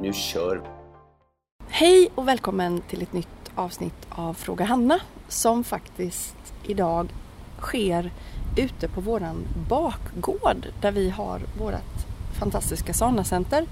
Nu 0.00 0.12
kör 0.12 0.56
vi! 0.56 0.68
Hej 1.68 2.08
och 2.14 2.28
välkommen 2.28 2.80
till 2.80 3.02
ett 3.02 3.12
nytt 3.12 3.50
avsnitt 3.54 4.06
av 4.10 4.34
Fråga 4.34 4.64
Hanna 4.64 5.00
som 5.28 5.64
faktiskt 5.64 6.36
idag 6.66 7.08
sker 7.60 8.10
ute 8.56 8.88
på 8.88 9.00
våran 9.00 9.36
bakgård 9.68 10.66
där 10.80 10.92
vi 10.92 11.10
har 11.10 11.40
vårt 11.58 12.06
fantastiska 12.40 12.94
Sana-center. 12.94 13.66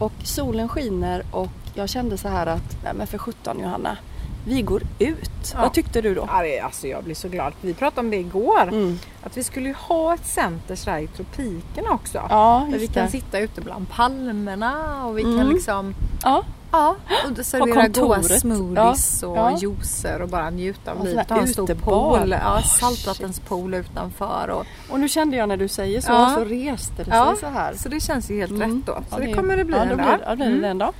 Och 0.00 0.12
solen 0.24 0.68
skiner 0.68 1.22
och 1.32 1.48
jag 1.74 1.88
kände 1.88 2.18
så 2.18 2.28
här 2.28 2.46
att, 2.46 2.82
nej 2.84 2.94
men 2.94 3.06
för 3.06 3.18
17 3.18 3.58
Johanna, 3.58 3.98
vi 4.46 4.62
går 4.62 4.82
ut. 4.98 5.30
Ja. 5.54 5.60
Vad 5.60 5.72
tyckte 5.74 6.00
du 6.00 6.14
då? 6.14 6.24
Ja, 6.32 6.42
det, 6.42 6.60
alltså 6.60 6.86
jag 6.86 7.04
blir 7.04 7.14
så 7.14 7.28
glad. 7.28 7.52
Vi 7.60 7.74
pratade 7.74 8.00
om 8.00 8.10
det 8.10 8.16
igår. 8.16 8.62
Mm. 8.68 8.98
Att 9.22 9.36
vi 9.36 9.44
skulle 9.44 9.74
ha 9.78 10.14
ett 10.14 10.26
center 10.26 10.74
sådär 10.76 10.98
i 10.98 11.06
tropikerna 11.06 11.90
också. 11.90 12.18
Ja, 12.28 12.66
där 12.70 12.78
vi 12.78 12.82
just 12.82 12.94
kan 12.94 13.04
det. 13.06 13.10
sitta 13.12 13.38
ute 13.38 13.60
bland 13.60 13.90
palmerna 13.90 15.04
och 15.06 15.18
vi 15.18 15.22
Mm. 15.22 15.38
kan 15.38 15.48
liksom 15.48 15.94
Ja, 16.22 16.42
ja, 16.72 16.96
och 17.38 17.46
servera 17.46 17.88
goda 17.88 18.22
smoothies 18.22 19.18
Ja, 19.22 19.28
och 19.28 19.36
ja. 19.36 19.58
juicer 19.60 20.22
och 20.22 20.28
bara 20.28 20.50
njuta 20.50 20.90
av 20.92 20.98
Och 20.98 21.04
livet. 21.06 21.30
här 21.30 21.36
Ha 21.36 21.42
en 21.42 21.48
stor 21.48 21.66
pool, 21.74 22.30
ja, 22.30 22.56
Oh, 22.58 22.62
saltvattenspool 22.62 23.74
utanför. 23.74 24.48
Och, 24.50 24.66
och 24.92 25.00
nu 25.00 25.08
kände 25.08 25.36
jag 25.36 25.48
när 25.48 25.56
du 25.56 25.68
säger 25.68 26.00
så, 26.00 26.12
Ja. 26.12 26.32
så 26.38 26.44
reste 26.44 27.04
det 27.04 27.10
Ja. 27.16 27.26
sig 27.30 27.36
så 27.40 27.46
här. 27.46 27.74
så 27.74 27.88
det 27.88 28.00
känns 28.00 28.30
ju 28.30 28.36
helt 28.40 28.50
Mm. 28.52 28.76
rätt 28.76 28.86
då. 28.86 28.92
Så 28.92 29.20
Ja, 29.22 29.26
det, 29.26 29.32
kommer 29.32 29.56
det 29.56 29.64
bli 29.64 29.76
ja, 29.76 29.82
en 29.82 29.88
dag. 29.88 29.96
blir, 29.96 30.18
ja, 30.24 30.30
det 30.30 30.36
blir 30.36 30.46
Mm. 30.46 30.60
det 30.62 30.68
en 30.68 30.78
dag. 30.78 30.92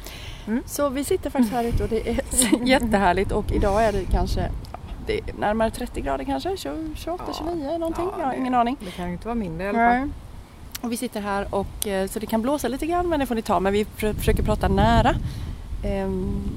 Mm. 0.47 0.63
Så 0.67 0.89
vi 0.89 1.05
sitter 1.05 1.31
faktiskt 1.31 1.53
här 1.55 1.65
ute 1.65 1.83
och 1.83 1.89
det 1.89 2.09
är 2.09 2.21
jättehärligt 2.67 3.33
och 3.33 3.53
idag 3.53 3.85
är 3.85 3.93
det 3.93 4.05
kanske 4.11 4.51
det 5.07 5.19
är 5.19 5.23
närmare 5.39 5.71
30 5.71 6.01
grader 6.01 6.25
kanske, 6.25 6.57
20, 6.57 6.91
28, 6.97 7.25
Ja. 7.27 7.33
29 7.39 7.79
någonting. 7.79 8.05
Ja, 8.13 8.19
jag 8.19 8.27
har 8.27 8.35
ingen 8.35 8.55
aning. 8.55 8.77
Det 8.85 8.91
kan 8.91 9.07
ju 9.07 9.13
inte 9.13 9.27
vara 9.29 9.35
mindre 9.35 9.67
i 9.67 9.69
alla 9.69 9.79
fall. 9.79 10.11
Och 10.81 10.93
vi 10.93 10.97
sitter 10.97 11.21
här 11.21 11.55
och 11.55 11.87
eh, 11.87 12.09
så 12.09 12.19
det 12.19 12.27
kan 12.27 12.43
blåsa 12.43 12.69
lite 12.69 12.87
grann 12.87 13.09
men 13.09 13.21
det 13.21 13.27
får 13.27 13.35
ni 13.35 13.43
ta. 13.43 13.61
Men 13.61 13.73
vi 13.73 13.85
pr- 13.85 14.15
försöker 14.15 14.43
prata 14.43 14.69
nära 14.69 15.15
eh, 15.85 16.09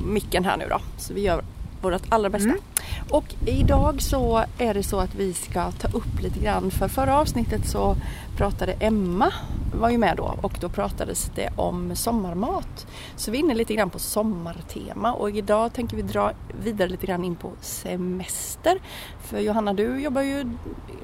micken 0.05 0.45
här 0.45 0.57
nu 0.57 0.65
då. 0.69 0.79
Så 0.97 1.13
vi 1.13 1.21
gör 1.21 1.43
vårt 1.81 2.01
allra 2.09 2.29
bästa. 2.29 2.49
Mm. 2.49 2.61
Och 3.09 3.35
idag 3.45 4.01
så 4.01 4.43
är 4.57 4.73
det 4.73 4.83
så 4.83 4.99
att 4.99 5.15
vi 5.15 5.33
ska 5.33 5.71
ta 5.71 5.87
upp 5.87 6.21
lite 6.21 6.39
grann. 6.39 6.71
För 6.71 6.87
förra 6.87 7.19
avsnittet 7.19 7.67
så 7.67 7.95
pratade 8.37 8.73
Emma, 8.73 9.33
var 9.75 9.89
ju 9.89 9.97
med 9.97 10.17
då 10.17 10.37
och 10.41 10.53
då 10.61 10.69
pratades 10.69 11.31
det 11.35 11.49
om 11.55 11.95
sommarmat. 11.95 12.87
Så 13.15 13.31
vi 13.31 13.37
är 13.37 13.43
inne 13.43 13.53
lite 13.53 13.73
grann 13.73 13.89
på 13.89 13.99
sommartema 13.99 15.13
och 15.13 15.29
idag 15.29 15.73
tänker 15.73 15.97
vi 15.97 16.01
dra 16.03 16.31
vidare 16.63 16.89
lite 16.89 17.05
grann 17.05 17.23
in 17.23 17.35
på 17.35 17.51
semester. 17.61 18.77
För 19.23 19.39
Johanna 19.39 19.73
du 19.73 19.99
jobbar 20.01 20.21
ju 20.21 20.45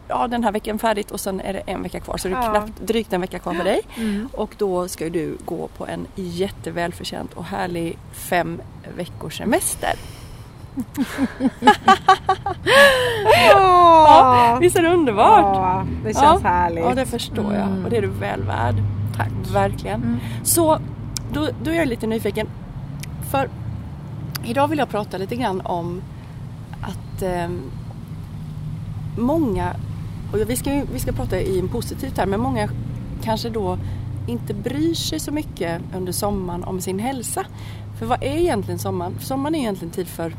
ja, 0.08 0.28
den 0.28 0.44
här 0.44 0.52
veckan 0.52 0.80
färdigt 0.80 1.12
och 1.12 1.20
sen 1.20 1.42
är 1.42 1.54
det 1.54 1.60
en 1.60 1.84
vecka 1.84 2.00
kvar 2.00 2.18
så 2.18 2.28
det 2.28 2.34
är 2.34 2.42
Ja. 2.44 2.50
knappt 2.50 2.88
drygt 2.88 3.14
en 3.14 3.22
vecka 3.22 3.40
kvar 3.40 3.54
för 3.54 3.64
dig. 3.64 3.82
Mm. 3.98 4.30
Och 4.34 4.56
då 4.58 4.88
ska 4.88 5.04
ju 5.04 5.10
du 5.10 5.38
gå 5.46 5.68
på 5.68 5.88
en 5.88 6.08
jättevälförtjänt 6.16 7.34
och 7.34 7.44
härlig 7.46 7.98
fem 8.12 8.62
veckors 8.98 9.38
semester. 9.38 9.94
Ja, 13.54 14.58
visst 14.62 14.76
är 14.78 14.82
det 14.82 14.90
underbart? 14.94 15.56
Ja, 15.56 15.86
det 16.04 16.14
känns 16.14 16.42
Ja. 16.44 16.50
härligt. 16.50 16.84
Ja, 16.84 16.96
det 16.96 17.06
förstår 17.06 17.54
jag. 17.54 17.68
Mm. 17.68 17.84
Och 17.84 17.90
det 17.90 17.98
är 17.98 18.02
du 18.02 18.08
väl 18.08 18.44
värd. 18.44 18.76
Tack. 19.18 19.30
Verkligen. 19.54 20.04
Mm. 20.04 20.18
Så 20.44 20.80
då, 21.34 21.48
då 21.64 21.72
är 21.72 21.76
jag 21.76 21.88
lite 21.88 22.08
nyfiken. 22.08 22.48
För 23.32 23.50
idag 24.44 24.68
vill 24.68 24.80
jag 24.80 24.90
prata 24.90 25.18
lite 25.18 25.36
grann 25.36 25.62
om 25.62 26.02
att 26.82 27.22
ehm, 27.22 27.62
många, 29.18 29.74
och 30.34 30.50
vi 30.50 30.56
ska, 30.56 30.82
vi 30.94 31.00
ska 31.00 31.12
prata 31.12 31.40
i 31.40 31.60
en 31.60 31.68
positiv 31.68 32.10
term, 32.10 32.30
men 32.30 32.40
många 32.40 32.70
kanske 33.24 33.50
då 33.50 33.78
inte 34.28 34.54
bryr 34.54 34.94
sig 34.94 35.20
så 35.20 35.32
mycket 35.32 35.82
under 35.96 36.12
sommaren 36.12 36.64
om 36.64 36.82
sin 36.82 37.00
hälsa. 37.00 37.46
För 38.00 38.06
vad 38.06 38.24
är 38.24 38.38
egentligen 38.38 38.80
sommaren? 38.80 39.16
Sommaren 39.20 39.56
är 39.56 39.60
egentligen 39.60 39.92
tid 39.94 40.08
för 40.08 40.34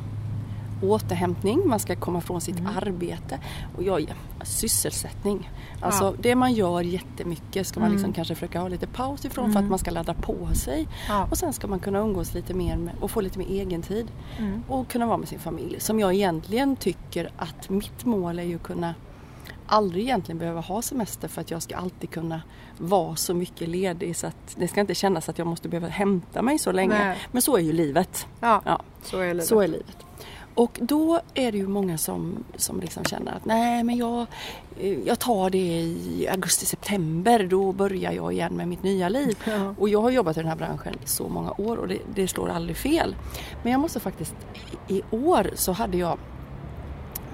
återhämtning, 0.82 1.62
man 1.68 1.80
ska 1.80 1.96
komma 1.96 2.20
från 2.20 2.40
sitt 2.40 2.58
Mm. 2.58 2.76
arbete 2.76 3.38
och 3.76 3.82
jag, 3.82 4.14
sysselsättning. 4.42 5.50
Alltså 5.80 6.04
Ja. 6.04 6.14
det 6.20 6.34
man 6.34 6.52
gör 6.52 6.80
jättemycket 6.80 7.66
ska 7.66 7.80
man 7.80 7.86
Mm. 7.86 7.96
liksom 7.96 8.12
kanske 8.12 8.34
försöka 8.34 8.60
ha 8.60 8.68
lite 8.68 8.86
paus 8.86 9.24
ifrån 9.24 9.44
för 9.44 9.58
att 9.58 9.62
Mm. 9.62 9.70
man 9.70 9.78
ska 9.78 9.90
ladda 9.90 10.14
på 10.14 10.48
sig. 10.54 10.88
Ja. 11.08 11.26
Och 11.30 11.38
sen 11.38 11.52
ska 11.52 11.66
man 11.66 11.78
kunna 11.78 11.98
umgås 11.98 12.34
lite 12.34 12.54
mer 12.54 12.76
med, 12.76 12.94
och 13.00 13.10
få 13.10 13.20
lite 13.20 13.38
mer 13.38 13.46
egen 13.46 13.82
tid 13.82 14.06
Mm. 14.38 14.62
och 14.68 14.88
kunna 14.88 15.06
vara 15.06 15.16
med 15.16 15.28
sin 15.28 15.38
familj. 15.38 15.80
Som 15.80 16.00
jag 16.00 16.14
egentligen 16.14 16.76
tycker 16.76 17.30
att 17.36 17.68
mitt 17.68 18.04
mål 18.04 18.38
är 18.38 18.42
ju 18.42 18.56
att 18.56 18.62
kunna 18.62 18.94
aldrig 19.66 20.04
egentligen 20.04 20.38
behöva 20.38 20.60
ha 20.60 20.82
semester 20.82 21.28
för 21.28 21.40
att 21.40 21.50
jag 21.50 21.62
ska 21.62 21.76
alltid 21.76 22.10
kunna 22.10 22.42
vara 22.78 23.16
så 23.16 23.34
mycket 23.34 23.68
ledig 23.68 24.16
så 24.16 24.26
att 24.26 24.56
det 24.56 24.68
ska 24.68 24.80
inte 24.80 24.94
kännas 24.94 25.28
att 25.28 25.38
jag 25.38 25.46
måste 25.46 25.68
behöva 25.68 25.88
hämta 25.88 26.42
mig 26.42 26.58
så 26.58 26.72
länge. 26.72 26.98
Nej. 26.98 27.18
Men 27.32 27.42
så 27.42 27.56
är 27.56 27.60
ju 27.60 27.72
livet. 27.72 28.26
Ja, 28.40 28.62
Ja. 28.64 28.80
så 29.02 29.18
är 29.18 29.28
livet. 29.34 29.46
Så 29.46 29.60
är 29.60 29.68
livet. 29.68 29.96
Och 30.60 30.78
då 30.82 31.20
är 31.34 31.52
det 31.52 31.58
ju 31.58 31.68
många 31.68 31.98
som, 31.98 32.44
som 32.56 32.80
liksom 32.80 33.04
känner 33.04 33.32
att 33.32 33.44
nej 33.44 33.84
men 33.84 33.96
jag, 33.96 34.26
eh, 34.80 34.98
jag 34.98 35.18
tar 35.18 35.50
det 35.50 35.58
i 35.58 36.28
augusti-september. 36.32 37.46
Då 37.50 37.72
börjar 37.72 38.12
jag 38.12 38.32
igen 38.32 38.56
med 38.56 38.68
mitt 38.68 38.82
nya 38.82 39.08
liv. 39.08 39.38
Ja. 39.44 39.74
Och 39.78 39.88
jag 39.88 40.02
har 40.02 40.10
jobbat 40.10 40.36
i 40.36 40.40
den 40.40 40.48
här 40.48 40.56
branschen 40.56 40.94
så 41.04 41.28
många 41.28 41.50
år 41.58 41.76
och 41.76 41.88
det, 41.88 41.98
det 42.14 42.28
slår 42.28 42.48
aldrig 42.48 42.76
fel. 42.76 43.16
Men 43.62 43.72
jag 43.72 43.80
måste 43.80 44.00
faktiskt, 44.00 44.34
i, 44.88 45.02
år 45.10 45.50
så 45.54 45.72
hade 45.72 45.96
jag 45.96 46.18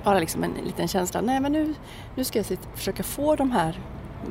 bara 0.05 0.19
liksom 0.19 0.45
en 0.45 0.53
liten 0.65 0.89
känsla, 0.89 1.21
nej 1.21 1.41
men 1.41 1.53
nu, 1.53 1.75
nu 2.15 2.25
ska 2.25 2.39
jag 2.39 2.47
sitta, 2.47 2.69
försöka 2.75 3.03
få 3.03 3.37
de 3.37 3.51
här, 3.51 3.81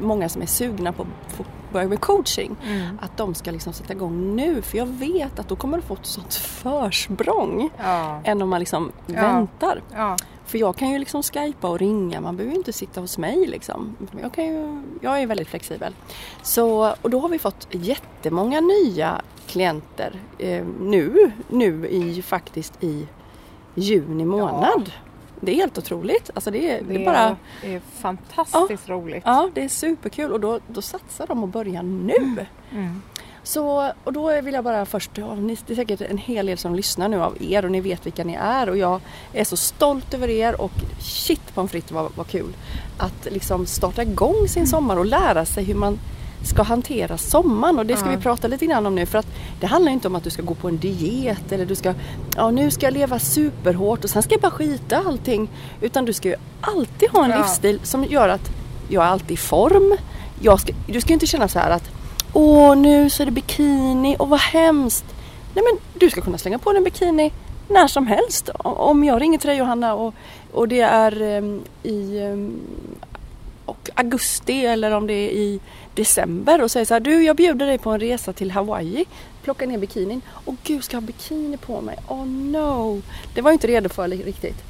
många 0.01 0.29
som 0.29 0.41
är 0.41 0.45
sugna 0.45 0.93
på 0.93 1.01
att 1.01 1.37
få 1.75 1.77
börja 1.77 1.89
med 1.89 2.01
coaching, 2.01 2.55
Mm. 2.67 2.99
att 3.01 3.17
de 3.17 3.35
ska 3.35 3.51
liksom 3.51 3.73
sätta 3.73 3.93
igång 3.93 4.35
nu. 4.35 4.61
För 4.61 4.77
jag 4.77 4.85
vet 4.85 5.39
att 5.39 5.49
då 5.49 5.55
kommer 5.55 5.77
de 5.77 5.83
få 5.83 5.93
ett 5.93 6.05
sånt 6.05 6.33
försprång 6.33 7.69
Ja. 7.83 8.19
än 8.23 8.41
om 8.41 8.49
man 8.49 8.59
liksom 8.59 8.91
Ja. 9.07 9.21
väntar. 9.21 9.81
Ja. 9.93 10.17
För 10.45 10.57
jag 10.57 10.75
kan 10.75 10.89
ju 10.89 10.99
liksom 10.99 11.23
skypa 11.23 11.67
och 11.69 11.79
ringa, 11.79 12.21
man 12.21 12.35
behöver 12.37 12.51
ju 12.53 12.57
inte 12.59 12.73
sitta 12.73 13.01
hos 13.01 13.17
mig 13.17 13.45
liksom. 13.47 13.95
Jag, 14.21 14.33
kan 14.33 14.45
ju, 14.45 14.81
jag 15.01 15.21
är 15.21 15.27
väldigt 15.27 15.47
flexibel. 15.47 15.95
Så, 16.41 16.93
och 17.01 17.09
då 17.09 17.19
har 17.19 17.29
vi 17.29 17.39
fått 17.39 17.67
jättemånga 17.71 18.61
nya 18.61 19.21
klienter 19.47 20.19
eh, 20.37 20.65
nu, 20.79 21.31
nu 21.49 21.87
i 21.87 22.21
faktiskt 22.21 22.83
i 22.83 23.07
juni 23.75 24.25
månad. 24.25 24.91
Det 25.45 25.51
är 25.51 25.55
helt 25.55 25.77
otroligt. 25.77 26.29
Alltså 26.33 26.51
det, 26.51 26.71
är- 26.71 26.81
det, 26.81 26.93
Det 26.93 27.01
är 27.01 27.05
bara, 27.05 27.35
är 27.63 27.81
fantastiskt 27.99 28.89
roligt. 28.89 29.23
ja 29.25 29.49
det 29.53 29.63
är 29.63 29.69
superkul 29.69 30.31
och 30.31 30.39
då, 30.39 30.59
då 30.67 30.81
satsar 30.81 31.27
de 31.27 31.43
och 31.43 31.49
börjar 31.49 31.83
nu. 31.83 32.45
Mm. 32.71 33.01
Så, 33.43 33.91
och 34.03 34.13
då 34.13 34.41
vill 34.41 34.53
jag 34.53 34.63
bara 34.63 34.85
först, 34.85 35.11
ja, 35.17 35.35
ni, 35.35 35.57
det 35.67 35.73
är 35.73 35.75
säkert 35.75 36.01
en 36.01 36.17
hel 36.17 36.45
del 36.45 36.57
som 36.57 36.75
lyssnar 36.75 37.07
nu 37.09 37.21
av 37.21 37.37
er 37.43 37.65
och 37.65 37.71
ni 37.71 37.81
vet 37.81 38.05
vilka 38.05 38.23
ni 38.23 38.33
är 38.41 38.69
och 38.69 38.77
jag 38.77 39.01
är 39.33 39.43
så 39.43 39.57
stolt 39.57 40.13
över 40.13 40.27
er 40.29 40.61
och 40.61 40.71
shit 40.99 41.53
pommes 41.55 41.71
frites 41.71 41.91
vad, 41.91 42.11
vad 42.15 42.27
kul 42.27 42.53
att 42.97 43.25
liksom 43.31 43.65
starta 43.65 44.01
igång 44.01 44.47
sin 44.47 44.67
sommar 44.67 44.97
och 44.97 45.05
lära 45.05 45.45
sig 45.45 45.63
hur 45.63 45.75
man 45.75 45.99
ska 46.47 46.61
hantera 46.63 47.17
sommaren 47.17 47.79
och 47.79 47.85
det 47.85 47.97
ska 47.97 48.09
Ja. 48.11 48.15
vi 48.17 48.23
prata 48.23 48.47
lite 48.47 48.65
grann 48.65 48.85
om 48.85 48.95
nu 48.95 49.05
för 49.05 49.17
att 49.17 49.27
det 49.59 49.67
handlar 49.67 49.91
inte 49.91 50.07
om 50.07 50.15
att 50.15 50.23
du 50.23 50.29
ska 50.29 50.41
gå 50.41 50.53
på 50.53 50.67
en 50.67 50.77
diet 50.77 51.51
eller 51.51 51.65
du 51.65 51.75
ska, 51.75 51.93
ja 52.35 52.51
nu 52.51 52.71
ska 52.71 52.85
jag 52.85 52.93
leva 52.93 53.19
superhårt 53.19 54.03
och 54.03 54.09
sen 54.09 54.23
ska 54.23 54.33
jag 54.33 54.41
bara 54.41 54.51
skita 54.51 54.97
allting 55.07 55.49
utan 55.81 56.05
du 56.05 56.13
ska 56.13 56.29
ju 56.29 56.35
alltid 56.61 57.09
ha 57.09 57.23
en 57.25 57.31
Ja. 57.31 57.37
livsstil 57.37 57.79
som 57.83 58.03
gör 58.03 58.29
att 58.29 58.49
jag 58.89 59.03
är 59.03 59.07
alltid 59.07 59.31
i 59.31 59.37
form. 59.37 59.97
Ska, 60.57 60.73
du 60.87 61.01
ska 61.01 61.13
inte 61.13 61.27
känna 61.27 61.47
så 61.47 61.59
här 61.59 61.69
att 61.71 61.89
Åh, 62.33 62.75
nu 62.77 63.09
så 63.09 63.21
är 63.23 63.25
det 63.25 63.31
bikini 63.31 64.15
och 64.19 64.29
vad 64.29 64.39
hemskt. 64.39 65.05
Nej 65.53 65.63
men 65.71 65.99
du 65.99 66.09
ska 66.09 66.21
kunna 66.21 66.37
slänga 66.37 66.57
på 66.57 66.71
dig 66.71 66.77
en 66.77 66.83
bikini 66.83 67.31
när 67.69 67.87
som 67.87 68.07
helst. 68.07 68.49
Om 68.63 69.03
jag 69.03 69.21
ringer 69.21 69.37
till 69.39 69.47
dig 69.47 69.57
Johanna 69.57 69.93
och, 69.93 70.13
och 70.53 70.67
det 70.67 70.79
är 70.81 71.21
em, 71.21 71.61
i 71.83 72.19
em, 72.19 72.53
och 73.65 73.89
augusti 73.95 74.65
eller 74.65 74.91
om 74.91 75.07
det 75.07 75.13
är 75.13 75.29
i 75.31 75.59
december 75.95 76.61
och 76.63 76.71
säger 76.71 76.85
så 76.85 76.93
här 76.93 76.99
du 77.01 77.23
jag 77.23 77.35
bjuder 77.35 77.65
dig 77.65 77.77
på 77.77 77.89
en 77.89 77.99
resa 77.99 78.33
till 78.33 78.51
Hawaii. 78.51 79.05
Plocka 79.43 79.65
ner 79.65 79.77
bikinin. 79.77 80.21
Och 80.45 80.55
gud 80.63 80.83
ska 80.83 80.95
jag 80.97 81.01
ha 81.01 81.07
bikini 81.07 81.57
på 81.57 81.81
mig? 81.81 81.97
Oh 82.07 82.25
no! 82.25 83.01
Det 83.33 83.41
var 83.41 83.51
jag 83.51 83.55
inte 83.55 83.67
redo 83.67 83.89
för 83.89 84.07
riktigt. 84.07 84.63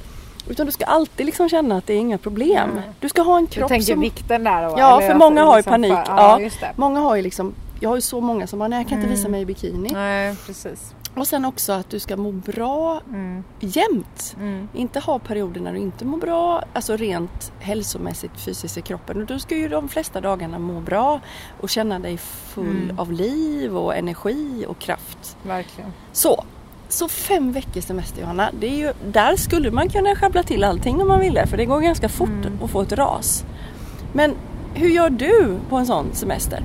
Utan 0.48 0.66
du 0.66 0.72
ska 0.72 0.84
alltid 0.84 1.26
liksom 1.26 1.48
känna 1.48 1.76
att 1.76 1.86
det 1.86 1.94
är 1.94 1.98
inga 1.98 2.18
problem. 2.18 2.70
Mm. 2.70 2.82
Du 3.00 3.08
ska 3.08 3.22
ha 3.22 3.38
en 3.38 3.44
Du 3.44 3.50
kropp 3.50 3.68
tänker 3.68 3.92
som... 3.92 4.00
vikten 4.00 4.44
där 4.44 4.62
då? 4.68 4.74
Ja, 4.78 5.00
för 5.00 5.10
att 5.10 5.16
många 5.16 5.44
har 5.44 5.52
ju 5.52 5.58
liksom 5.58 5.70
panik. 5.72 5.92
För, 5.92 6.04
Ja. 6.06 6.40
ja. 6.40 6.68
Många 6.76 7.00
har 7.00 7.16
ju 7.16 7.22
liksom 7.22 7.54
jag 7.80 7.88
har 7.88 7.96
ju 7.96 8.00
så 8.02 8.20
många 8.20 8.46
som 8.46 8.58
bara, 8.58 8.68
nej 8.68 8.78
jag 8.78 8.88
kan 8.88 8.98
inte 8.98 9.06
Mm. 9.06 9.16
visa 9.16 9.28
mig 9.28 9.40
i 9.42 9.44
bikini. 9.46 9.90
Nej, 9.92 10.34
precis. 10.46 10.94
Och 11.16 11.26
sen 11.26 11.44
också 11.44 11.72
att 11.72 11.90
du 11.90 11.98
ska 12.00 12.16
må 12.16 12.32
bra 12.32 13.00
Mm. 13.08 13.44
jämt. 13.60 14.36
Mm. 14.40 14.68
Inte 14.74 15.00
ha 15.00 15.18
perioder 15.18 15.60
när 15.60 15.72
du 15.72 15.78
inte 15.78 16.04
mår 16.04 16.18
bra, 16.18 16.62
alltså 16.72 16.96
rent 16.96 17.52
hälsomässigt 17.60 18.40
fysiskt 18.40 18.78
i 18.78 18.82
kroppen. 18.82 19.20
Och 19.20 19.26
du 19.26 19.38
ska 19.38 19.56
ju 19.56 19.68
de 19.68 19.88
flesta 19.88 20.20
dagarna 20.20 20.58
må 20.58 20.80
bra 20.80 21.20
och 21.60 21.68
känna 21.70 21.98
dig 21.98 22.16
full 22.16 22.82
Mm. 22.84 22.98
av 22.98 23.12
liv 23.12 23.76
och 23.76 23.96
energi 23.96 24.64
och 24.68 24.78
kraft. 24.78 25.36
Verkligen. 25.42 25.92
Så, 26.12 26.44
så 26.88 27.08
fem 27.08 27.52
veckors 27.52 27.84
semester 27.84 28.20
Johanna, 28.20 28.50
det 28.60 28.66
är 28.66 28.76
ju, 28.76 28.92
där 29.12 29.36
skulle 29.36 29.70
man 29.70 29.88
kunna 29.88 30.16
sjabbla 30.16 30.42
till 30.42 30.64
allting 30.64 31.00
om 31.02 31.08
man 31.08 31.20
ville 31.20 31.46
för 31.46 31.56
det 31.56 31.64
går 31.64 31.80
ganska 31.80 32.08
fort 32.08 32.28
Mm. 32.28 32.58
att 32.62 32.70
få 32.70 32.80
ett 32.82 32.92
ras. 32.92 33.44
Men 34.12 34.34
hur 34.74 34.88
gör 34.88 35.10
du 35.10 35.58
på 35.68 35.76
en 35.76 35.86
sån 35.86 36.06
semester? 36.12 36.62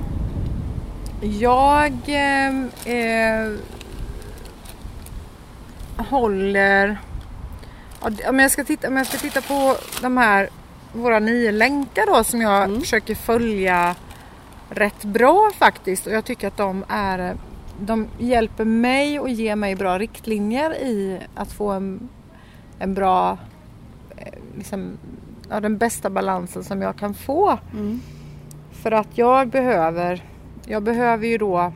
Jag 1.20 1.92
eh, 2.06 2.48
eh, 2.94 3.52
håller... 5.96 6.98
Om 8.28 8.38
jag, 8.38 8.50
ska 8.50 8.64
titta, 8.64 8.88
om 8.88 8.96
jag 8.96 9.06
ska 9.06 9.18
titta 9.18 9.40
på 9.40 9.76
de 10.02 10.16
här 10.16 10.48
våra 10.92 11.18
nio 11.18 11.52
länkar 11.52 12.06
då 12.06 12.24
som 12.24 12.40
jag 12.40 12.64
Mm. 12.64 12.80
försöker 12.80 13.14
följa 13.14 13.94
rätt 14.70 15.04
bra 15.04 15.50
faktiskt 15.58 16.06
och 16.06 16.12
jag 16.12 16.24
tycker 16.24 16.48
att 16.48 16.56
de 16.56 16.84
är 16.88 17.36
de 17.80 18.08
hjälper 18.18 18.64
mig 18.64 19.20
och 19.20 19.28
ger 19.30 19.56
mig 19.56 19.74
bra 19.74 19.98
riktlinjer 19.98 20.74
i 20.74 21.20
att 21.34 21.52
få 21.52 21.70
en, 21.70 22.08
en 22.78 22.94
bra 22.94 23.38
eh, 24.16 24.32
liksom, 24.56 24.98
ja, 25.50 25.60
den 25.60 25.78
bästa 25.78 26.10
balansen 26.10 26.64
som 26.64 26.82
jag 26.82 26.96
kan 26.96 27.14
få. 27.14 27.58
För 28.72 28.92
att 28.92 29.18
jag 29.18 29.48
behöver, 29.48 30.24
jag 30.66 30.82
behöver 30.82 31.26
ju 31.26 31.38
då 31.38 31.72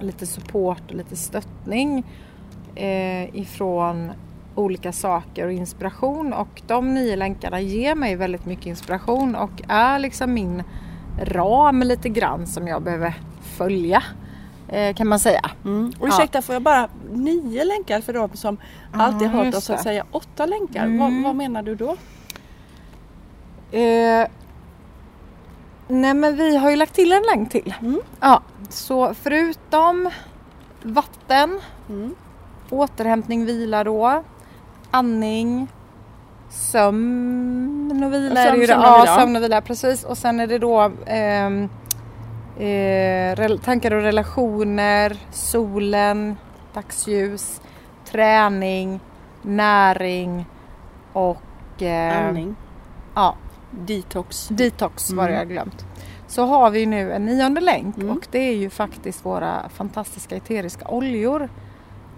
lite 0.00 0.26
support 0.26 0.82
och 0.88 0.94
lite 0.94 1.16
stöttning 1.16 2.04
eh, 2.76 3.36
ifrån 3.36 4.12
olika 4.54 4.92
saker 4.92 5.46
och 5.46 5.52
inspiration 5.52 6.32
och 6.32 6.62
de 6.66 6.94
nio 6.94 7.16
länkarna 7.16 7.60
ger 7.60 7.94
mig 7.94 8.16
väldigt 8.16 8.46
mycket 8.46 8.66
inspiration 8.66 9.34
och 9.34 9.50
är 9.68 9.98
liksom 9.98 10.34
min 10.34 10.62
ram 11.22 11.80
lite 11.82 12.08
grann 12.08 12.46
som 12.46 12.68
jag 12.68 12.82
behöver 12.82 13.14
följa 13.42 14.02
eh, 14.68 14.94
kan 14.94 15.08
man 15.08 15.20
säga. 15.20 15.50
Mm. 15.64 15.92
Och 16.00 16.08
Ja. 16.08 16.12
ursäkta, 16.14 16.42
får 16.42 16.52
jag 16.54 16.62
bara 16.62 16.88
nio 17.12 17.64
länkar 17.64 18.00
för 18.00 18.12
de 18.12 18.36
som 18.36 18.56
alltid 18.92 19.28
hört 19.28 19.54
oss 19.54 19.70
att 19.70 19.82
säga 19.82 20.04
åtta 20.10 20.46
länkar? 20.46 20.84
Mm. 20.84 20.98
Vad, 20.98 21.22
vad 21.24 21.36
menar 21.36 21.62
du 21.62 21.74
då? 21.74 21.90
Eh, 23.78 24.26
nej 25.88 26.14
men 26.14 26.36
vi 26.36 26.56
har 26.56 26.70
ju 26.70 26.76
lagt 26.76 26.94
till 26.94 27.12
en 27.12 27.22
länk 27.22 27.50
till. 27.50 27.74
Mm. 27.80 28.00
Ja, 28.20 28.42
så 28.68 29.14
förutom 29.14 30.10
vatten, 30.82 31.60
Mm. 31.88 32.14
Återhämtning, 32.72 33.44
vila 33.44 33.84
då, 33.84 34.22
andning, 34.90 35.68
sömn 36.50 38.02
och 38.04 38.12
vila. 38.12 38.34
Sömn, 38.44 38.60
det 38.60 38.66
sömn 38.66 38.82
ja, 38.82 39.00
vila. 39.00 39.16
sömn 39.16 39.36
och 39.36 39.42
vila 39.42 39.60
precis. 39.60 40.04
Och 40.04 40.18
sen 40.18 40.40
är 40.40 40.46
det 40.46 40.58
då 40.58 40.90
ehm, 41.06 41.68
eh, 42.58 43.36
rel- 43.36 43.58
tankar 43.58 43.94
och 43.94 44.02
relationer, 44.02 45.16
solen, 45.32 46.36
dagsljus, 46.74 47.60
träning, 48.04 49.00
näring 49.42 50.46
och 51.12 51.82
eh, 51.82 52.26
Andning, 52.28 52.56
ja, 53.14 53.36
detox. 53.70 54.48
Detox 54.48 55.10
var 55.10 55.24
det 55.28 55.34
Mm. 55.34 55.38
jag 55.38 55.48
glömt. 55.48 55.84
Så 56.28 56.46
har 56.46 56.70
vi 56.70 56.86
nu 56.86 57.12
en 57.12 57.24
nionde 57.24 57.60
länk 57.60 57.96
Mm. 57.96 58.10
och 58.16 58.26
det 58.30 58.38
är 58.38 58.54
ju 58.56 58.70
faktiskt 58.70 59.24
våra 59.24 59.68
fantastiska 59.68 60.36
eteriska 60.36 60.88
oljor. 60.88 61.48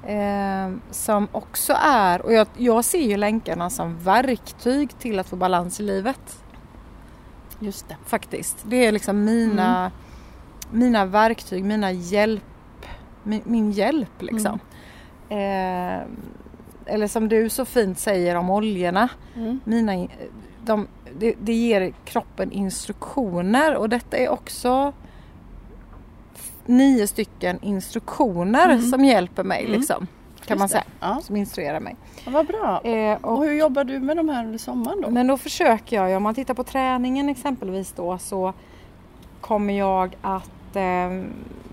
Eh, 0.08 0.70
som 0.90 1.28
också 1.32 1.72
är, 1.82 2.22
och 2.26 2.32
jag, 2.32 2.46
jag 2.56 2.84
ser 2.84 3.02
ju 3.08 3.16
länkarna 3.16 3.70
som 3.70 3.98
verktyg 3.98 4.98
till 4.98 5.18
att 5.18 5.28
få 5.28 5.36
balans 5.36 5.80
i 5.80 5.82
livet. 5.82 6.42
Just 7.60 7.88
det. 7.88 7.96
Faktiskt. 8.06 8.56
Det 8.66 8.86
är 8.86 8.92
liksom 8.92 9.24
mina, 9.24 9.78
Mm. 9.80 9.90
mina 10.70 11.04
verktyg, 11.04 11.64
mina 11.64 11.92
hjälp, 11.92 12.42
min, 13.22 13.42
min 13.44 13.70
hjälp 13.72 14.22
liksom. 14.22 14.58
Mm. 15.28 16.00
Eh, 16.00 16.06
eller 16.94 17.06
som 17.06 17.28
du 17.28 17.48
så 17.48 17.64
fint 17.64 17.98
säger 17.98 18.34
om 18.34 18.50
oljorna 18.50 19.08
Mm. 19.36 19.60
mina, 19.64 19.94
in- 19.94 20.10
de, 20.64 20.86
det, 21.18 21.34
det 21.40 21.52
ger 21.52 21.92
kroppen 22.04 22.52
instruktioner 22.52 23.76
och 23.76 23.88
detta 23.88 24.16
är 24.16 24.28
också 24.28 24.92
nio 26.68 27.06
stycken 27.06 27.58
instruktioner 27.62 28.64
Mm. 28.68 28.82
som 28.90 29.04
hjälper 29.04 29.44
mig 29.44 29.60
Mm. 29.64 29.72
liksom. 29.78 30.06
Kan 30.44 30.54
Just 30.54 30.58
man 30.58 30.68
säga. 30.68 30.84
Ja. 31.00 31.20
Som 31.22 31.36
instruerar 31.36 31.80
mig. 31.80 31.96
ja, 32.24 32.30
vad 32.30 32.46
bra. 32.46 32.80
Eh, 32.84 33.18
Och 33.20 33.32
och, 33.38 33.44
hur 33.44 33.52
jobbar 33.52 33.84
du 33.84 33.98
med 34.00 34.16
de 34.16 34.28
här 34.28 34.44
under 34.44 34.58
sommaren 34.58 35.00
då? 35.00 35.10
men 35.10 35.26
då 35.26 35.36
försöker 35.36 35.96
jag, 36.04 36.16
om 36.16 36.22
man 36.22 36.34
tittar 36.34 36.54
på 36.54 36.64
träningen 36.64 37.28
exempelvis 37.28 37.92
då 37.92 38.18
så 38.18 38.52
kommer 39.40 39.78
jag 39.78 40.16
att 40.22 40.76
eh, 40.76 41.22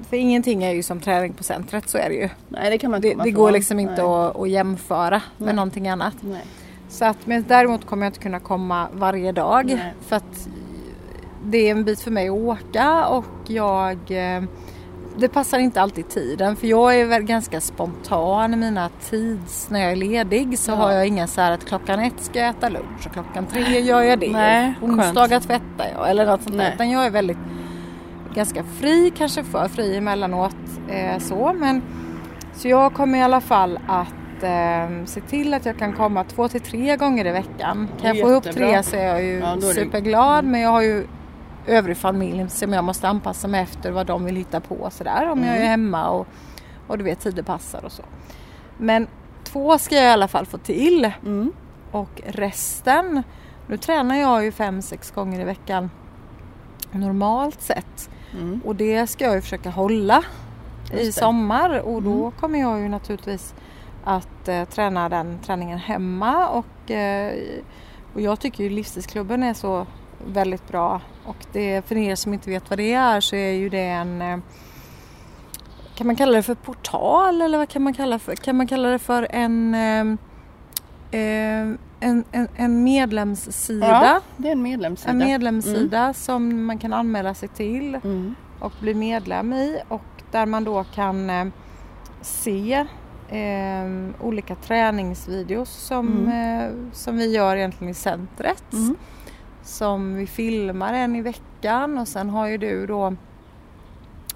för 0.09 0.17
ingenting 0.17 0.63
är 0.63 0.71
ju 0.71 0.83
som 0.83 0.99
träning 0.99 1.33
på 1.33 1.43
centret, 1.43 1.89
så 1.89 1.97
är 1.97 2.09
det 2.09 2.15
ju. 2.15 2.29
Nej 2.49 2.69
det 2.69 2.77
kan 2.77 2.91
man 2.91 2.97
inte 3.05 3.17
Det, 3.17 3.23
det 3.23 3.31
går 3.31 3.51
liksom 3.51 3.79
inte 3.79 4.03
att, 4.03 4.35
att 4.39 4.49
jämföra 4.49 5.09
Nej. 5.37 5.45
med 5.45 5.55
någonting 5.55 5.87
annat. 5.89 6.15
Nej. 6.21 6.45
Så 6.89 7.05
att, 7.05 7.17
men 7.27 7.45
däremot 7.47 7.85
kommer 7.85 8.05
jag 8.05 8.09
inte 8.09 8.19
kunna 8.19 8.39
komma 8.39 8.87
varje 8.93 9.31
dag 9.31 9.65
Nej. 9.65 9.93
för 10.07 10.15
att 10.15 10.47
det 11.45 11.57
är 11.57 11.71
en 11.71 11.83
bit 11.83 11.99
för 12.01 12.11
mig 12.11 12.27
att 12.29 12.35
åka 12.35 13.07
och 13.07 13.25
jag 13.47 13.97
eh, 14.07 14.43
det 15.17 15.29
passar 15.29 15.59
inte 15.59 15.81
alltid 15.81 16.09
tiden 16.09 16.55
för 16.55 16.67
jag 16.67 16.99
är 16.99 17.05
väl 17.05 17.23
ganska 17.23 17.61
spontan 17.61 18.53
i 18.53 18.57
mina 18.57 18.89
tids 19.09 19.69
när 19.69 19.79
jag 19.79 19.91
är 19.91 19.95
ledig 19.95 20.59
så 20.59 20.71
Ja. 20.71 20.75
har 20.75 20.91
jag 20.91 21.07
inga 21.07 21.27
så 21.27 21.41
här 21.41 21.51
att 21.51 21.65
klockan 21.65 21.99
ett 21.99 22.13
ska 22.19 22.39
jag 22.39 22.49
äta 22.49 22.69
lunch 22.69 23.05
och 23.07 23.13
klockan 23.13 23.45
tre 23.45 23.79
gör 23.79 24.01
jag 24.01 24.19
det. 24.19 24.31
Nej, 24.31 24.73
Onsdagar 24.81 25.39
tvättar 25.39 25.87
jag 25.97 26.09
eller 26.09 26.25
något 26.25 26.43
sånt 26.43 26.57
där. 26.57 26.71
Utan 26.73 26.89
jag 26.91 27.05
är 27.05 27.09
väldigt 27.09 27.37
ganska 28.33 28.63
fri, 28.63 29.11
kanske 29.17 29.43
för 29.43 29.67
fri 29.67 29.97
emellanåt 29.97 30.55
eh, 30.89 31.19
så 31.19 31.53
men 31.53 31.81
så 32.53 32.67
jag 32.67 32.93
kommer 32.93 33.17
i 33.17 33.21
alla 33.21 33.41
fall 33.41 33.79
att 33.87 34.43
eh, 34.43 35.05
se 35.05 35.21
till 35.21 35.53
att 35.53 35.65
jag 35.65 35.77
kan 35.77 35.93
komma 35.93 36.23
två 36.23 36.47
till 36.47 36.61
tre 36.61 36.95
gånger 36.97 37.25
i 37.25 37.31
veckan. 37.31 37.87
Det 37.95 38.01
Kan 38.01 38.15
jag 38.17 38.25
få 38.27 38.31
ihop 38.31 38.43
tre 38.43 38.83
så 38.83 38.95
är 38.95 39.05
jag 39.07 39.23
ju 39.23 39.39
Ja, 39.39 39.51
är 39.51 39.55
det- 39.55 39.61
superglad 39.61 40.45
men 40.45 40.61
jag 40.61 40.69
har 40.69 40.81
ju 40.81 41.07
övrig 41.67 41.97
familj 41.97 42.49
som 42.49 42.73
jag 42.73 42.83
måste 42.83 43.07
anpassa 43.07 43.47
mig 43.47 43.61
efter 43.61 43.91
vad 43.91 44.07
de 44.07 44.25
vill 44.25 44.35
hitta 44.35 44.59
på 44.59 44.89
sådär 44.89 45.29
om 45.31 45.39
jag 45.43 45.49
är 45.51 45.55
Mm. 45.59 45.67
hemma 45.67 46.09
och, 46.09 46.27
och 46.87 46.97
du 46.97 47.03
vet 47.03 47.19
tider 47.19 47.43
passar 47.43 47.85
och 47.85 47.91
så. 47.91 48.03
Men 48.77 49.07
två 49.43 49.77
ska 49.77 49.95
jag 49.95 50.03
i 50.05 50.07
alla 50.09 50.27
fall 50.27 50.45
få 50.45 50.57
till 50.57 51.11
Mm. 51.25 51.51
och 51.91 52.21
resten, 52.25 53.23
nu 53.67 53.77
tränar 53.77 54.15
jag 54.15 54.43
ju 54.43 54.51
fem, 54.51 54.81
sex 54.81 55.11
gånger 55.11 55.39
i 55.39 55.43
veckan 55.43 55.89
normalt 56.91 57.61
sett. 57.61 58.09
Mm. 58.33 58.61
Och 58.65 58.75
det 58.75 59.07
ska 59.07 59.25
jag 59.25 59.35
ju 59.35 59.41
försöka 59.41 59.69
hålla 59.69 60.23
i 60.93 61.11
sommar 61.11 61.79
och 61.79 62.01
då 62.03 62.19
Mm. 62.19 62.31
kommer 62.31 62.59
jag 62.59 62.79
ju 62.79 62.89
naturligtvis 62.89 63.53
att 64.03 64.47
eh, 64.47 64.65
träna 64.65 65.09
den 65.09 65.39
träningen 65.45 65.77
hemma 65.77 66.49
och, 66.49 66.91
eh, 66.91 67.33
och 68.13 68.21
jag 68.21 68.39
tycker 68.39 68.63
ju 68.63 68.69
livsstilsklubben 68.69 69.43
är 69.43 69.53
så 69.53 69.87
väldigt 70.27 70.67
bra 70.67 71.01
och 71.25 71.45
det, 71.51 71.81
för 71.87 71.97
er 71.97 72.15
som 72.15 72.33
inte 72.33 72.49
vet 72.49 72.69
vad 72.69 72.79
det 72.79 72.93
är 72.93 73.21
så 73.21 73.35
är 73.35 73.51
ju 73.51 73.69
det 73.69 73.87
en 73.87 74.21
eh, 74.21 74.37
kan 75.95 76.07
man 76.07 76.15
kalla 76.15 76.31
det 76.31 76.43
för 76.43 76.55
portal 76.55 77.41
eller 77.41 77.57
vad 77.57 77.69
kan 77.69 77.83
man 77.83 77.93
kalla 77.93 78.19
för? 78.19 78.35
Kan 78.35 78.57
man 78.57 78.67
kalla 78.67 78.89
det 78.89 78.99
för 78.99 79.27
en 79.29 79.75
eh, 79.75 79.99
eh, 81.21 81.67
en, 81.99 82.23
en, 82.31 82.47
en 82.55 82.83
medlemssida? 82.83 83.87
Ja, 83.87 84.21
det 84.37 84.47
är 84.47 84.51
en 84.51 84.61
medlemssida. 84.61 85.11
En 85.11 85.17
medlemssida 85.17 86.13
som 86.13 86.65
man 86.65 86.77
kan 86.79 86.93
anmäla 86.93 87.33
sig 87.33 87.49
till 87.49 87.95
Mm. 88.03 88.35
och 88.59 88.71
bli 88.81 88.93
medlem 88.93 89.53
i 89.53 89.79
och 89.87 90.01
där 90.31 90.45
man 90.45 90.63
då 90.63 90.83
kan 90.83 91.51
se 92.21 92.85
eh, 93.29 93.85
olika 94.21 94.55
träningsvideos 94.55 95.69
som, 95.69 96.27
eh, 96.27 96.91
som 96.93 97.17
vi 97.17 97.31
gör 97.35 97.55
egentligen 97.57 97.91
i 97.91 97.93
centret. 97.93 98.73
Mm. 98.73 98.95
Som 99.65 100.15
vi 100.15 100.27
filmar 100.27 100.93
en 100.93 101.15
i 101.15 101.21
veckan 101.21 101.97
och 101.97 102.07
sen 102.07 102.29
har 102.29 102.47
ju 102.47 102.57
du 102.57 102.85
då 102.87 103.15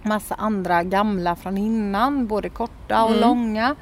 massa 0.03 0.35
andra 0.35 0.83
gamla 0.83 1.35
från 1.35 1.57
innan, 1.57 2.27
både 2.27 2.49
korta 2.49 3.03
och 3.03 3.09
Mm. 3.09 3.21
långa. 3.21 3.75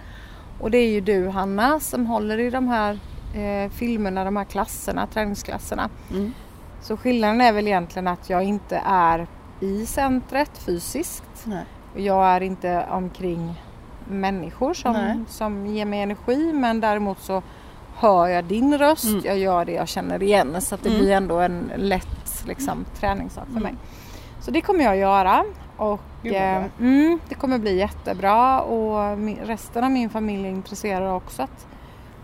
Och 0.60 0.72
det 0.72 0.78
är 0.78 0.90
ju 0.90 1.02
du 1.02 1.28
Hanna 1.30 1.80
som 1.80 2.06
håller 2.06 2.38
i 2.38 2.50
de 2.50 2.68
här 2.68 3.00
eh, 3.36 3.72
filmerna, 3.72 4.24
de 4.24 4.36
här 4.38 4.44
klasserna, 4.44 5.08
träningsklasserna. 5.08 5.90
Mm. 6.12 6.34
Så 6.82 6.98
skillnaden 6.98 7.42
är 7.42 7.54
väl 7.54 7.68
egentligen 7.68 8.08
att 8.08 8.30
jag 8.30 8.44
inte 8.44 8.82
är 8.86 9.28
i 9.60 9.86
centret 9.86 10.58
fysiskt. 10.58 11.44
Nej. 11.46 11.66
Och 11.94 12.00
Jag 12.00 12.26
är 12.26 12.42
inte 12.42 12.86
omkring 12.92 13.62
människor 14.10 14.68
Nej. 14.68 14.76
som, 14.76 15.26
som 15.28 15.68
ger 15.68 15.86
mig 15.86 16.02
energi 16.02 16.54
men 16.54 16.80
däremot 16.80 17.20
så 17.20 17.44
hör 18.00 18.28
jag 18.28 18.44
din 18.46 18.78
röst, 18.78 19.06
Mm. 19.06 19.22
jag 19.26 19.38
gör 19.38 19.66
det 19.66 19.72
jag 19.72 19.88
känner 19.88 20.24
igen 20.24 20.62
så 20.62 20.76
att 20.76 20.84
det 20.84 20.90
Mm. 20.90 21.02
blir 21.02 21.12
ändå 21.14 21.40
en 21.40 21.72
lätt 21.76 22.44
liksom, 22.48 22.86
träningssak 23.00 23.44
för 23.46 23.52
Mm. 23.52 23.64
mig. 23.64 23.74
Så 24.42 24.52
det 24.52 24.62
kommer 24.62 24.84
jag 24.84 24.98
göra 24.98 25.44
Och 25.78 26.26
eh, 26.26 26.64
mm, 26.80 27.20
det 27.30 27.36
kommer 27.36 27.58
bli 27.60 27.78
jättebra 27.78 28.62
och 28.62 29.18
resten 29.48 29.84
av 29.84 29.92
min 29.92 30.10
familj 30.10 30.46
är 30.48 30.52
intresserad 30.52 31.14
också 31.16 31.42
att 31.42 31.68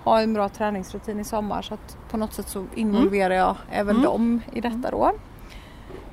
ha 0.03 0.21
en 0.21 0.33
bra 0.33 0.49
träningsrutin 0.49 1.19
i 1.19 1.23
sommar 1.23 1.61
så 1.61 1.73
att 1.73 1.97
på 2.11 2.17
något 2.17 2.33
sätt 2.33 2.49
så 2.49 2.65
involverar 2.75 3.33
jag 3.35 3.55
även 3.71 3.95
Mm. 3.95 4.03
dem 4.05 4.41
i 4.53 4.61
detta 4.61 4.91
då. 4.91 5.11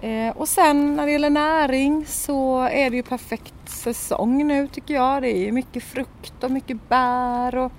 Eh, 0.07 0.37
och 0.37 0.49
sen 0.49 0.97
när 0.97 1.07
det 1.07 1.13
gäller 1.13 1.31
näring 1.31 2.07
så 2.07 2.61
är 2.63 2.91
det 2.91 2.97
ju 2.97 3.03
perfekt 3.03 3.55
säsong 3.65 4.47
nu 4.47 4.69
tycker 4.69 4.95
jag. 4.95 5.23
Det 5.23 5.29
är 5.37 5.39
ju 5.47 5.53
mycket 5.53 5.83
frukt 5.85 6.45
och 6.45 6.51
mycket 6.51 6.89
bär 6.89 7.57
och, 7.57 7.73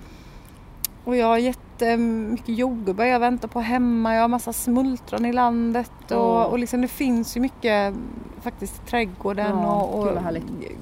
och 1.04 1.16
jag 1.16 1.26
har 1.26 1.38
jättemycket 1.38 2.48
jordgubbar 2.58 3.04
jag 3.04 3.20
väntar 3.20 3.48
på 3.48 3.60
hemma. 3.60 4.14
Jag 4.14 4.20
har 4.20 4.28
massa 4.28 4.52
smultron 4.52 5.26
i 5.26 5.32
landet 5.32 5.90
och, 6.10 6.16
Åh. 6.36 6.42
och 6.42 6.58
liksom 6.58 6.80
det 6.80 6.88
finns 6.88 7.36
ju 7.36 7.40
mycket 7.40 7.94
faktiskt 8.42 8.82
i 8.82 8.90
trädgården 8.90 9.58
Ja, 9.62 9.74
och, 9.82 9.98
och 10.08 10.18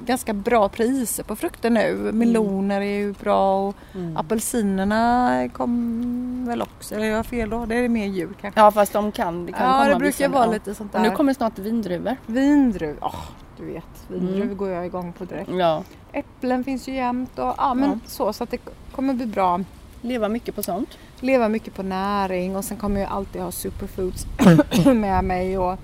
ganska 0.07 0.33
bra 0.33 0.69
priser 0.69 1.23
på 1.25 1.37
frukter 1.37 1.71
nu. 1.71 2.11
Meloner 2.13 2.81
är 2.81 2.99
ju 2.99 3.13
bra 3.13 3.69
och 3.69 3.75
Mm. 3.95 4.17
apelsinerna 4.17 5.49
kom 5.53 6.45
väl 6.47 6.63
också, 6.63 6.95
eller 6.95 7.07
jag 7.07 7.17
har 7.17 7.23
fel 7.23 7.51
då? 7.51 7.67
Det 7.67 7.75
är 7.75 7.89
mer 7.89 8.07
jul 8.07 8.35
kanske. 8.41 8.61
Ja 8.61 8.71
fast 8.71 8.93
de 8.93 9.13
kan, 9.13 9.47
det 9.47 9.53
kan 9.53 9.67
ja, 9.67 9.73
komma 9.73 9.85
det 9.85 9.97
brukar 9.97 10.19
vissa- 10.19 10.29
vara 10.29 10.47
ja. 10.47 10.53
lite 10.53 10.75
sånt 10.75 10.95
Och 10.95 11.01
där. 11.01 11.11
nu 11.11 11.17
kommer 11.17 11.35
snart 11.35 11.59
vindruvor. 11.59 12.17
Vindruv, 12.27 12.97
åh 13.03 13.15
du 13.59 13.67
vet, 13.67 13.85
vindruv 14.09 14.43
Mm. 14.43 14.57
går 14.57 14.69
jag 14.71 14.87
igång 14.87 15.13
på 15.13 15.25
direkt. 15.25 15.51
Ja. 15.53 15.83
Äpplen 16.13 16.65
finns 16.65 16.89
ju 16.89 16.95
jämt 16.95 17.39
och 17.39 17.55
ja 17.57 17.75
men 17.75 17.91
Ja. 17.91 17.99
så 18.07 18.33
så 18.33 18.45
att 18.45 18.51
det 18.51 18.59
kommer 18.93 19.15
bli 19.15 19.27
bra. 19.27 19.61
Leva 20.03 20.29
mycket 20.29 20.55
på 20.55 20.63
sånt. 20.63 20.99
Leva 21.21 21.49
mycket 21.49 21.75
på 21.75 21.83
näring 21.83 22.57
och 22.57 22.65
sen 22.65 22.77
kommer 22.77 23.01
jag 23.01 23.11
alltid 23.11 23.43
ha 23.43 23.53
superfoods 23.53 24.27
med 24.95 25.25
mig 25.25 25.59
och 25.59 25.79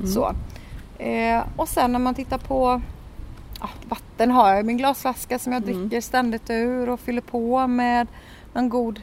Mm. 0.00 0.10
så. 0.12 0.34
Eh, 0.98 1.42
och 1.56 1.68
sen 1.68 1.92
när 1.92 1.98
man 1.98 2.14
tittar 2.14 2.38
på 2.38 2.80
ja, 3.60 3.68
vatten 3.88 4.30
har 4.30 4.48
jag 4.50 4.60
i 4.60 4.62
min 4.62 4.76
glasflaska 4.76 5.38
som 5.38 5.52
jag 5.52 5.62
Mm. 5.68 5.88
dricker 5.88 6.00
ständigt 6.00 6.50
ur 6.50 6.88
och 6.88 7.00
fyller 7.00 7.20
på 7.20 7.66
med 7.66 8.06
någon 8.54 8.68
god 8.68 9.00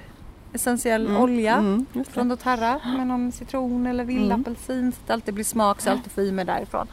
essentiell 0.54 1.06
Mm. 1.08 1.22
olja 1.22 1.54
Mm, 1.56 1.86
från 2.10 2.28
doTERRA 2.30 2.80
med 2.98 3.08
någon 3.08 3.32
citron 3.32 3.88
eller 3.88 4.04
vildapelsin 4.04 4.92
så 4.92 4.98
att 5.02 5.08
det 5.08 5.14
alltid 5.14 5.34
blir 5.34 5.44
smak 5.46 5.82
så 5.82 5.90
alltid 5.90 6.12
får 6.12 6.24
i 6.24 6.32
mig 6.32 6.46
därifrån. 6.46 6.88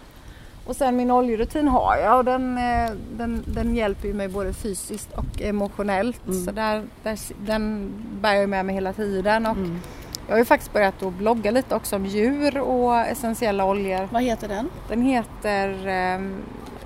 Och 0.66 0.76
sen 0.76 0.96
min 0.96 1.10
oljerutin 1.10 1.68
har 1.68 1.96
jag 1.96 2.18
och 2.18 2.24
den, 2.24 2.58
eh, 2.58 2.90
den, 3.16 3.42
den 3.46 3.76
hjälper 3.76 4.08
ju 4.08 4.14
mig 4.14 4.28
både 4.28 4.52
fysiskt 4.52 5.12
och 5.12 5.40
emotionellt. 5.42 6.26
Mm. 6.26 6.44
Så 6.44 6.50
där, 6.50 6.82
där, 7.02 7.18
den 7.46 7.92
bär 8.20 8.34
jag 8.34 8.48
med 8.48 8.64
mig 8.66 8.74
hela 8.74 8.92
tiden. 8.92 9.46
Och 9.46 9.56
Mm. 9.56 9.78
Jag 10.26 10.34
har 10.34 10.38
ju 10.38 10.44
faktiskt 10.44 10.72
börjat 10.72 11.02
att 11.02 11.12
blogga 11.12 11.50
lite 11.50 11.74
också 11.74 11.96
om 11.96 12.06
djur 12.06 12.58
och 12.58 12.96
essentiella 12.96 13.64
oljor. 13.64 14.08
Vad 14.12 14.22
heter 14.22 14.48
den? 14.48 14.68
Den 14.88 15.02
heter... 15.02 15.86
ehm, 15.86 16.34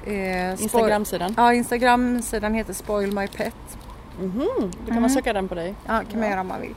eh, 0.06 0.50
Instagramsidan? 0.62 1.34
Ja, 1.36 1.52
Instagramsidan 1.54 2.54
heter 2.54 2.72
Spoil 2.72 3.12
My 3.14 3.26
Pet. 3.28 3.54
Mhm, 4.20 4.32
Då 4.58 4.68
kan 4.86 4.88
Mm. 4.88 5.00
man 5.00 5.10
söka 5.10 5.32
den 5.32 5.48
på 5.48 5.54
dig. 5.54 5.74
Ja, 5.86 6.02
kan 6.10 6.20
man 6.20 6.30
göra 6.30 6.40
om 6.40 6.48
man 6.48 6.60
vill. 6.60 6.74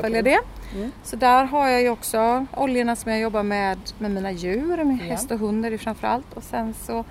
Följa 0.00 0.22
det. 0.22 0.38
Mm. 0.74 0.90
Så 1.02 1.16
där 1.16 1.44
har 1.44 1.68
jag 1.68 1.82
ju 1.82 1.88
också 1.90 2.46
oljorna 2.56 2.96
som 2.96 3.10
jag 3.12 3.20
jobbar 3.20 3.42
med 3.42 3.78
med 3.98 4.10
mina 4.10 4.30
djur, 4.32 4.84
med 4.84 4.98
Ja. 5.00 5.04
häst 5.04 5.30
och 5.30 5.38
hund 5.38 5.66
är 5.66 5.70
det 5.70 5.78
framförallt. 5.78 6.32
Och 6.34 6.42
sen 6.42 6.74
så 6.74 7.04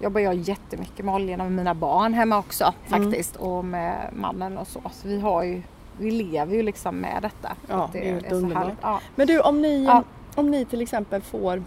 jobbar 0.00 0.20
jag 0.20 0.34
jättemycket 0.34 1.04
med 1.04 1.14
oljorna 1.14 1.44
med 1.44 1.52
mina 1.52 1.74
barn 1.74 2.14
hemma 2.14 2.38
också 2.38 2.74
Mm. 2.88 3.02
faktiskt 3.04 3.36
och 3.36 3.64
med 3.64 4.10
mannen 4.12 4.58
och 4.58 4.66
så. 4.66 4.80
Så 4.92 5.08
vi 5.08 5.20
har 5.20 5.42
ju, 5.42 5.62
vi 5.98 6.10
lever 6.10 6.54
ju 6.56 6.62
liksom 6.62 6.96
med 6.96 7.18
detta. 7.22 7.56
Ja, 7.68 7.84
Att 7.84 7.92
det 7.92 8.08
är 8.08 8.12
helt 8.14 8.32
underbart. 8.32 8.62
härligt. 8.64 8.78
Ja. 8.82 9.00
Men 9.16 9.26
du 9.26 9.40
om 9.40 9.62
ni, 9.62 9.84
Ja. 9.84 10.02
om 10.34 10.50
ni 10.50 10.64
till 10.64 10.80
exempel 10.82 11.22
får 11.22 11.62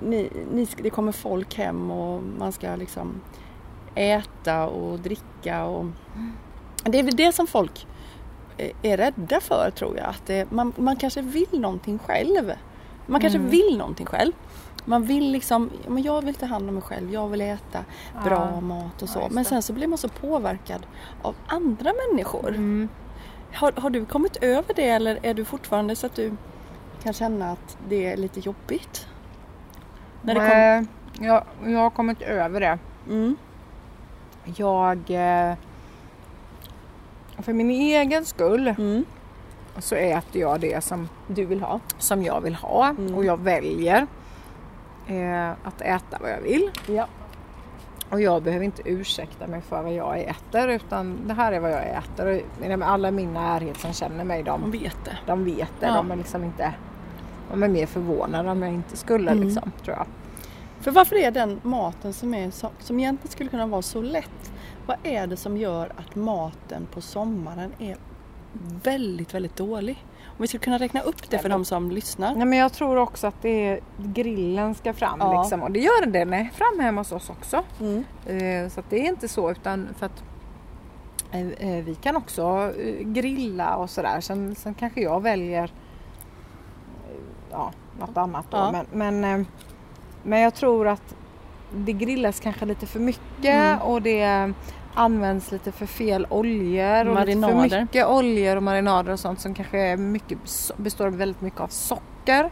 ni, 0.00 0.30
ni, 0.52 0.66
Det 0.82 0.90
kommer 0.90 1.12
folk 1.12 1.58
hem 1.58 1.90
och 1.90 2.22
man 2.38 2.52
ska 2.52 2.76
liksom 2.76 3.20
äta 3.94 4.66
och 4.68 4.98
dricka 4.98 5.64
och 5.64 5.86
Det 6.84 6.98
är 6.98 7.02
väl 7.02 7.16
det 7.16 7.32
som 7.32 7.46
folk 7.46 7.86
är 8.82 8.96
rädda 8.96 9.40
för 9.40 9.70
tror 9.70 9.96
jag. 9.96 10.06
Att 10.06 10.26
det, 10.26 10.50
man, 10.50 10.72
man 10.76 10.96
kanske 10.96 11.22
vill 11.22 11.60
någonting 11.60 11.98
själv. 11.98 12.52
Man 13.06 13.20
kanske 13.20 13.38
Mm. 13.38 13.50
vill 13.50 13.76
någonting 13.78 14.06
själv. 14.06 14.32
Man 14.84 15.02
vill 15.02 15.30
liksom, 15.32 15.70
ja, 15.84 15.90
men 15.90 16.02
jag 16.02 16.24
vill 16.24 16.34
ta 16.34 16.46
hand 16.46 16.68
om 16.68 16.74
mig 16.74 16.82
själv, 16.82 17.12
jag 17.12 17.28
vill 17.28 17.40
äta 17.40 17.84
bra 18.24 18.50
Ja. 18.54 18.60
mat 18.60 19.02
och 19.02 19.08
Ja, 19.08 19.12
så. 19.12 19.20
just 19.20 19.30
men 19.34 19.44
sen 19.44 19.62
så 19.62 19.72
blir 19.72 19.86
man 19.86 19.98
så 19.98 20.08
påverkad 20.08 20.86
av 21.22 21.34
andra 21.46 21.92
människor. 22.08 22.48
Mm. 22.48 22.88
Har, 23.54 23.72
har 23.76 23.90
du 23.90 24.04
kommit 24.04 24.36
över 24.36 24.74
det 24.74 24.88
eller 24.88 25.18
är 25.22 25.34
du 25.34 25.44
fortfarande 25.44 25.96
så 25.96 26.06
att 26.06 26.14
du 26.14 26.32
kan 27.02 27.12
känna 27.12 27.50
att 27.52 27.76
det 27.88 28.12
är 28.12 28.16
lite 28.16 28.40
jobbigt? 28.40 29.06
När 30.22 30.34
det 30.34 30.40
kom... 30.40 30.48
Nej, 30.48 30.86
jag, 31.28 31.44
jag 31.72 31.78
har 31.78 31.90
kommit 31.90 32.22
över 32.22 32.60
det. 32.60 32.78
Mm. 33.08 33.36
Jag... 34.56 35.10
För 37.42 37.52
min 37.52 37.70
egen 37.70 38.24
skull 38.24 38.68
Mm. 38.68 39.04
så 39.78 39.94
äter 39.94 40.40
jag 40.42 40.60
det 40.60 40.84
som 40.84 41.08
Du 41.26 41.44
vill 41.44 41.60
ha? 41.60 41.80
som 41.98 42.22
jag 42.22 42.40
vill 42.40 42.54
ha 42.54 42.88
Mm. 42.88 43.14
och 43.14 43.24
jag 43.24 43.40
väljer 43.40 44.06
eh, 45.06 45.50
att 45.50 45.80
äta 45.80 46.18
vad 46.20 46.30
jag 46.30 46.40
vill. 46.40 46.70
Ja. 46.86 47.06
Och 48.10 48.20
jag 48.20 48.42
behöver 48.42 48.64
inte 48.64 48.82
ursäkta 48.84 49.46
mig 49.46 49.60
för 49.60 49.82
vad 49.82 49.92
jag 49.94 50.18
äter 50.20 50.68
utan 50.68 51.18
det 51.26 51.34
här 51.34 51.52
är 51.52 51.60
vad 51.60 51.70
jag 51.70 51.84
äter. 51.88 52.42
Och 52.82 52.88
alla 52.88 53.10
min 53.10 53.32
närhet 53.32 53.76
som 53.80 53.92
känner 53.92 54.24
mig 54.24 54.44
Man 54.44 54.60
de, 54.60 54.70
vet 54.70 54.96
det. 55.04 55.18
de 55.26 55.44
vet 55.44 55.72
det. 55.80 55.86
Ja. 55.86 55.94
De 55.94 56.10
är 56.10 56.16
liksom 56.16 56.44
inte 56.44 56.74
de 57.50 57.62
är 57.62 57.68
mer 57.68 57.86
förvånade 57.86 58.50
om 58.50 58.62
jag 58.62 58.72
inte 58.74 58.96
skulle 58.96 59.30
Mm. 59.30 59.44
liksom, 59.44 59.72
tror 59.84 59.96
jag. 59.96 60.06
För 60.80 60.90
varför 60.90 61.16
är 61.16 61.30
den 61.30 61.60
maten 61.62 62.12
som, 62.12 62.34
är 62.34 62.50
som 62.84 63.00
egentligen 63.00 63.32
skulle 63.32 63.50
kunna 63.50 63.66
vara 63.66 63.82
så 63.82 64.02
lätt, 64.02 64.52
vad 64.90 65.12
är 65.12 65.26
det 65.26 65.36
som 65.36 65.56
gör 65.56 65.92
att 65.96 66.14
maten 66.14 66.86
på 66.94 67.00
sommaren 67.00 67.72
är 67.78 67.96
väldigt, 68.82 69.34
väldigt 69.34 69.56
dålig? 69.56 70.04
Om 70.26 70.36
vi 70.38 70.46
skulle 70.46 70.64
kunna 70.64 70.78
räkna 70.78 71.00
upp 71.00 71.30
det 71.30 71.38
för 71.38 71.48
de 71.48 71.64
som 71.64 71.90
lyssnar. 71.90 72.34
Nej, 72.34 72.44
men 72.46 72.58
jag 72.58 72.72
tror 72.72 72.96
också 72.96 73.26
att 73.26 73.42
det 73.42 73.48
är 73.68 73.80
grillen 73.98 74.74
ska 74.74 74.92
fram 74.92 75.16
Ja. 75.20 75.42
liksom. 75.42 75.62
och 75.62 75.70
det 75.70 75.80
gör 75.80 76.06
den 76.06 76.32
är 76.32 76.44
fram 76.44 76.80
hemma 76.84 77.00
hos 77.00 77.12
oss 77.12 77.30
också. 77.30 77.62
Mm. 77.80 78.04
Eh, 78.26 78.68
Så 78.70 78.82
det 78.88 78.96
är 79.00 79.08
inte 79.08 79.28
så 79.28 79.50
utan 79.50 79.88
för 79.98 80.06
att 80.06 80.22
eh, 81.32 81.48
eh, 81.48 81.84
vi 81.84 81.94
kan 81.94 82.16
också 82.16 82.72
grilla 83.00 83.76
och 83.76 83.90
sådär. 83.90 84.20
Sen, 84.20 84.54
sen 84.54 84.74
kanske 84.74 85.00
jag 85.00 85.22
väljer 85.22 85.72
ja, 87.50 87.72
något 88.00 88.16
annat 88.16 88.46
då. 88.50 88.56
Ja. 88.56 88.84
Men, 88.92 89.20
men, 89.20 89.46
men 90.22 90.40
jag 90.40 90.54
tror 90.54 90.88
att 90.88 91.14
det 91.74 91.92
grillas 91.92 92.40
kanske 92.40 92.64
lite 92.66 92.86
för 92.86 93.00
mycket 93.00 93.20
Mm. 93.44 93.78
och 93.78 94.02
det 94.02 94.52
används 94.94 95.52
lite 95.52 95.72
för 95.72 95.86
fel 95.86 96.26
oljor 96.30 97.08
och 97.08 97.26
lite 97.26 97.38
Marinader. 97.38 97.68
för 97.68 97.80
mycket 97.80 98.06
oljor 98.06 98.56
och 98.56 98.62
marinader 98.62 99.12
och 99.12 99.20
sånt 99.20 99.40
som 99.40 99.54
kanske 99.54 99.78
är 99.78 99.96
mycket, 99.96 100.38
består 100.76 101.08
väldigt 101.08 101.40
mycket 101.40 101.60
av 101.60 101.68
socker. 101.68 102.50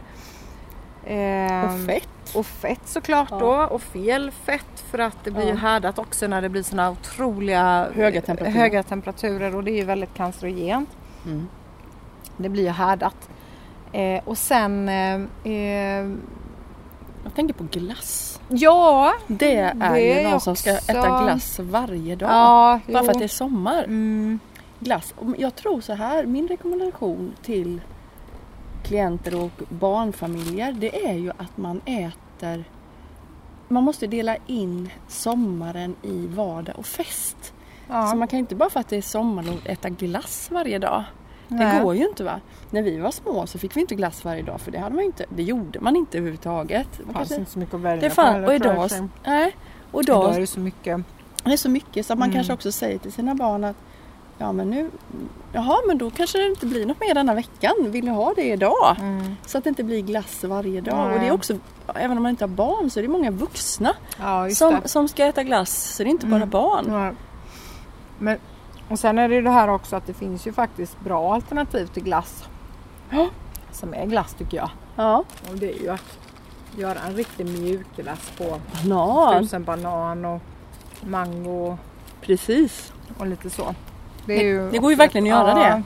Eh, 1.03 1.63
Och 1.73 1.79
fett. 1.85 2.35
och 2.35 2.45
fett 2.45 2.81
såklart 2.87 3.27
Ja. 3.31 3.39
då 3.39 3.51
och 3.75 3.81
fel 3.81 4.31
fett 4.31 4.83
för 4.91 4.99
att 4.99 5.17
det 5.23 5.31
blir 5.31 5.47
Ja. 5.49 5.55
härdat 5.55 5.99
också 5.99 6.27
när 6.27 6.41
det 6.41 6.49
blir 6.49 6.63
såna 6.63 6.91
otroliga 6.91 7.87
Höga 7.95 8.21
temperaturer. 8.21 8.59
höga 8.61 8.83
temperaturer 8.83 9.55
och 9.55 9.63
det 9.63 9.71
är 9.71 9.75
ju 9.77 9.83
väldigt 9.83 10.13
cancerogent. 10.13 10.89
Mm. 11.25 11.47
Det 12.37 12.49
blir 12.49 12.63
ju 12.63 12.69
härdat. 12.69 13.29
Eh, 13.91 14.21
och 14.25 14.37
sen 14.37 14.89
eh, 14.89 15.15
eh, 15.53 16.09
Jag 17.23 17.35
tänker 17.35 17.53
på 17.53 17.63
glass. 17.71 18.39
ja, 18.49 19.13
Det 19.27 19.55
är 19.55 19.93
Det 19.93 20.21
ju 20.21 20.29
någon 20.29 20.41
som 20.41 20.55
ska 20.55 20.73
också- 20.73 20.91
äta 20.91 21.23
glass 21.23 21.59
varje 21.59 22.15
dag. 22.15 22.29
ja 22.29 22.79
Bara 22.87 22.97
för 22.99 23.05
jo. 23.05 23.11
att 23.11 23.17
det 23.19 23.23
är 23.23 23.27
sommar. 23.27 23.83
mm, 23.83 24.39
glass. 24.79 25.13
Jag 25.37 25.55
tror 25.55 25.81
så 25.81 25.93
här, 25.93 26.25
min 26.25 26.47
rekommendation 26.47 27.33
till 27.41 27.81
klienter 28.83 29.35
och 29.43 29.51
barnfamiljer 29.69 30.71
det 30.71 31.05
är 31.07 31.13
ju 31.13 31.29
att 31.29 31.57
man 31.57 31.81
äter 31.85 32.63
man 33.67 33.83
måste 33.83 34.07
dela 34.07 34.35
in 34.47 34.89
sommaren 35.07 35.95
i 36.01 36.27
vardag 36.27 36.75
och 36.79 36.85
fest. 36.85 37.53
ja. 37.87 38.07
Så 38.07 38.15
man 38.15 38.27
kan 38.27 38.39
inte 38.39 38.55
bara 38.55 38.69
för 38.69 38.79
att 38.79 38.87
det 38.89 38.97
är 38.97 39.01
sommarlov 39.01 39.59
äta 39.65 39.89
glass 39.89 40.49
varje 40.51 40.79
dag. 40.79 41.03
Det 41.51 41.55
Nej. 41.55 41.83
går 41.83 41.95
ju 41.95 42.07
inte 42.07 42.23
va. 42.23 42.39
När 42.69 42.81
vi 42.81 42.97
var 42.97 43.11
små 43.11 43.47
så 43.47 43.57
fick 43.57 43.75
vi 43.77 43.81
inte 43.81 43.95
glass 43.95 44.25
varje 44.25 44.41
dag 44.41 44.61
för 44.61 44.71
det, 44.71 44.79
hade 44.79 44.95
man 44.95 45.03
inte, 45.03 45.25
det 45.29 45.43
gjorde 45.43 45.79
man 45.79 45.95
inte 45.95 46.17
överhuvudtaget. 46.17 46.87
Det 47.07 47.13
fanns 47.13 47.31
inte 47.31 47.51
så 47.51 47.59
mycket 47.59 47.73
att 47.75 47.81
välja 47.81 48.01
det 48.01 48.09
på 48.09 48.15
fann, 48.15 48.33
heller, 48.33 48.47
och 48.47 48.53
idag, 48.55 48.89
nej, 49.25 49.55
och 49.91 50.01
Idag 50.03 50.23
idag 50.23 50.35
är 50.35 50.39
det 50.39 50.47
så 50.47 50.59
mycket. 50.59 50.99
det 51.43 51.53
är 51.53 51.57
så 51.57 51.69
mycket 51.69 52.05
så 52.05 52.13
att 52.13 52.19
man 52.19 52.25
Mm. 52.29 52.35
kanske 52.35 52.53
också 52.53 52.71
säger 52.71 52.97
till 52.97 53.11
sina 53.11 53.35
barn 53.35 53.63
att 53.63 53.75
Ja 54.41 54.51
men 54.51 54.69
nu 54.69 54.89
Jaha 55.53 55.77
men 55.87 55.97
då 55.97 56.09
kanske 56.09 56.37
det 56.37 56.45
inte 56.47 56.65
blir 56.65 56.85
något 56.85 56.99
mer 56.99 57.13
denna 57.13 57.33
veckan. 57.33 57.71
Vill 57.79 58.05
ni 58.05 58.11
ha 58.11 58.33
det 58.35 58.43
idag? 58.49 58.95
Mm. 58.99 59.35
Så 59.45 59.57
att 59.57 59.63
det 59.63 59.67
inte 59.69 59.83
blir 59.83 60.01
glass 60.01 60.43
varje 60.43 60.81
dag. 60.81 61.05
Nej. 61.07 61.13
Och 61.13 61.19
det 61.19 61.27
är 61.27 61.31
också 61.31 61.53
Även 61.95 62.17
om 62.17 62.23
man 62.23 62.29
inte 62.29 62.43
har 62.43 62.49
barn 62.49 62.89
så 62.89 62.99
är 62.99 63.01
det 63.03 63.09
många 63.09 63.31
vuxna 63.31 63.95
Ja, 64.19 64.49
som, 64.49 64.79
det. 64.83 64.87
som 64.87 65.07
ska 65.07 65.25
äta 65.25 65.43
glass. 65.43 65.95
Så 65.95 66.03
det 66.03 66.09
är 66.09 66.11
inte 66.11 66.25
bara 66.25 66.35
Mm. 66.35 66.49
barn. 66.49 66.85
Ja. 66.89 67.11
Men, 68.17 68.37
och 68.89 68.99
sen 68.99 69.19
är 69.19 69.29
det 69.29 69.35
ju 69.35 69.41
det 69.41 69.49
här 69.49 69.67
också 69.67 69.95
att 69.95 70.05
det 70.05 70.13
finns 70.13 70.47
ju 70.47 70.53
faktiskt 70.53 70.99
bra 70.99 71.33
alternativ 71.33 71.85
till 71.85 72.03
glass. 72.03 72.49
Ja. 73.09 73.27
Som 73.71 73.93
är 73.93 74.05
glass 74.05 74.33
tycker 74.33 74.57
jag. 74.57 74.69
Ja. 74.95 75.23
Och 75.49 75.55
det 75.55 75.73
är 75.73 75.81
ju 75.81 75.89
att 75.89 76.19
göra 76.77 76.99
en 77.07 77.13
riktig 77.13 77.45
mjukglass 77.45 78.31
på 78.37 78.59
Banan. 78.83 79.43
tusen 79.43 79.63
banan 79.63 80.25
och 80.25 80.41
mango 81.01 81.77
Precis. 82.21 82.93
och 83.17 83.27
lite 83.27 83.49
så. 83.49 83.75
Det, 84.25 84.33
är 84.39 84.43
ju 84.43 84.71
Det 84.71 84.77
går 84.77 84.91
ju 84.91 84.97
verkligen 84.97 85.23
att 85.25 85.29
göra 85.29 85.53
det. 85.53 85.83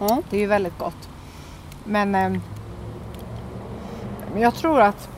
Ja. 0.00 0.22
Det 0.30 0.36
är 0.36 0.40
ju 0.40 0.46
väldigt 0.46 0.78
gott. 0.78 1.08
Men 1.84 2.14
eh, 2.14 2.40
men 4.32 4.42
jag 4.42 4.54
tror 4.54 4.80
att 4.80 5.08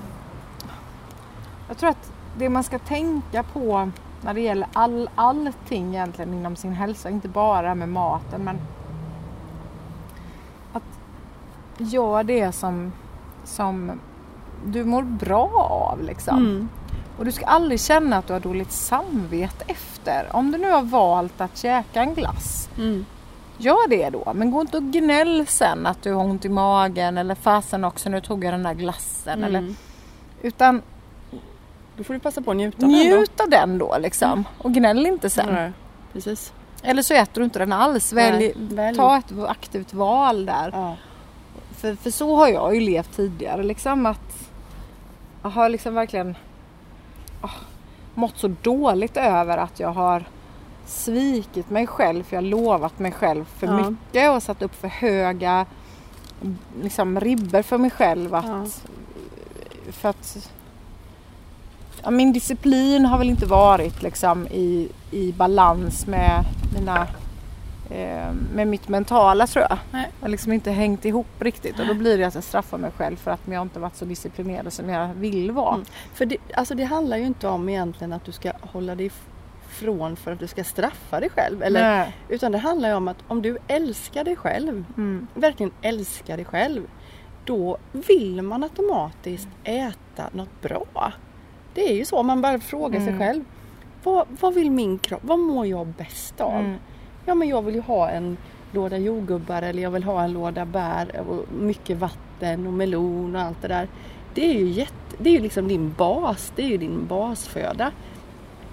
jag 1.69 1.79
tror 1.79 1.91
att 1.91 2.13
det 2.39 2.49
man 2.49 2.65
ska 2.65 2.79
tänka 2.79 3.43
på 3.43 3.91
när 4.25 4.35
det 4.35 4.41
gäller 4.41 4.69
all, 4.73 5.11
allting 5.15 5.89
egentligen 5.95 6.35
inom 6.35 6.57
sin 6.57 6.73
hälsa, 6.73 7.11
inte 7.11 7.29
bara 7.29 7.75
med 7.75 7.89
maten 7.89 8.45
men 8.45 8.59
att 10.73 10.83
gör 11.79 12.25
det 12.25 12.53
som, 12.53 12.93
som 13.45 14.01
du 14.67 14.85
mår 14.85 15.03
bra 15.03 15.49
av 15.91 16.03
liksom. 16.03 16.37
Mm. 16.39 16.69
Och 17.19 17.25
du 17.25 17.33
ska 17.33 17.45
aldrig 17.47 17.81
känna 17.81 18.17
att 18.17 18.27
du 18.27 18.33
har 18.33 18.41
dåligt 18.41 18.73
samvete 18.73 19.65
efter. 19.69 20.29
Om 20.33 20.53
du 20.53 20.59
nu 20.59 20.71
har 20.71 20.83
valt 20.83 21.41
att 21.41 21.57
käka 21.59 22.01
en 22.03 22.15
glass 22.15 22.69
Mm. 22.79 23.05
Gör 23.59 23.89
det 23.89 24.11
då, 24.11 24.33
men 24.35 24.51
gå 24.51 24.61
inte 24.61 24.77
och 24.77 24.83
gnäll 24.83 25.47
sen 25.47 25.87
att 25.87 26.03
du 26.03 26.13
har 26.13 26.25
ont 26.25 26.45
i 26.45 26.49
magen 26.49 27.19
eller 27.19 27.35
fasen 27.35 27.85
också 27.85 28.09
nu 28.09 28.21
tog 28.21 28.45
jag 28.45 28.55
den 28.55 28.63
där 28.63 28.75
glassen. 28.75 29.45
Eller, 29.45 29.59
Mm. 29.59 29.77
utan 30.43 30.83
Då 32.03 32.07
får 32.07 32.15
du 32.15 32.21
passa 32.21 32.43
på 32.43 32.51
att 32.51 32.57
njuta 32.57 32.87
av 32.87 32.91
den 32.93 33.11
då. 33.11 33.17
njut 33.17 33.41
av 33.41 33.49
den 33.51 33.79
då 33.79 33.99
liksom 33.99 34.45
och 34.59 34.73
gnäll 34.73 35.07
inte 35.07 35.31
sen. 35.31 35.49
Nej, 35.55 35.73
Precis. 36.13 36.53
Eller 36.83 37.03
så 37.03 37.15
äter 37.15 37.41
du 37.41 37.45
inte 37.45 37.59
den 37.59 37.73
alls. 37.73 38.13
Välj, 38.13 38.53
Nej. 38.71 38.95
Ta 38.95 39.17
ett 39.19 39.33
aktivt 39.49 39.95
val 39.95 40.47
där. 40.47 40.71
Ja. 40.73 40.97
För, 41.77 41.95
för 41.95 42.11
så 42.11 42.37
har 42.37 42.49
jag 42.49 42.75
ju 42.75 42.81
levt 42.81 43.17
tidigare 43.17 43.63
liksom 43.63 44.07
att 44.07 44.49
jag 45.43 45.51
har 45.51 45.69
liksom 45.69 45.95
verkligen 45.95 46.37
ah, 47.41 47.51
mått 48.15 48.39
så 48.39 48.49
dåligt 48.63 49.17
över 49.17 49.59
att 49.59 49.81
jag 49.81 49.93
har 49.93 50.25
svikit 50.87 51.71
mig 51.71 51.87
själv 51.87 52.23
för 52.23 52.37
jag 52.37 52.43
har 52.43 52.49
lovat 52.49 52.99
mig 52.99 53.13
själv 53.13 53.45
för 53.45 53.67
Ja. 53.67 53.91
mycket 53.91 54.31
och 54.31 54.43
satt 54.43 54.63
upp 54.63 54.75
för 54.75 54.89
höga 54.89 55.67
liksom 56.83 57.21
ribber 57.21 57.63
för 57.63 57.79
mig 57.79 57.91
själv 57.91 58.35
att, 58.35 58.45
Ja. 58.47 58.65
för 59.93 60.09
att 60.09 60.51
ja, 62.03 62.11
min 62.11 62.33
disciplin 62.33 63.05
har 63.07 63.19
väl 63.19 63.29
inte 63.31 63.47
varit 63.47 64.03
liksom 64.03 64.47
i, 64.47 64.89
i 65.11 65.33
balans 65.33 66.07
med 66.07 66.45
mina 66.75 67.07
eh, 67.91 68.33
med 68.55 68.67
mitt 68.69 68.89
mentala 68.89 69.47
tror 69.47 69.67
jag. 69.69 69.79
Nej. 69.91 70.11
Jag 70.21 70.25
har 70.25 70.31
liksom 70.31 70.53
inte 70.53 70.71
hängt 70.71 71.05
ihop 71.05 71.27
riktigt 71.39 71.81
och 71.81 71.87
då 71.87 71.95
blir 71.95 72.19
det 72.19 72.25
att 72.25 72.35
jag 72.35 72.45
straffar 72.45 72.79
mig 72.79 72.91
själv 72.97 73.17
för 73.17 73.31
att 73.31 73.41
jag 73.45 73.63
inte 73.63 73.79
varit 73.81 73.97
så 73.97 74.05
disciplinerad 74.05 74.73
som 74.73 74.89
jag 74.89 75.09
vill 75.15 75.51
vara. 75.51 75.75
Mm. 75.75 75.87
För 76.15 76.27
det, 76.27 76.37
alltså 76.55 76.75
det 76.75 76.85
handlar 76.85 77.17
ju 77.17 77.27
inte 77.27 77.49
om 77.49 77.69
egentligen 77.69 78.13
att 78.13 78.25
du 78.25 78.33
ska 78.33 78.53
hålla 78.61 78.95
dig 78.95 79.07
ifrån 79.69 80.17
för 80.17 80.33
att 80.33 80.39
du 80.39 80.47
ska 80.47 80.65
straffa 80.65 81.21
dig 81.21 81.31
själv. 81.31 81.63
Eller, 81.63 81.83
Nej. 81.83 82.17
utan 82.29 82.53
det 82.53 82.59
handlar 82.59 82.89
ju 82.89 82.95
om 82.95 83.09
att 83.09 83.17
om 83.29 83.43
du 83.43 83.59
älskar 83.69 84.25
dig 84.25 84.37
själv, 84.37 84.85
Mm. 84.97 85.27
verkligen 85.35 85.73
älskar 85.83 86.37
dig 86.37 86.45
själv, 86.47 86.83
då 87.45 87.77
vill 87.93 88.43
man 88.43 88.63
automatiskt 88.63 89.49
äta 89.65 90.25
något 90.33 90.61
bra. 90.63 91.13
Det 91.75 91.89
är 91.91 91.95
ju 91.95 92.05
så, 92.05 92.23
man 92.23 92.41
bara 92.43 92.59
frågar 92.59 93.01
sig 93.01 93.09
Mm. 93.09 93.19
själv. 93.21 93.45
Vad, 94.05 94.27
vad 94.41 94.55
vill 94.55 94.71
min 94.71 94.99
kropp, 94.99 95.21
vad 95.25 95.39
mår 95.39 95.67
jag 95.67 95.87
bäst 95.87 96.41
av? 96.41 96.61
Mm. 96.61 96.75
Ja 97.27 97.35
men 97.35 97.49
jag 97.49 97.63
vill 97.63 97.75
ju 97.75 97.81
ha 97.81 98.09
en 98.11 98.37
låda 98.73 98.99
jordgubbar 98.99 99.63
eller 99.63 99.83
jag 99.83 99.91
vill 99.91 100.05
ha 100.05 100.23
en 100.23 100.33
låda 100.33 100.65
bär 100.65 101.21
och 101.29 101.45
mycket 101.61 101.97
vatten 101.99 102.67
och 102.67 102.73
melon 102.73 103.37
och 103.37 103.43
allt 103.43 103.63
det 103.63 103.69
där. 103.69 103.89
Det 104.35 104.51
är 104.51 104.59
ju, 104.59 104.69
jätte, 104.69 104.93
det 105.19 105.31
är 105.31 105.35
ju 105.35 105.41
liksom 105.41 105.69
din 105.69 105.95
bas, 105.99 106.53
det 106.57 106.63
är 106.63 106.69
ju 106.69 106.77
din 106.77 107.07
basföda. 107.09 107.91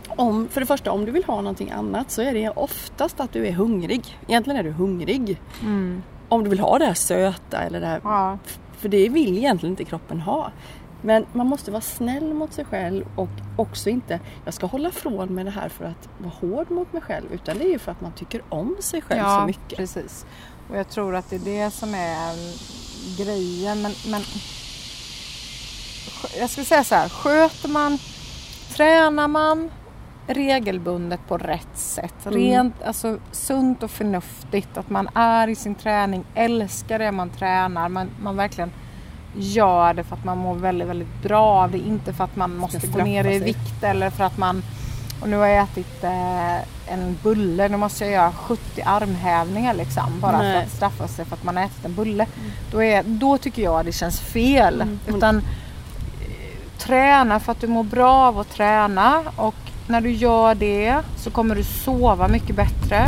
Om, 0.07 0.47
för 0.47 0.59
det 0.61 0.65
första 0.67 0.91
om 0.91 1.05
du 1.05 1.11
vill 1.11 1.23
ha 1.23 1.35
någonting 1.41 1.71
annat 1.71 2.11
så 2.11 2.21
är 2.21 2.33
det 2.33 2.49
oftast 2.49 3.19
att 3.19 3.33
du 3.33 3.47
är 3.47 3.51
hungrig. 3.51 4.17
Egentligen 4.27 4.59
är 4.59 4.63
du 4.63 4.71
hungrig. 4.71 5.41
Mm. 5.61 6.03
Om 6.29 6.43
du 6.43 6.49
vill 6.49 6.59
ha 6.59 6.79
det 6.79 6.85
här 6.85 6.93
söta 6.93 7.57
eller 7.61 7.79
det 7.79 7.85
här 7.87 8.01
Ja. 8.03 8.37
för 8.77 8.89
det 8.89 9.09
vill 9.09 9.37
egentligen 9.37 9.73
inte 9.73 9.83
kroppen 9.83 10.21
ha. 10.21 10.51
Men 11.01 11.25
man 11.33 11.47
måste 11.47 11.71
vara 11.71 11.81
snäll 11.81 12.33
mot 12.33 12.53
sig 12.53 12.65
själv 12.65 13.05
och 13.15 13.29
också 13.55 13.89
inte, 13.89 14.19
jag 14.45 14.53
ska 14.53 14.65
hålla 14.65 14.91
från 14.91 15.35
med 15.35 15.45
det 15.45 15.51
här 15.51 15.69
för 15.69 15.85
att 15.85 16.09
vara 16.17 16.33
hård 16.41 16.71
mot 16.71 16.93
mig 16.93 17.01
själv. 17.01 17.33
Utan 17.33 17.57
det 17.57 17.63
är 17.63 17.71
ju 17.71 17.79
för 17.79 17.91
att 17.91 18.01
man 18.01 18.11
tycker 18.11 18.41
om 18.49 18.75
sig 18.79 19.01
själv 19.01 19.23
så 19.23 19.45
mycket. 19.45 19.77
precis. 19.77 20.25
Och 20.69 20.77
jag 20.77 20.89
tror 20.89 21.15
att 21.15 21.29
det 21.29 21.35
är 21.35 21.39
det 21.65 21.71
som 21.71 21.93
är 21.95 22.35
grejen. 23.23 23.81
Men, 23.81 23.91
men 24.11 24.21
jag 26.39 26.49
skulle 26.49 26.65
säga 26.65 26.83
så 26.83 26.95
här, 26.95 27.09
sköter 27.09 27.69
man, 27.69 27.97
tränar 28.75 29.27
man 29.27 29.71
regelbundet 30.27 31.19
på 31.27 31.37
rätt 31.37 31.77
sätt, 31.77 32.13
Mm. 32.25 32.39
rent 32.39 32.83
alltså 32.83 33.17
sunt 33.31 33.83
och 33.83 33.91
förnuftigt, 33.91 34.77
att 34.77 34.89
man 34.89 35.09
är 35.15 35.47
i 35.47 35.55
sin 35.55 35.75
träning, 35.75 36.25
älskar 36.35 36.99
det 36.99 37.11
man 37.11 37.29
tränar, 37.29 37.89
man, 37.89 38.09
man 38.21 38.35
verkligen 38.35 38.71
gör 39.35 39.93
det 39.93 40.03
för 40.03 40.15
att 40.15 40.23
man 40.23 40.37
mår 40.37 40.55
väldigt, 40.55 40.87
väldigt 40.87 41.21
bra 41.23 41.63
av 41.63 41.71
det, 41.71 41.77
inte 41.77 42.13
för 42.13 42.23
att 42.23 42.35
man 42.35 42.55
måste 42.55 42.87
gå 42.87 43.03
ner 43.03 43.27
i 43.27 43.39
sig. 43.39 43.39
vikt 43.39 43.83
eller 43.83 44.09
för 44.09 44.23
att 44.23 44.37
man 44.37 44.63
och 45.21 45.29
nu 45.29 45.37
har 45.37 45.47
jag 45.47 45.63
ätit 45.63 46.03
eh, 46.03 46.93
en 46.93 47.17
bulle, 47.23 47.67
nu 47.67 47.77
måste 47.77 48.03
jag 48.03 48.13
göra 48.13 48.31
70 48.31 48.81
armhävningar 48.85 49.73
liksom 49.73 50.19
bara 50.21 50.37
Nej. 50.37 50.53
för 50.53 50.61
att 50.61 50.71
straffa 50.71 51.07
sig 51.07 51.25
för 51.25 51.35
att 51.35 51.43
man 51.43 51.57
har 51.57 51.63
ätit 51.63 51.85
en 51.85 51.95
bulle. 51.95 52.25
Då, 52.71 52.83
är, 52.83 53.03
då 53.03 53.37
tycker 53.37 53.61
jag 53.61 53.85
det 53.85 53.91
känns 53.91 54.19
fel. 54.19 54.81
Mm. 54.81 54.99
Utan 55.07 55.37
eh, 55.37 55.43
träna 56.77 57.39
för 57.39 57.51
att 57.51 57.61
du 57.61 57.67
mår 57.67 57.83
bra 57.83 58.11
av 58.11 58.39
att 58.39 58.49
träna 58.49 59.23
och 59.35 59.55
när 59.87 60.01
du 60.01 60.11
gör 60.11 60.55
det 60.55 60.97
så 61.17 61.31
kommer 61.31 61.55
du 61.55 61.63
sova 61.63 62.27
mycket 62.27 62.55
bättre. 62.55 63.07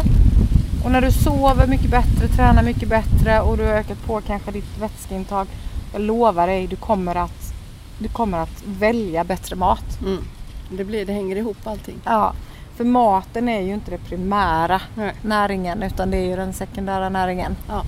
Och 0.83 0.91
när 0.91 1.01
du 1.01 1.11
sover 1.11 1.67
mycket 1.67 1.91
bättre, 1.91 2.27
tränar 2.27 2.63
mycket 2.63 2.89
bättre 2.89 3.41
och 3.41 3.57
du 3.57 3.63
har 3.63 3.73
ökat 3.73 4.05
på 4.05 4.21
kanske 4.21 4.51
ditt 4.51 4.77
vätskeintag. 4.79 5.47
Jag 5.91 6.01
lovar 6.01 6.47
dig, 6.47 6.67
du 6.67 6.75
kommer 6.75 7.15
att, 7.15 7.53
du 7.99 8.07
kommer 8.09 8.37
att 8.37 8.63
välja 8.65 9.23
bättre 9.23 9.55
mat. 9.55 10.01
Mm. 10.01 10.23
Det, 10.69 10.83
blir, 10.83 11.05
det 11.05 11.13
hänger 11.13 11.35
ihop 11.35 11.57
allting. 11.63 11.95
Ja, 12.05 12.33
för 12.75 12.83
maten 12.83 13.49
är 13.49 13.61
ju 13.61 13.73
inte 13.73 13.91
det 13.91 13.97
primära 13.97 14.81
Nej. 14.95 15.13
näringen 15.21 15.83
utan 15.83 16.11
det 16.11 16.17
är 16.17 16.25
ju 16.25 16.35
den 16.35 16.53
sekundära 16.53 17.09
näringen. 17.09 17.55
Ja. 17.67 17.83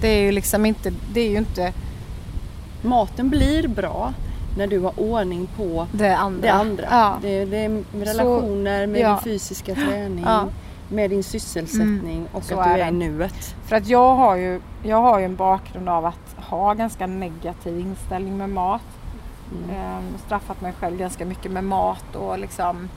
Det 0.00 0.08
är 0.08 0.20
ju 0.22 0.32
liksom 0.32 0.66
inte, 0.66 0.92
det 1.12 1.20
är 1.20 1.30
ju 1.30 1.38
inte 1.38 1.72
Maten 2.82 3.28
blir 3.28 3.68
bra 3.68 4.12
när 4.58 4.66
du 4.66 4.78
har 4.78 5.00
ordning 5.00 5.48
på 5.56 5.86
det 5.92 6.16
andra. 6.16 6.40
det 6.42 6.52
andra. 6.52 6.84
Ja. 6.90 7.18
Det, 7.22 7.44
det 7.44 7.56
är 7.64 7.82
relationer 7.92 8.86
med 8.86 9.00
ja. 9.00 9.08
din 9.08 9.18
fysiska 9.18 9.74
träning, 9.74 10.24
Ja. 10.28 10.44
med 10.88 11.10
din 11.10 11.24
sysselsättning 11.24 12.26
och 12.32 12.44
så 12.44 12.60
att 12.60 12.66
du 12.66 12.70
är 12.70 12.78
är 12.78 12.82
i 12.82 12.84
det. 12.84 12.90
nuet. 12.90 13.54
För 13.66 13.76
att 13.76 13.86
jag 13.88 14.14
har, 14.14 14.36
ju, 14.36 14.60
jag 14.82 15.02
har 15.02 15.18
ju 15.18 15.24
en 15.24 15.36
bakgrund 15.36 15.88
av 15.88 16.06
att 16.06 16.35
ha 16.48 16.74
ganska 16.74 17.06
negativ 17.06 17.78
inställning 17.78 18.36
med 18.36 18.50
mat. 18.50 18.82
Mm. 19.52 19.76
Ehm, 19.76 20.18
straffat 20.26 20.60
mig 20.60 20.72
själv 20.72 20.98
ganska 20.98 21.24
mycket 21.24 21.52
med 21.52 21.64
mat 21.64 22.16
och 22.16 22.38
liksom 22.38 22.88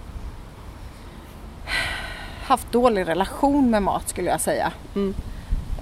haft 2.43 2.71
dålig 2.71 3.07
relation 3.07 3.69
med 3.69 3.83
mat 3.83 4.09
skulle 4.09 4.29
jag 4.29 4.41
säga. 4.41 4.71
Mm. 4.95 5.13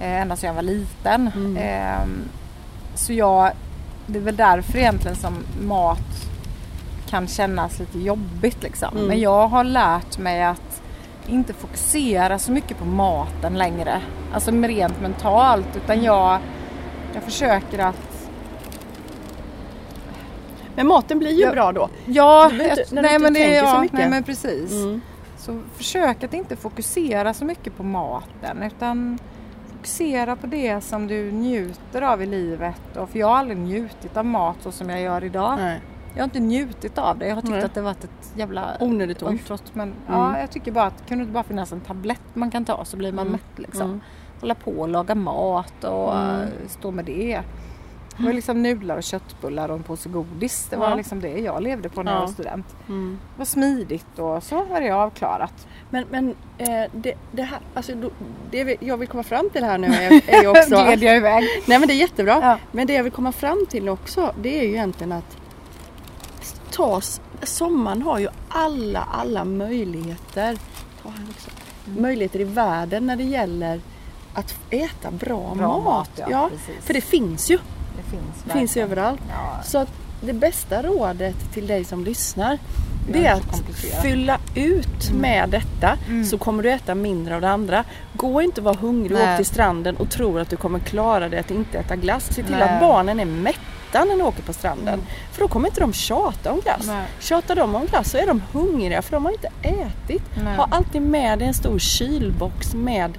Eh, 0.00 0.22
ända 0.22 0.36
sedan 0.36 0.48
jag 0.48 0.54
var 0.54 0.62
liten. 0.62 1.30
Mm. 1.36 1.56
Ehm, 1.56 2.22
så 2.94 3.12
jag, 3.12 3.50
det 4.06 4.18
är 4.18 4.22
väl 4.22 4.36
därför 4.36 4.78
egentligen 4.78 5.16
som 5.16 5.34
mat 5.62 6.28
kan 7.08 7.26
kännas 7.26 7.78
lite 7.78 7.98
jobbigt 7.98 8.62
liksom. 8.62 8.96
Mm. 8.96 9.08
Men 9.08 9.20
jag 9.20 9.48
har 9.48 9.64
lärt 9.64 10.18
mig 10.18 10.42
att 10.42 10.82
inte 11.26 11.52
fokusera 11.52 12.38
så 12.38 12.52
mycket 12.52 12.78
på 12.78 12.84
maten 12.84 13.58
längre. 13.58 14.00
Alltså 14.32 14.50
rent 14.50 15.00
mentalt. 15.00 15.76
Utan 15.76 16.02
jag, 16.02 16.38
jag 17.14 17.22
försöker 17.22 17.78
att 17.78 18.28
Men 20.76 20.86
maten 20.86 21.18
blir 21.18 21.30
ju 21.30 21.42
Ja. 21.42 21.52
bra 21.52 21.72
då. 21.72 21.88
Ja, 22.06 22.48
Du 22.50 22.56
du 22.58 22.64
nej, 22.64 22.78
inte 22.80 23.18
men 23.18 23.32
det, 23.34 23.40
tänker 23.40 23.60
så 23.60 23.66
ja, 23.66 23.80
mycket. 23.80 23.98
nej 23.98 24.10
men 24.10 24.22
precis. 24.22 24.72
Mm. 24.72 25.00
Så 25.36 25.60
försök 25.76 26.24
att 26.24 26.34
inte 26.34 26.56
fokusera 26.56 27.34
så 27.34 27.44
mycket 27.44 27.76
på 27.76 27.82
maten 27.82 28.62
utan 28.62 29.18
fokusera 29.76 30.36
på 30.36 30.46
det 30.46 30.80
som 30.80 31.06
du 31.06 31.32
njuter 31.32 32.02
av 32.02 32.22
i 32.22 32.26
livet. 32.26 32.96
Och 32.96 33.10
för 33.10 33.18
jag 33.18 33.26
har 33.26 33.36
aldrig 33.36 33.58
njutit 33.58 34.16
av 34.16 34.24
mat 34.26 34.56
så 34.60 34.72
som 34.72 34.90
jag 34.90 35.00
gör 35.00 35.24
idag. 35.24 35.54
Nej. 35.58 35.80
Jag 36.14 36.20
har 36.20 36.24
inte 36.24 36.40
njutit 36.40 36.98
av 36.98 37.18
det. 37.18 37.28
Jag 37.28 37.34
har 37.34 37.42
tyckt 37.42 37.50
Nej. 37.52 37.64
att 37.64 37.74
det 37.74 37.80
varit 37.80 38.04
ett 38.04 38.32
jävla 38.36 38.76
Onödigt 38.80 39.22
ontrott. 39.22 39.74
Men 39.74 39.88
Mm. 39.88 39.96
ja, 40.20 40.40
jag 40.40 40.50
tycker 40.50 40.72
bara 40.72 40.84
att 40.86 41.08
kunde 41.08 41.24
det 41.24 41.32
bara 41.32 41.44
finnas 41.44 41.72
en 41.72 41.80
tablett 41.80 42.20
man 42.34 42.50
kan 42.50 42.64
ta 42.64 42.84
så 42.84 42.96
blir 42.96 43.12
man 43.12 43.26
Mm. 43.26 43.32
mätt 43.32 43.58
liksom. 43.58 43.82
Mm. 43.86 44.00
Hålla 44.40 44.54
på 44.54 44.70
och 44.70 44.88
laga 44.88 45.14
mat 45.14 45.84
och 45.84 46.16
Mm. 46.18 46.40
eh, 46.40 46.48
stå 46.68 46.90
med 46.90 47.04
det. 47.04 47.42
Det 48.16 48.24
var 48.24 48.32
liksom 48.32 48.62
nudlar 48.62 48.96
och 48.96 49.02
köttbullar 49.02 49.68
och 49.68 49.76
en 49.76 49.82
påse 49.82 50.08
godis. 50.08 50.66
Det 50.70 50.76
var 50.76 50.88
Ja. 50.90 50.94
liksom 50.94 51.20
det 51.20 51.28
jag 51.38 51.62
levde 51.62 51.88
på 51.88 52.02
när 52.02 52.12
jag 52.12 52.18
Ja. 52.22 52.26
var 52.26 52.32
student. 52.32 52.66
Mm. 52.88 53.18
Det 53.34 53.38
var 53.38 53.44
smidigt 53.44 54.18
och 54.18 54.42
så 54.42 54.64
var 54.64 54.80
det 54.80 54.90
avklarat. 54.90 55.66
Men, 55.90 56.04
men 56.10 56.34
eh, 56.58 56.84
det, 56.92 57.14
det 57.32 57.42
här, 57.42 57.58
alltså, 57.74 57.92
det 58.50 58.76
jag 58.80 58.96
vill 58.96 59.08
komma 59.08 59.22
fram 59.22 59.50
till 59.50 59.64
här 59.64 59.78
nu 59.78 59.86
är, 60.26 60.42
ju 60.42 60.48
också... 60.48 60.84
Gled 60.84 61.02
jag 61.02 61.16
iväg. 61.16 61.44
Nej 61.66 61.78
men 61.78 61.88
det 61.88 61.94
är 61.94 61.98
jättebra. 62.00 62.38
Ja. 62.42 62.58
Men 62.72 62.86
det 62.86 62.92
jag 62.92 63.02
vill 63.02 63.12
komma 63.12 63.32
fram 63.32 63.66
till 63.68 63.88
också 63.88 64.34
det 64.42 64.58
är 64.58 64.62
ju 64.62 64.68
egentligen 64.68 65.12
att 65.12 65.36
tas, 66.70 67.20
sommaren 67.42 68.02
har 68.02 68.18
ju 68.18 68.28
alla, 68.48 69.00
alla 69.12 69.44
möjligheter. 69.44 70.58
Ta 71.02 71.08
här 71.08 71.26
också. 71.30 71.50
Möjligheter 71.84 72.40
i 72.40 72.44
världen 72.44 73.06
när 73.06 73.16
det 73.16 73.22
gäller 73.24 73.80
att 74.38 74.54
äta 74.70 75.10
bra, 75.10 75.54
Bra 75.54 75.78
mat. 75.78 75.84
mat, 75.84 76.28
ja, 76.30 76.50
precis. 76.52 76.84
för 76.84 76.94
det 76.94 77.00
finns 77.00 77.50
ju. 77.50 77.58
Det 77.96 78.10
finns, 78.10 78.44
Det 78.44 78.52
finns 78.52 78.76
överallt. 78.76 79.20
Ja. 79.30 79.62
Så 79.64 79.78
att 79.78 79.88
det 80.20 80.32
bästa 80.32 80.82
rådet 80.82 81.52
till 81.54 81.66
dig 81.66 81.84
som 81.84 82.04
lyssnar 82.04 82.58
det 83.12 83.26
är 83.26 83.32
att 83.34 83.62
fylla 84.02 84.38
ut 84.54 85.10
med 85.12 85.48
detta 85.48 85.98
Mm. 86.08 86.24
så 86.24 86.38
kommer 86.38 86.62
du 86.62 86.70
äta 86.70 86.94
mindre 86.94 87.34
av 87.34 87.40
det 87.40 87.50
andra. 87.50 87.84
Gå 88.14 88.42
inte 88.42 88.60
och 88.60 88.64
vara 88.64 88.76
hungrig 88.80 89.16
och 89.18 89.22
åk 89.28 89.36
till 89.36 89.46
stranden 89.46 89.96
och 89.96 90.10
tror 90.10 90.40
att 90.40 90.50
du 90.50 90.56
kommer 90.56 90.78
klara 90.78 91.28
dig 91.28 91.40
att 91.40 91.50
inte 91.50 91.78
äta 91.78 91.96
glass. 91.96 92.24
Se 92.26 92.42
till 92.42 92.50
Nej. 92.50 92.62
att 92.62 92.80
barnen 92.80 93.20
är 93.20 93.24
mätta 93.24 94.04
när 94.04 94.16
ni 94.16 94.22
åker 94.22 94.42
på 94.42 94.52
stranden. 94.52 94.94
Mm. 94.94 95.06
För 95.32 95.40
då 95.40 95.48
kommer 95.48 95.68
inte 95.68 95.80
de 95.80 95.92
tjata 95.92 96.52
om 96.52 96.60
glass. 96.60 96.86
Nej. 96.86 97.04
Tjatar 97.20 97.56
de 97.56 97.74
om 97.74 97.86
glass 97.86 98.10
så 98.10 98.18
är 98.18 98.26
de 98.26 98.42
hungriga 98.52 99.02
för 99.02 99.10
de 99.12 99.24
har 99.24 99.32
inte 99.32 99.50
ätit. 99.62 100.22
Nej. 100.44 100.56
Ha 100.56 100.68
alltid 100.70 101.02
med 101.02 101.38
dig 101.38 101.48
en 101.48 101.54
stor 101.54 101.78
kylbox 101.78 102.74
med 102.74 103.18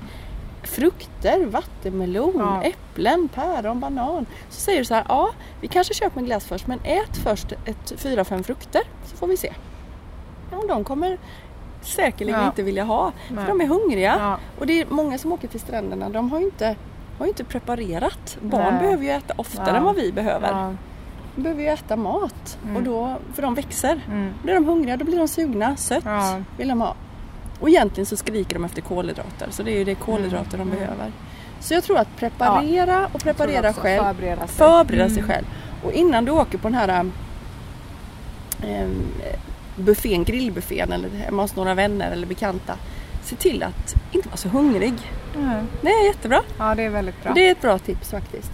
frukter, 0.70 1.46
vattenmelon, 1.46 2.34
Ja. 2.38 2.64
äpplen, 2.64 3.30
päron, 3.36 3.80
banan. 3.80 4.26
Så 4.50 4.62
säger 4.62 4.80
du 4.80 4.86
så 4.86 4.94
här, 4.94 5.06
ja 5.08 5.30
vi 5.62 5.68
kanske 5.68 5.94
köper 5.94 6.20
en 6.20 6.26
glass 6.26 6.46
först 6.46 6.68
men 6.68 6.80
ät 6.84 7.18
först 7.18 7.52
ett, 7.66 7.94
fyra, 7.98 8.24
fem 8.26 8.44
frukter 8.44 8.82
så 9.06 9.18
får 9.18 9.28
vi 9.28 9.38
se. 9.38 9.54
Ja, 10.52 10.62
de 10.68 10.84
kommer 10.84 11.18
säkerligen 11.82 12.40
Ja. 12.40 12.46
inte 12.46 12.64
vilja 12.64 12.84
ha 12.84 13.12
Nej. 13.30 13.46
för 13.46 13.52
de 13.52 13.62
är 13.62 13.68
hungriga. 13.68 14.16
Ja. 14.20 14.38
Och 14.60 14.68
det 14.68 14.82
är 14.82 14.86
många 14.90 15.18
som 15.18 15.32
åker 15.32 15.48
till 15.48 15.60
stränderna, 15.60 16.10
de 16.10 16.32
har 16.32 16.40
ju 16.40 16.46
inte, 16.46 16.76
har 17.20 17.26
inte 17.26 17.44
preparerat. 17.44 18.38
Barn 18.42 18.74
Nej. 18.74 18.82
behöver 18.84 19.04
ju 19.04 19.10
äta 19.10 19.34
oftare 19.38 19.78
än 19.78 19.84
vad 19.84 19.96
vi 19.96 20.12
behöver. 20.12 20.76
De 21.36 21.42
behöver 21.42 21.62
ju 21.62 21.68
äta 21.70 21.96
mat 21.96 22.58
Mm. 22.64 22.76
och 22.76 22.84
då, 22.84 23.16
för 23.34 23.42
de 23.42 23.56
växer. 23.56 24.02
Mm. 24.08 24.34
Då 24.40 24.44
blir 24.44 24.54
de 24.54 24.66
hungriga, 24.66 24.98
då 24.98 25.06
blir 25.06 25.18
de 25.18 25.28
sugna, 25.28 25.76
sött 25.76 26.04
vill 26.58 26.68
de 26.68 26.82
ha. 26.82 26.96
Och 27.60 27.70
egentligen 27.70 28.06
så 28.06 28.18
skriker 28.18 28.54
de 28.56 28.66
efter 28.66 28.82
kolhydrater 28.82 29.48
så 29.50 29.64
det 29.64 29.72
är 29.72 29.78
ju 29.78 29.84
det 29.84 29.96
kolhydrater 29.96 30.56
Mm. 30.56 30.70
de 30.70 30.76
behöver. 30.76 31.12
Så 31.60 31.74
jag 31.74 31.84
tror 31.84 31.98
att 31.98 32.16
preparera 32.18 33.10
och 33.14 33.20
preparera 33.24 33.74
själv. 33.74 34.04
Förbereda 34.04 34.48
sig. 34.48 34.56
Förbereda 34.58 35.10
sig 35.10 35.18
Mm. 35.18 35.30
själv. 35.30 35.46
Och 35.84 35.92
innan 35.92 36.26
du 36.26 36.32
åker 36.32 36.58
på 36.58 36.68
den 36.68 36.76
här 36.78 37.06
ähm, 38.64 39.04
buffén, 39.76 40.24
grillbuffén 40.24 40.92
eller 40.92 41.10
hemma 41.10 41.42
hos 41.42 41.56
några 41.56 41.74
vänner 41.74 42.12
eller 42.12 42.28
bekanta. 42.28 42.76
Se 43.24 43.36
till 43.36 43.64
att 43.64 43.96
inte 44.12 44.28
vara 44.30 44.38
så 44.38 44.50
hungrig. 44.50 44.94
Mm. 45.36 45.68
Det 45.82 45.88
är 45.90 46.06
jättebra. 46.08 46.42
Ja, 46.58 46.76
det 46.76 46.84
är 46.84 46.90
väldigt 46.90 47.24
bra. 47.24 47.32
Det 47.34 47.48
är 47.48 47.52
ett 47.52 47.62
bra 47.62 47.78
tips 47.80 48.10
faktiskt. 48.12 48.52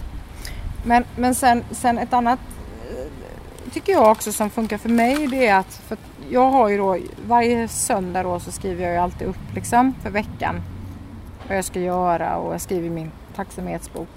Men, 0.84 1.04
men 1.16 1.34
sen, 1.34 1.64
sen 1.70 1.98
ett 1.98 2.12
annat 2.12 2.38
eh, 2.90 3.06
tycker 3.76 3.92
jag 3.92 4.10
också 4.10 4.32
som 4.32 4.50
funkar 4.50 4.78
för 4.78 4.88
mig 4.88 5.26
det 5.26 5.46
är 5.46 5.56
att 5.56 5.74
för 5.74 5.98
jag 6.30 6.50
har 6.50 6.68
ju 6.68 6.76
då 6.78 6.98
varje 7.28 7.68
söndag 7.68 8.22
då 8.22 8.40
så 8.40 8.52
skriver 8.52 8.84
jag 8.84 8.92
ju 8.92 8.98
alltid 8.98 9.28
upp 9.28 9.54
liksom 9.54 9.94
för 10.02 10.10
veckan 10.10 10.62
vad 11.48 11.56
jag 11.56 11.64
ska 11.64 11.80
göra 11.80 12.36
och 12.36 12.54
jag 12.54 12.60
skriver 12.60 12.90
min 12.90 13.10
tacksamhetsbok 13.34 14.08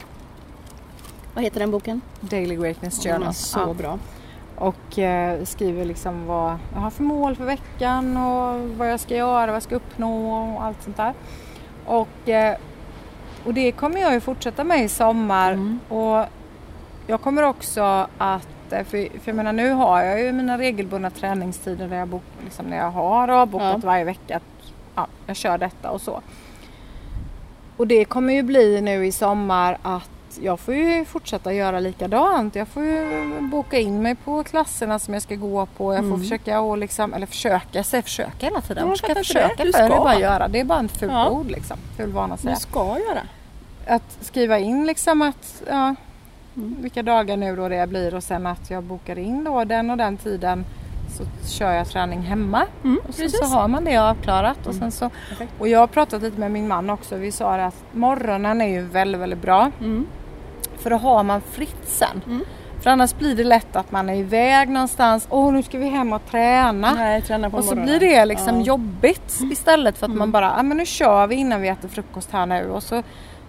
Vad 1.33 1.43
heter 1.43 1.59
den 1.59 1.71
boken? 1.71 2.01
Daily 2.19 2.55
Greatness 2.55 2.99
Den 3.03 3.11
är 3.13 3.17
Journal. 3.17 3.33
så 3.33 3.59
Ja. 3.59 3.73
bra. 3.73 3.99
Och 4.55 4.99
eh, 4.99 5.43
skriver 5.43 5.85
liksom 5.85 6.25
vad 6.25 6.57
jag 6.73 6.79
har 6.81 6.89
för 6.89 7.03
mål 7.03 7.35
för 7.35 7.45
veckan 7.45 8.17
och 8.17 8.69
vad 8.77 8.91
jag 8.91 8.99
ska 8.99 9.15
göra, 9.15 9.45
vad 9.45 9.55
jag 9.55 9.63
ska 9.63 9.75
uppnå 9.75 10.31
och 10.55 10.63
allt 10.63 10.83
sånt 10.83 10.97
där. 10.97 11.13
Och, 11.85 12.29
eh, 12.29 12.57
och 13.45 13.53
det 13.53 13.71
kommer 13.71 13.99
jag 14.01 14.13
ju 14.13 14.19
fortsätta 14.19 14.63
med 14.63 14.83
i 14.83 14.89
sommar. 14.89 15.51
Mm. 15.51 15.79
Och 15.89 16.25
jag 17.07 17.21
kommer 17.21 17.43
också 17.43 18.07
att, 18.17 18.47
eh, 18.73 18.83
för, 18.83 18.97
för 19.19 19.21
jag 19.25 19.35
menar 19.35 19.53
nu 19.53 19.71
har 19.71 20.01
jag 20.03 20.21
ju 20.21 20.31
mina 20.31 20.57
regelbundna 20.57 21.09
träningstider 21.09 21.87
där 21.87 21.97
jag, 21.97 22.07
bok, 22.07 22.23
liksom, 22.43 22.65
när 22.65 22.77
jag 22.77 22.91
har 22.91 23.27
avbokat 23.27 23.79
Ja. 23.83 23.87
varje 23.87 24.03
vecka. 24.03 24.35
Att, 24.37 24.43
ja, 24.95 25.07
jag 25.27 25.35
kör 25.35 25.57
detta 25.57 25.91
och 25.91 26.01
så. 26.01 26.21
Och 27.77 27.87
det 27.87 28.05
kommer 28.05 28.33
ju 28.33 28.43
bli 28.43 28.81
nu 28.81 29.05
i 29.05 29.11
sommar 29.11 29.77
att 29.81 30.09
jag 30.41 30.59
får 30.59 30.73
ju 30.73 31.05
fortsätta 31.05 31.53
göra 31.53 31.79
likadant. 31.79 32.55
Jag 32.55 32.67
får 32.67 32.83
ju 32.83 33.29
boka 33.41 33.79
in 33.79 34.01
mig 34.01 34.15
på 34.15 34.43
klasserna 34.43 34.99
som 34.99 35.13
jag 35.13 35.23
ska 35.23 35.35
gå 35.35 35.65
på. 35.65 35.93
Jag 35.93 35.99
får 35.99 36.07
Mm. 36.07 36.19
försöka 36.21 36.61
och 36.61 36.77
liksom, 36.77 37.13
eller 37.13 37.25
försöka, 37.27 37.83
säger 37.83 38.01
försöka 38.01 38.45
hela 38.45 38.61
tiden. 38.61 38.83
Ja, 38.83 38.89
Jag 38.91 38.97
ska 38.97 39.07
inte 39.07 39.19
försöka 39.19 39.55
det. 39.57 39.63
Du 39.63 39.71
för 39.71 39.79
det 39.79 39.85
är 39.85 39.89
bara 39.99 40.11
att 40.11 40.19
göra. 40.21 40.47
Det 40.47 40.59
är 40.59 40.63
bara 40.63 40.79
en 40.79 40.89
ful 40.89 41.09
Ja. 41.11 41.29
ord 41.29 41.51
liksom. 41.51 41.77
Ful 41.97 42.11
vana 42.11 42.33
att 42.33 42.39
säga 42.39 42.53
Du 42.53 42.59
ska 42.59 42.79
göra. 42.99 43.21
att 43.87 44.17
skriva 44.21 44.59
in 44.59 44.85
liksom 44.87 45.21
att 45.21 45.63
ja, 45.69 45.95
Mm. 46.57 46.75
vilka 46.81 47.03
dagar 47.03 47.37
nu 47.37 47.55
då 47.55 47.69
det 47.69 47.89
blir 47.89 48.15
och 48.15 48.23
sen 48.23 48.47
att 48.47 48.69
jag 48.69 48.83
bokar 48.83 49.19
in 49.19 49.43
då 49.43 49.63
den 49.63 49.89
och 49.89 49.97
den 49.97 50.17
tiden 50.17 50.65
så 51.17 51.23
kör 51.47 51.71
jag 51.71 51.87
träning 51.87 52.21
hemma 52.21 52.65
Mm, 52.83 52.97
och 52.97 53.05
precis. 53.15 53.39
så 53.39 53.45
har 53.45 53.67
man 53.67 53.83
det 53.85 53.97
avklarat 53.97 54.67
och 54.67 54.75
sen 54.75 54.91
så 54.91 55.09
och 55.59 55.67
jag 55.67 55.79
har 55.79 55.87
pratat 55.87 56.21
lite 56.21 56.39
med 56.39 56.51
min 56.51 56.67
man 56.67 56.89
också 56.89 57.15
vi 57.15 57.31
sa 57.31 57.53
att 57.55 57.83
morgonen 57.91 58.61
är 58.61 58.67
ju 58.67 58.81
väldigt 58.81 59.21
väldigt 59.21 59.41
bra 59.41 59.71
Mm. 59.79 60.07
för 60.77 60.89
då 60.89 60.95
har 60.97 61.23
man 61.23 61.41
fritt 61.41 61.81
sen 61.85 62.21
Mm. 62.25 62.43
för 62.81 62.89
annars 62.89 63.15
blir 63.15 63.35
det 63.35 63.43
lätt 63.43 63.75
att 63.75 63.91
man 63.91 64.09
är 64.09 64.15
iväg 64.15 64.69
någonstans 64.69 65.27
åh 65.29 65.53
nu 65.53 65.63
ska 65.63 65.77
vi 65.77 65.89
hem 65.89 66.13
och 66.13 66.25
träna 66.31 66.91
Nej, 66.93 67.21
träna 67.21 67.49
på 67.49 67.57
och 67.57 67.63
så 67.63 67.75
morgonen. 67.75 67.99
blir 67.99 68.09
det 68.09 68.25
liksom 68.25 68.59
Ja. 68.59 68.65
jobbigt 68.65 69.39
istället 69.51 69.97
för 69.97 70.05
att 70.05 70.09
Mm. 70.09 70.19
man 70.19 70.31
bara, 70.31 70.53
ja 70.57 70.63
men 70.63 70.77
nu 70.77 70.85
kör 70.85 71.27
vi 71.27 71.35
innan 71.35 71.61
vi 71.61 71.67
äter 71.67 71.87
frukost 71.89 72.31
här 72.31 72.45
nu 72.45 72.69
och 72.69 72.83
så 72.83 73.03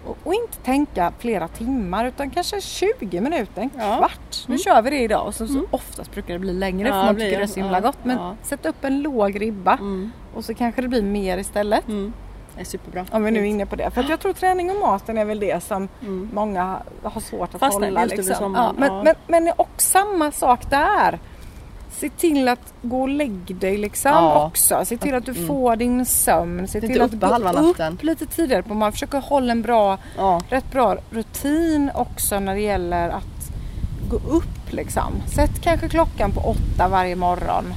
och, 0.05 0.17
och 0.23 0.33
inte 0.33 0.57
tänka 0.57 1.13
flera 1.19 1.47
timmar 1.47 2.05
utan 2.05 2.29
kanske 2.29 2.61
20 2.61 3.21
minuter, 3.21 3.61
en 3.61 3.69
Ja. 3.77 3.97
kvart. 3.97 4.43
Nu 4.47 4.53
Mm. 4.53 4.57
kör 4.57 4.81
vi 4.81 4.89
det 4.89 4.99
idag 4.99 5.27
och 5.27 5.35
så, 5.35 5.47
så 5.47 5.53
Mm. 5.53 5.65
oftast 5.71 6.11
brukar 6.11 6.33
det 6.33 6.39
bli 6.39 6.53
längre 6.53 6.87
Ja, 6.87 6.93
för 6.93 7.03
man 7.05 7.15
tycker 7.15 7.37
det 7.37 7.43
är 7.43 7.47
så 7.47 7.59
himla 7.59 7.77
Ja. 7.77 7.81
gott. 7.81 7.97
Men 8.03 8.17
Ja. 8.17 8.35
sätt 8.43 8.65
upp 8.65 8.83
en 8.83 9.01
låg 9.01 9.41
ribba 9.41 9.73
Mm. 9.73 10.11
och 10.35 10.45
så 10.45 10.53
kanske 10.53 10.81
det 10.81 10.87
blir 10.87 11.01
mer 11.03 11.37
istället. 11.37 11.87
Mm. 11.87 12.13
Det 12.55 12.61
är 12.61 12.65
superbra. 12.65 13.05
Om 13.11 13.23
vi 13.23 13.31
nu 13.31 13.39
är 13.39 13.43
inne 13.43 13.65
på 13.65 13.75
det. 13.75 13.91
För 13.91 14.05
jag 14.09 14.19
tror 14.19 14.33
träning 14.33 14.69
och 14.71 14.79
maten 14.81 15.17
är 15.17 15.25
väl 15.25 15.39
det 15.39 15.63
som 15.63 15.87
många 16.33 16.77
har 17.03 17.21
svårt 17.21 17.53
att 17.55 17.59
Fastnar 17.59 17.87
hålla. 17.87 18.05
Liksom. 18.05 18.53
Ja, 18.55 18.73
men, 18.77 19.03
men, 19.03 19.15
men 19.27 19.53
och 19.57 19.69
samma 19.77 20.31
sak 20.31 20.69
där. 20.69 21.19
Se 21.91 22.09
till 22.09 22.47
att 22.47 22.73
gå 22.81 23.01
och 23.01 23.09
lägg 23.09 23.55
dig 23.55 23.77
liksom 23.77 24.11
Ja. 24.11 24.45
också. 24.45 24.81
Se 24.85 24.97
till 24.97 25.15
att 25.15 25.25
du 25.25 25.31
Mm. 25.31 25.47
får 25.47 25.75
din 25.75 26.05
sömn. 26.05 26.67
Se 26.67 26.81
till 26.81 27.01
att 27.01 27.11
gå 27.11 27.27
upp 27.59 28.03
lite 28.03 28.25
tidigare. 28.25 28.63
På 28.63 28.73
man 28.73 28.91
försöker 28.91 29.19
hålla 29.21 29.51
en 29.51 29.61
bra, 29.61 29.97
Ja. 30.17 30.41
rätt 30.49 30.71
bra 30.71 30.95
rutin 31.09 31.91
också 31.95 32.39
när 32.39 32.55
det 32.55 32.61
gäller 32.61 33.09
att 33.09 33.51
gå 34.09 34.15
upp 34.15 34.71
liksom. 34.73 35.13
Sätt 35.35 35.61
kanske 35.61 35.89
klockan 35.89 36.31
på 36.31 36.39
åtta 36.39 36.87
varje 36.87 37.15
morgon. 37.15 37.73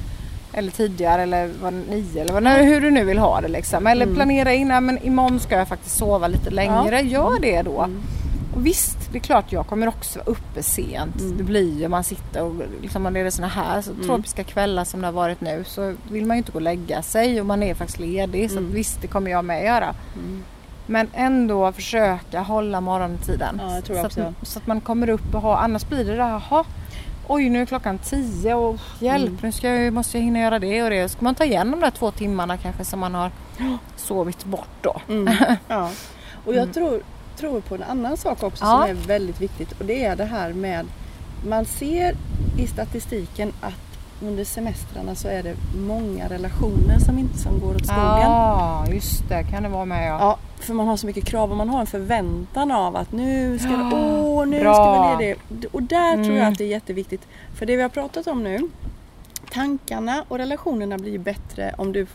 Eller 0.52 0.70
tidigare 0.70 1.22
eller 1.22 1.50
vad, 1.62 1.72
nio 1.74 2.20
eller 2.22 2.32
vad, 2.32 2.46
hur 2.46 2.80
du 2.80 2.90
nu 2.90 3.04
vill 3.04 3.18
ha 3.18 3.40
det 3.40 3.48
liksom. 3.48 3.86
Eller 3.86 4.02
Mm. 4.04 4.14
planera 4.14 4.52
in, 4.54 4.68
ja, 4.70 4.80
men 4.80 4.98
imorgon 5.06 5.40
ska 5.40 5.56
jag 5.56 5.68
faktiskt 5.68 5.96
sova 5.96 6.28
lite 6.28 6.50
längre. 6.50 7.00
Gör 7.00 7.40
det 7.40 7.62
då. 7.62 7.78
Mm. 7.82 8.02
Och 8.54 8.66
visst, 8.66 8.96
det 9.12 9.18
är 9.18 9.22
klart 9.22 9.52
jag 9.52 9.66
kommer 9.66 9.86
också 9.88 10.18
vara 10.18 10.28
uppe 10.30 10.62
sent. 10.62 11.20
Mm. 11.20 11.36
Det 11.36 11.42
blir 11.44 11.80
ju, 11.80 11.88
man 11.88 12.04
sitter 12.04 12.42
och 12.42 12.54
liksom, 12.82 13.02
man 13.02 13.16
är 13.16 13.24
det 13.24 13.30
såna 13.30 13.48
här 13.48 13.82
så 13.82 13.90
Mm. 13.90 14.06
tropiska 14.06 14.44
kvällar 14.44 14.84
som 14.84 15.00
det 15.00 15.06
har 15.06 15.12
varit 15.12 15.40
nu 15.40 15.64
så 15.66 15.94
vill 16.10 16.26
man 16.26 16.36
ju 16.36 16.38
inte 16.38 16.52
gå 16.52 16.58
och 16.58 16.62
lägga 16.62 17.02
sig 17.02 17.40
och 17.40 17.46
man 17.46 17.62
är 17.62 17.74
faktiskt 17.74 17.98
ledig. 18.00 18.50
Så 18.50 18.58
Mm. 18.58 18.72
visst, 18.72 19.00
det 19.00 19.06
kommer 19.06 19.30
jag 19.30 19.44
med 19.44 19.64
göra. 19.64 19.94
Mm. 20.14 20.42
Men 20.86 21.08
ändå 21.12 21.72
försöka 21.72 22.40
hålla 22.40 22.80
morgontiden. 22.80 23.60
Ja, 23.62 23.82
så, 23.86 24.06
att, 24.06 24.18
så 24.42 24.58
att 24.58 24.66
man 24.66 24.80
kommer 24.80 25.08
upp 25.08 25.34
och 25.34 25.42
har, 25.42 25.56
annars 25.56 25.86
blir 25.88 26.04
det 26.04 26.16
där, 26.16 26.28
jaha, 26.28 26.64
oj 27.28 27.48
nu 27.48 27.62
är 27.62 27.66
klockan 27.66 27.98
tio 27.98 28.54
och 28.54 28.76
hjälp 28.98 29.28
Mm. 29.28 29.38
nu 29.42 29.52
ska 29.52 29.68
jag, 29.74 29.92
måste 29.92 30.18
jag 30.18 30.24
hinna 30.24 30.38
göra 30.40 30.58
det 30.58 30.82
och 30.82 30.90
det. 30.90 31.08
Ska 31.08 31.24
man 31.24 31.34
ta 31.34 31.44
igen 31.44 31.70
de 31.70 31.80
där 31.80 31.90
två 31.90 32.10
timmarna 32.10 32.56
kanske 32.56 32.84
som 32.84 33.00
man 33.00 33.14
har 33.14 33.30
sovit 33.96 34.44
bort 34.44 34.68
då. 34.82 35.00
Mm. 35.08 35.34
ja. 35.68 35.90
Och 36.44 36.54
jag 36.54 36.62
Mm. 36.62 36.72
tror, 36.74 37.00
tror 37.36 37.60
på 37.60 37.74
en 37.74 37.82
annan 37.82 38.16
sak 38.16 38.42
också 38.42 38.64
Ja. 38.64 38.70
som 38.70 38.90
är 38.90 38.94
väldigt 39.06 39.40
viktigt 39.40 39.72
och 39.80 39.84
det 39.84 40.04
är 40.04 40.16
det 40.16 40.24
här 40.24 40.52
med 40.52 40.86
man 41.48 41.64
ser 41.64 42.16
i 42.58 42.66
statistiken 42.66 43.52
att 43.60 43.74
under 44.22 44.44
semestrarna 44.44 45.14
så 45.14 45.28
är 45.28 45.42
det 45.42 45.54
många 45.78 46.28
relationer 46.28 46.98
som 46.98 47.18
inte 47.18 47.38
som 47.38 47.60
går 47.60 47.74
åt 47.74 47.86
skogen. 47.86 48.02
Ja, 48.20 48.84
just 48.92 49.28
det 49.28 49.42
kan 49.50 49.62
det 49.62 49.68
vara 49.68 49.84
med 49.84 50.08
ja. 50.10 50.18
Ja, 50.20 50.38
för 50.58 50.74
man 50.74 50.86
har 50.88 50.96
så 50.96 51.06
mycket 51.06 51.24
krav 51.24 51.50
och 51.50 51.56
man 51.56 51.68
har 51.68 51.80
en 51.80 51.86
förväntan 51.86 52.70
av 52.72 52.96
att 52.96 53.12
nu 53.12 53.58
ska 53.58 53.68
det, 53.68 53.74
Ja, 53.76 54.20
åh 54.22 54.46
nu 54.46 54.60
bra. 54.60 54.74
ska 54.74 54.92
vi 55.18 55.24
ner 55.26 55.36
det. 55.50 55.66
Och 55.68 55.82
där 55.82 56.12
tror 56.14 56.26
jag 56.26 56.36
Mm. 56.36 56.52
att 56.52 56.58
det 56.58 56.64
är 56.64 56.68
jätteviktigt. 56.68 57.26
För 57.54 57.66
det 57.66 57.76
vi 57.76 57.82
har 57.82 57.88
pratat 57.88 58.26
om 58.26 58.42
nu, 58.42 58.68
tankarna 59.52 60.24
och 60.28 60.38
relationerna 60.38 60.98
blir 60.98 61.18
bättre 61.18 61.74
om 61.78 61.92
du, 61.92 62.06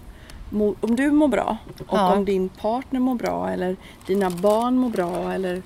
om 0.82 0.96
du 0.96 1.12
mår 1.12 1.28
bra 1.28 1.58
och 1.88 1.98
Ja. 1.98 2.14
om 2.16 2.26
din 2.26 2.50
partner 2.50 3.00
mår 3.00 3.16
bra 3.16 3.50
eller 3.50 3.76
dina 4.08 4.30
barn 4.30 4.78
mår 4.78 4.90
bra 4.90 5.34
eller 5.34 5.62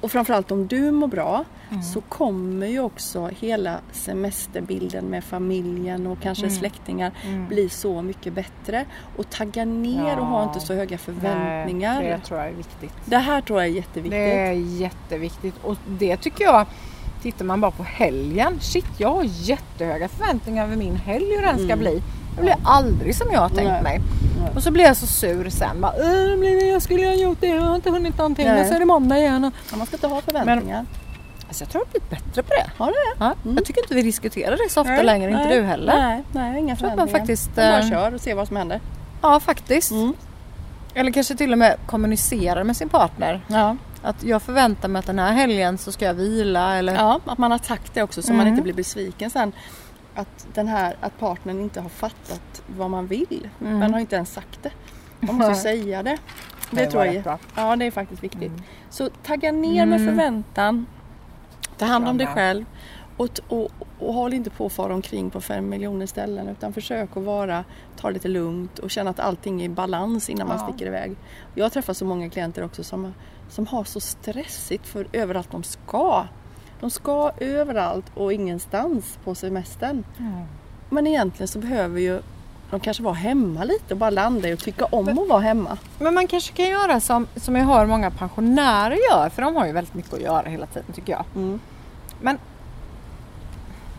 och 0.00 0.10
framförallt 0.12 0.50
om 0.50 0.66
du 0.66 0.90
mår 0.90 1.08
bra 1.08 1.44
Mm. 1.70 1.82
så 1.82 2.00
kommer 2.00 2.66
ju 2.66 2.80
också 2.80 3.30
hela 3.40 3.78
semesterbilden 3.92 5.04
med 5.04 5.24
familjen 5.24 6.06
och 6.06 6.18
kanske 6.22 6.44
Mm. 6.46 6.56
släktingar 6.58 7.12
Mm. 7.24 7.48
bli 7.48 7.68
så 7.68 8.02
mycket 8.02 8.32
bättre. 8.32 8.84
Och 9.16 9.30
tagga 9.30 9.64
ner 9.64 10.08
Ja. 10.08 10.20
och 10.20 10.26
ha 10.26 10.42
inte 10.44 10.60
så 10.60 10.74
höga 10.74 10.98
förväntningar. 10.98 11.94
Nej, 11.94 12.04
det, 12.10 12.16
det 12.16 12.20
tror 12.22 12.40
jag 12.40 12.48
är 12.48 12.52
viktigt. 12.54 12.92
här 13.12 13.40
tror 13.40 13.58
jag 13.60 13.68
är 13.68 13.72
jätteviktigt. 13.74 14.10
Det 14.12 14.32
är 14.46 14.52
jätteviktigt 14.52 15.54
och 15.64 15.76
det 15.88 16.16
tycker 16.16 16.44
jag 16.44 16.66
tittar 17.22 17.44
man 17.44 17.60
bara 17.60 17.70
på 17.70 17.82
helgen. 17.82 18.58
Shit, 18.60 18.86
jag 18.98 19.08
har 19.14 19.24
jättehöga 19.24 20.08
förväntningar 20.08 20.64
över 20.64 20.76
min 20.76 20.96
helg 20.96 21.26
hur 21.36 21.42
den 21.42 21.54
ska 21.56 21.64
Mm. 21.72 21.78
bli. 21.78 22.02
Det 22.36 22.42
blir 22.42 22.56
aldrig 22.64 23.16
som 23.16 23.26
jag 23.32 23.40
har 23.40 23.48
tänkt 23.48 23.70
Nej. 23.70 23.82
mig. 23.82 24.00
Nej. 24.40 24.50
Och 24.56 24.62
så 24.62 24.70
blir 24.70 24.84
jag 24.84 24.96
så 24.96 25.06
sur 25.06 25.50
sen. 25.50 25.80
Bara, 25.80 25.92
"Äh, 25.92 26.68
jag 26.68 26.82
skulle 26.82 27.06
ha 27.06 27.14
gjort 27.14 27.38
det, 27.40 27.46
jag 27.46 27.60
har 27.62 27.74
inte 27.74 27.90
hunnit 27.90 28.18
någonting. 28.18 28.46
Nej. 28.46 28.60
Och 28.60 28.66
så 28.66 28.74
är 28.74 28.78
det 28.78 28.84
måndag 28.84 29.18
igen. 29.18 29.44
Och... 29.44 29.52
Ja, 29.70 29.76
man 29.76 29.86
ska 29.86 29.96
inte 29.96 30.06
ha 30.06 30.20
förväntningar. 30.20 30.86
Alltså, 31.48 31.64
jag 31.64 31.70
tror 31.70 31.80
jag 31.82 31.86
har 31.86 31.90
blivit 31.90 32.10
bättre 32.26 32.42
på 32.42 32.48
det. 32.54 32.70
Har 32.78 32.86
du 32.86 32.92
det? 32.92 33.24
Ja, 33.24 33.34
Mm. 33.44 33.56
Jag 33.56 33.64
tycker 33.64 33.80
inte 33.82 33.94
vi 33.94 34.02
diskuterar 34.02 34.50
det 34.56 34.70
så 34.72 34.80
ofta 34.80 35.02
längre, 35.02 35.30
inte 35.30 35.54
du 35.56 35.62
heller. 35.62 35.98
Nej, 35.98 36.22
nej 36.32 36.58
inga 36.60 36.72
att 36.72 36.80
man 36.80 36.90
förväntningar. 36.90 37.18
faktiskt, 37.18 37.46
Man 37.56 37.66
bara 37.66 37.78
eh, 37.78 37.90
kör 37.90 38.14
och 38.14 38.20
ser 38.20 38.34
vad 38.34 38.48
som 38.48 38.56
händer. 38.56 38.80
Ja, 39.22 39.40
faktiskt. 39.40 39.90
Mm. 39.90 40.12
Eller 40.94 41.10
kanske 41.12 41.34
till 41.36 41.52
och 41.52 41.58
med 41.58 41.76
kommunicerar 41.86 42.64
med 42.64 42.76
sin 42.76 42.88
partner. 42.88 43.40
Ja. 43.48 43.76
Att 44.02 44.22
jag 44.24 44.42
förväntar 44.42 44.88
mig 44.88 45.00
att 45.00 45.06
den 45.06 45.18
här 45.18 45.32
helgen 45.32 45.78
så 45.78 45.92
ska 45.92 46.04
jag 46.04 46.14
vila 46.14 46.76
eller 46.76 46.94
ja, 46.94 47.20
att 47.26 47.38
man 47.38 47.50
har 47.50 47.58
sagt 47.58 47.94
det 47.94 48.02
också 48.02 48.22
så 48.22 48.32
man 48.32 48.40
Mm. 48.40 48.52
inte 48.52 48.62
blir 48.62 48.74
besviken 48.74 49.30
sen. 49.30 49.52
Att, 50.16 50.46
den 50.54 50.68
här, 50.68 50.96
att 51.00 51.18
partnern 51.18 51.60
inte 51.60 51.80
har 51.80 51.88
fattat 51.88 52.62
vad 52.66 52.90
man 52.90 53.06
vill. 53.06 53.48
Mm. 53.60 53.78
Man 53.78 53.92
har 53.92 54.00
inte 54.00 54.16
ens 54.16 54.32
sagt 54.32 54.62
det. 54.62 54.70
Man 55.20 55.34
måste 55.36 55.54
säga 55.54 56.02
det. 56.02 56.18
Det, 56.70 56.76
Det 56.76 56.86
tror 56.90 57.04
jag 57.06 57.22
bra. 57.24 57.38
Ja, 57.56 57.76
det 57.76 57.84
är 57.84 57.90
faktiskt 57.90 58.22
viktigt. 58.24 58.42
Mm. 58.52 58.62
Så 58.90 59.08
tagga 59.22 59.52
ner 59.52 59.86
med 59.86 60.00
Mm. 60.00 60.14
förväntan. 60.16 60.86
Ta 61.78 61.84
hand 61.84 62.08
om 62.08 62.18
dig 62.18 62.26
själv. 62.26 62.64
Och, 63.16 63.28
och, 63.48 63.70
och 63.98 64.14
håll 64.14 64.32
inte 64.34 64.50
på 64.50 64.66
att 64.66 64.72
fara 64.72 64.94
omkring 64.94 65.30
på 65.30 65.40
fem 65.40 65.68
miljoner 65.68 66.06
ställen 66.06 66.48
utan 66.48 66.72
försök 66.72 67.16
att 67.16 67.22
vara, 67.22 67.64
ta 67.96 68.08
det 68.08 68.14
lite 68.14 68.28
lugnt 68.28 68.78
och 68.78 68.90
känna 68.90 69.10
att 69.10 69.20
allting 69.20 69.60
är 69.60 69.64
i 69.64 69.68
balans 69.68 70.28
innan 70.30 70.48
man 70.48 70.56
Ja. 70.60 70.68
sticker 70.68 70.86
iväg. 70.86 71.16
Jag 71.54 71.72
träffar 71.72 71.92
så 71.94 72.04
många 72.04 72.30
klienter 72.30 72.64
också 72.64 72.84
som, 72.84 73.14
som 73.48 73.66
har 73.66 73.84
så 73.84 74.00
stressigt 74.00 74.86
för 74.86 75.06
överallt 75.12 75.50
de 75.50 75.62
ska. 75.62 76.24
De 76.80 76.90
ska 76.90 77.30
överallt 77.40 78.04
och 78.14 78.32
ingenstans 78.32 79.18
på 79.24 79.34
semestern. 79.34 80.04
Mm. 80.18 80.42
Men 80.90 81.06
egentligen 81.06 81.48
så 81.48 81.58
behöver 81.58 82.00
ju 82.00 82.20
de 82.70 82.80
kanske 82.80 83.02
vara 83.02 83.14
hemma 83.14 83.64
lite 83.64 83.94
och 83.94 83.98
bara 83.98 84.10
landa 84.10 84.48
i 84.48 84.54
och 84.54 84.58
tycka 84.58 84.84
om 84.84 85.08
att 85.08 85.28
vara 85.28 85.40
hemma. 85.40 85.76
Men 85.98 86.14
man 86.14 86.26
kanske 86.26 86.52
kan 86.52 86.68
göra 86.68 87.00
som, 87.00 87.26
som 87.36 87.56
jag 87.56 87.64
hör 87.64 87.86
många 87.86 88.10
pensionärer 88.10 88.96
gör. 89.10 89.28
För 89.28 89.42
de 89.42 89.56
har 89.56 89.66
ju 89.66 89.72
väldigt 89.72 89.94
mycket 89.94 90.14
att 90.14 90.20
göra 90.20 90.48
hela 90.48 90.66
tiden 90.66 90.92
tycker 90.94 91.12
jag. 91.12 91.24
Mm. 91.36 91.60
Men 92.20 92.38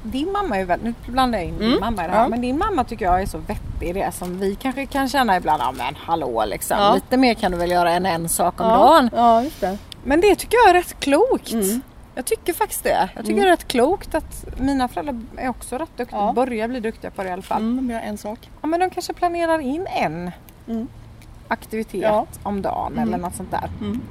din 0.03 0.31
mamma 0.31 0.55
är 0.55 0.59
ju 0.59 0.65
väldigt, 0.65 0.95
nu 1.07 1.11
blandar 1.11 1.39
jag 1.39 1.47
in 1.47 1.57
din 1.57 1.67
Mm, 1.67 1.79
mamma 1.79 2.03
i 2.03 2.07
det 2.07 2.13
här. 2.13 2.21
ja. 2.23 2.27
Men 2.29 2.41
din 2.41 2.57
mamma 2.57 2.83
tycker 2.83 3.05
jag 3.05 3.21
är 3.21 3.25
så 3.25 3.37
vettig 3.37 3.89
i 3.89 3.93
det 3.93 4.11
som 4.11 4.39
vi 4.39 4.55
kanske 4.55 4.85
kan 4.85 5.09
känna 5.09 5.37
ibland. 5.37 5.61
Ja 5.61 5.71
men 5.71 5.95
hallå 5.95 6.45
liksom. 6.45 6.77
Ja. 6.79 6.93
Lite 6.95 7.17
mer 7.17 7.33
kan 7.33 7.51
du 7.51 7.57
väl 7.57 7.71
göra 7.71 7.91
än 7.91 8.05
en 8.05 8.29
sak 8.29 8.61
om 8.61 8.67
Ja, 8.67 8.77
dagen. 8.77 9.09
ja, 9.15 9.43
just 9.43 9.61
det. 9.61 9.77
Men 10.03 10.21
det 10.21 10.35
tycker 10.35 10.57
jag 10.57 10.69
är 10.69 10.73
rätt 10.73 10.99
klokt. 10.99 11.51
Mm. 11.51 11.81
Jag 12.17 12.25
tycker 12.25 12.53
faktiskt 12.53 12.83
det. 12.83 13.09
Jag 13.15 13.25
tycker 13.25 13.31
Mm. 13.33 13.41
det 13.45 13.47
är 13.47 13.51
rätt 13.51 13.67
klokt 13.67 14.15
att 14.15 14.45
mina 14.59 14.87
föräldrar 14.87 15.15
är 15.37 15.49
också 15.49 15.77
rätt 15.77 15.97
duktiga. 15.97 16.19
Ja. 16.19 16.33
Börjar 16.33 16.67
bli 16.67 16.79
duktiga 16.79 17.11
på 17.11 17.23
det 17.23 17.29
i 17.29 17.31
alla 17.31 17.41
fall. 17.41 17.61
Mm, 17.61 17.89
gör 17.89 17.99
en 17.99 18.17
sak. 18.17 18.49
Ja, 18.61 18.67
men 18.67 18.79
de 18.79 18.89
kanske 18.89 19.13
planerar 19.13 19.59
in 19.59 19.87
en 19.95 20.31
Mm. 20.67 20.87
aktivitet 21.47 22.01
Ja. 22.01 22.25
om 22.43 22.61
dagen 22.61 22.93
Mm. 22.93 23.07
eller 23.07 23.17
något 23.17 23.35
sånt 23.35 23.51
där. 23.51 23.69
Mm. 23.81 24.01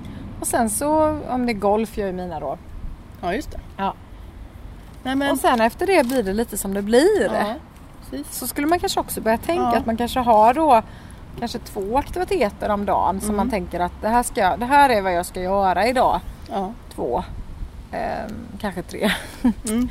Och 0.41 0.47
sen 0.47 0.71
så 0.71 1.19
om 1.31 1.47
det 1.47 1.53
är 1.53 1.55
golf 1.55 1.97
gör 1.99 2.07
ju 2.07 2.13
mina 2.13 2.41
då. 2.41 2.59
Ja, 3.23 3.35
just 3.35 3.51
det. 3.51 3.61
Ja. 3.77 3.95
Nej, 5.03 5.15
men, 5.17 5.31
Och 5.31 5.39
sen 5.39 5.61
efter 5.61 5.87
det 5.87 6.07
blir 6.07 6.23
det 6.23 6.33
lite 6.33 6.57
som 6.57 6.75
det 6.75 6.83
blir. 6.83 7.25
ja, 7.33 7.55
precis. 8.11 8.35
Så 8.39 8.47
skulle 8.47 8.67
man 8.67 8.79
kanske 8.79 9.01
också 9.01 9.21
börja 9.21 9.39
tänka 9.39 9.63
Ja. 9.63 9.77
att 9.77 9.87
man 9.87 9.97
kanske 9.97 10.21
har 10.21 10.55
då 10.55 10.83
kanske 11.39 11.59
två 11.59 11.99
aktiviteter 11.99 12.69
om 12.71 12.85
dagen 12.85 13.21
som 13.21 13.29
Mm. 13.29 13.37
man 13.37 13.51
tänker 13.51 13.81
att 13.81 13.93
det 14.03 14.09
här, 14.09 14.23
ska, 14.23 14.41
jag- 14.41 14.59
det 14.61 14.67
här 14.67 14.91
är 14.91 15.03
vad 15.03 15.13
jag 15.13 15.27
ska 15.27 15.41
göra 15.41 15.87
idag. 15.87 16.21
Ja. 16.51 16.73
Två. 16.95 17.25
Ehm, 17.97 18.33
kanske 18.61 18.83
tre. 18.83 19.11
Mm. 19.69 19.89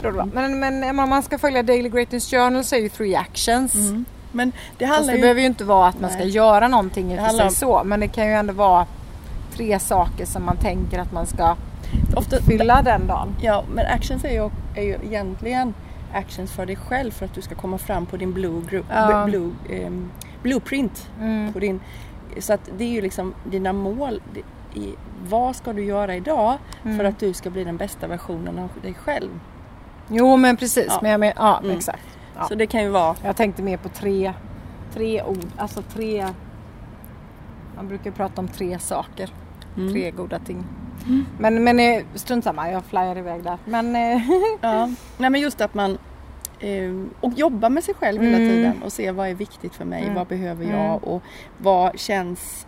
Tror 0.00 0.12
det 0.12 0.18
var. 0.18 0.28
Men, 0.34 0.58
men 0.58 1.00
om 1.00 1.08
man 1.08 1.22
ska 1.22 1.38
följa 1.38 1.62
Daily 1.62 1.88
Greatness 1.88 2.30
Journal 2.30 2.64
så 2.64 2.76
är 2.76 2.80
ju 2.80 2.88
three 2.88 3.14
actions. 3.16 3.74
Mm. 3.74 4.04
Men 4.32 4.52
det 4.78 4.86
Fast 4.86 4.96
handlar 4.96 5.12
det 5.12 5.16
ju... 5.16 5.22
behöver 5.22 5.40
ju 5.40 5.46
inte 5.46 5.64
vara 5.64 5.88
att 5.88 6.00
man 6.00 6.10
ska 6.10 6.18
Nej. 6.18 6.28
göra 6.28 6.68
någonting 6.68 7.12
i 7.12 7.18
och 7.18 7.20
för 7.22 7.28
sig 7.36 7.44
om- 7.44 7.50
så. 7.50 7.82
Men 7.84 8.00
det 8.00 8.08
kan 8.08 8.26
ju 8.26 8.32
ändå 8.32 8.52
vara 8.52 8.86
tre 9.52 9.78
saker 9.78 10.26
som 10.26 10.44
man 10.44 10.56
tänker 10.56 10.98
att 10.98 11.12
man 11.12 11.26
ska 11.26 11.56
Ofta, 12.16 12.36
fylla 12.42 12.82
den 12.82 13.06
dagen. 13.06 13.36
ja, 13.42 13.64
men 13.74 13.86
actions 13.86 14.24
är 14.24 14.30
ju, 14.32 14.50
är 14.74 14.82
ju 14.82 14.98
egentligen 15.04 15.74
actions 16.14 16.52
för 16.52 16.66
dig 16.66 16.76
själv 16.76 17.10
för 17.10 17.24
att 17.24 17.34
du 17.34 17.42
ska 17.42 17.54
komma 17.54 17.78
fram 17.78 18.06
på 18.06 18.16
din 18.16 18.32
blue, 18.32 18.62
group, 18.70 18.86
Ja. 18.90 19.24
blue, 19.26 19.50
ehm, 19.70 20.10
blueprint. 20.42 21.08
Mm. 21.20 21.52
På 21.52 21.58
din, 21.58 21.80
så 22.38 22.52
att 22.52 22.70
det 22.78 22.84
är 22.84 22.88
ju 22.88 23.00
liksom 23.00 23.34
dina 23.50 23.72
mål. 23.72 24.22
I, 24.78 24.94
vad 25.28 25.56
ska 25.56 25.72
du 25.72 25.84
göra 25.84 26.16
idag 26.16 26.58
för 26.82 26.88
Mm. 26.90 27.06
att 27.06 27.18
du 27.18 27.32
ska 27.32 27.50
bli 27.50 27.64
den 27.64 27.76
bästa 27.76 28.06
versionen 28.06 28.58
av 28.58 28.70
dig 28.82 28.94
själv? 28.94 29.30
Jo 30.08 30.36
men 30.36 30.56
precis. 30.56 30.86
Ja. 30.88 30.98
Men 31.02 31.20
men, 31.20 31.32
ja, 31.36 31.58
Mm. 31.64 31.76
exakt. 31.76 32.18
Ja. 32.36 32.44
Så 32.48 32.54
det 32.54 32.66
kan 32.66 32.82
ju 32.82 32.88
vara 32.88 33.16
Jag 33.22 33.36
tänkte 33.36 33.62
mer 33.62 33.76
på 33.76 33.88
tre, 33.88 34.32
tre 34.94 35.22
ord. 35.22 35.46
Alltså 35.56 35.82
tre. 35.82 36.26
Man 37.76 37.88
brukar 37.88 38.10
prata 38.10 38.40
om 38.40 38.48
tre 38.48 38.78
saker. 38.78 39.30
Mm. 39.76 39.92
Tre 39.92 40.10
goda 40.10 40.38
ting. 40.38 40.64
Men, 41.38 41.64
men 41.64 41.80
eh, 41.80 42.02
strunt 42.14 42.44
samma, 42.44 42.70
jag 42.70 42.84
flyar 42.84 43.18
iväg 43.18 43.42
där. 43.44 43.58
Men 43.64 43.96
eh, 43.96 44.22
Ja, 44.60 44.90
nej 45.18 45.30
men 45.30 45.40
just 45.40 45.60
att 45.60 45.74
man 45.74 45.98
eh, 46.60 46.92
och 47.20 47.32
jobba 47.32 47.68
med 47.68 47.84
sig 47.84 47.94
själv 47.94 48.22
hela 48.22 48.36
Mm. 48.36 48.48
tiden 48.48 48.82
och 48.82 48.92
se 48.92 49.10
vad 49.10 49.28
är 49.28 49.34
viktigt 49.34 49.74
för 49.74 49.84
mig, 49.84 50.02
Mm. 50.02 50.14
vad 50.14 50.26
behöver 50.26 50.64
jag 50.64 50.80
Mm. 50.84 50.96
och 50.96 51.22
vad 51.58 51.98
känns 51.98 52.66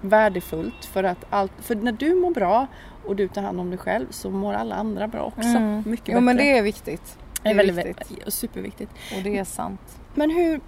värdefullt 0.00 0.84
för 0.84 1.04
att 1.04 1.24
allt, 1.30 1.52
för 1.60 1.74
när 1.74 1.92
du 1.92 2.14
mår 2.14 2.30
bra 2.30 2.66
och 3.06 3.16
du 3.16 3.28
tar 3.28 3.42
hand 3.42 3.60
om 3.60 3.70
dig 3.70 3.78
själv 3.78 4.06
så 4.10 4.30
mår 4.30 4.54
alla 4.54 4.74
andra 4.74 5.08
bra 5.08 5.22
också. 5.22 5.48
Mm. 5.48 5.82
Mycket 5.86 6.08
jo 6.08 6.14
bättre. 6.14 6.20
men 6.20 6.36
det 6.36 6.58
är 6.58 6.62
viktigt. 6.62 7.18
det 7.42 7.48
är 7.48 7.54
väldigt, 7.54 7.76
viktigt. 7.76 8.10
viktigt. 8.10 8.32
superviktigt. 8.32 8.92
Och 9.16 9.22
det 9.22 9.38
är 9.38 9.44
sant. 9.44 10.00
Men 10.14 10.30
hur 10.30 10.60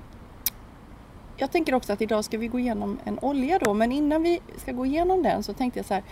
jag 1.36 1.50
tänker 1.50 1.74
också 1.74 1.92
att 1.92 2.00
idag 2.02 2.24
ska 2.24 2.38
vi 2.38 2.48
gå 2.48 2.58
igenom 2.58 2.98
en 3.04 3.18
olja 3.18 3.58
då 3.58 3.74
men 3.74 3.92
innan 3.92 4.22
vi 4.22 4.40
ska 4.56 4.72
gå 4.72 4.86
igenom 4.86 5.22
den 5.22 5.42
så 5.42 5.52
tänkte 5.52 5.78
jag 5.78 5.86
så 5.86 5.94
här 5.94 6.02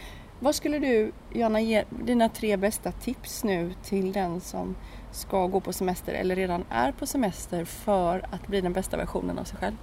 Vad 0.40 0.54
skulle 0.54 0.78
du 0.78 1.12
Johanna 1.32 1.60
ge 1.60 1.84
dina 2.04 2.28
tre 2.28 2.56
bästa 2.56 2.92
tips 2.92 3.44
nu 3.44 3.72
till 3.82 4.12
den 4.12 4.40
som 4.40 4.76
ska 5.12 5.46
gå 5.46 5.60
på 5.60 5.72
semester 5.72 6.12
eller 6.12 6.36
redan 6.36 6.64
är 6.70 6.92
på 6.92 7.06
semester 7.06 7.64
för 7.64 8.26
att 8.30 8.46
bli 8.46 8.60
den 8.60 8.72
bästa 8.72 8.96
versionen 8.96 9.38
av 9.38 9.44
sig 9.44 9.58
själv? 9.58 9.76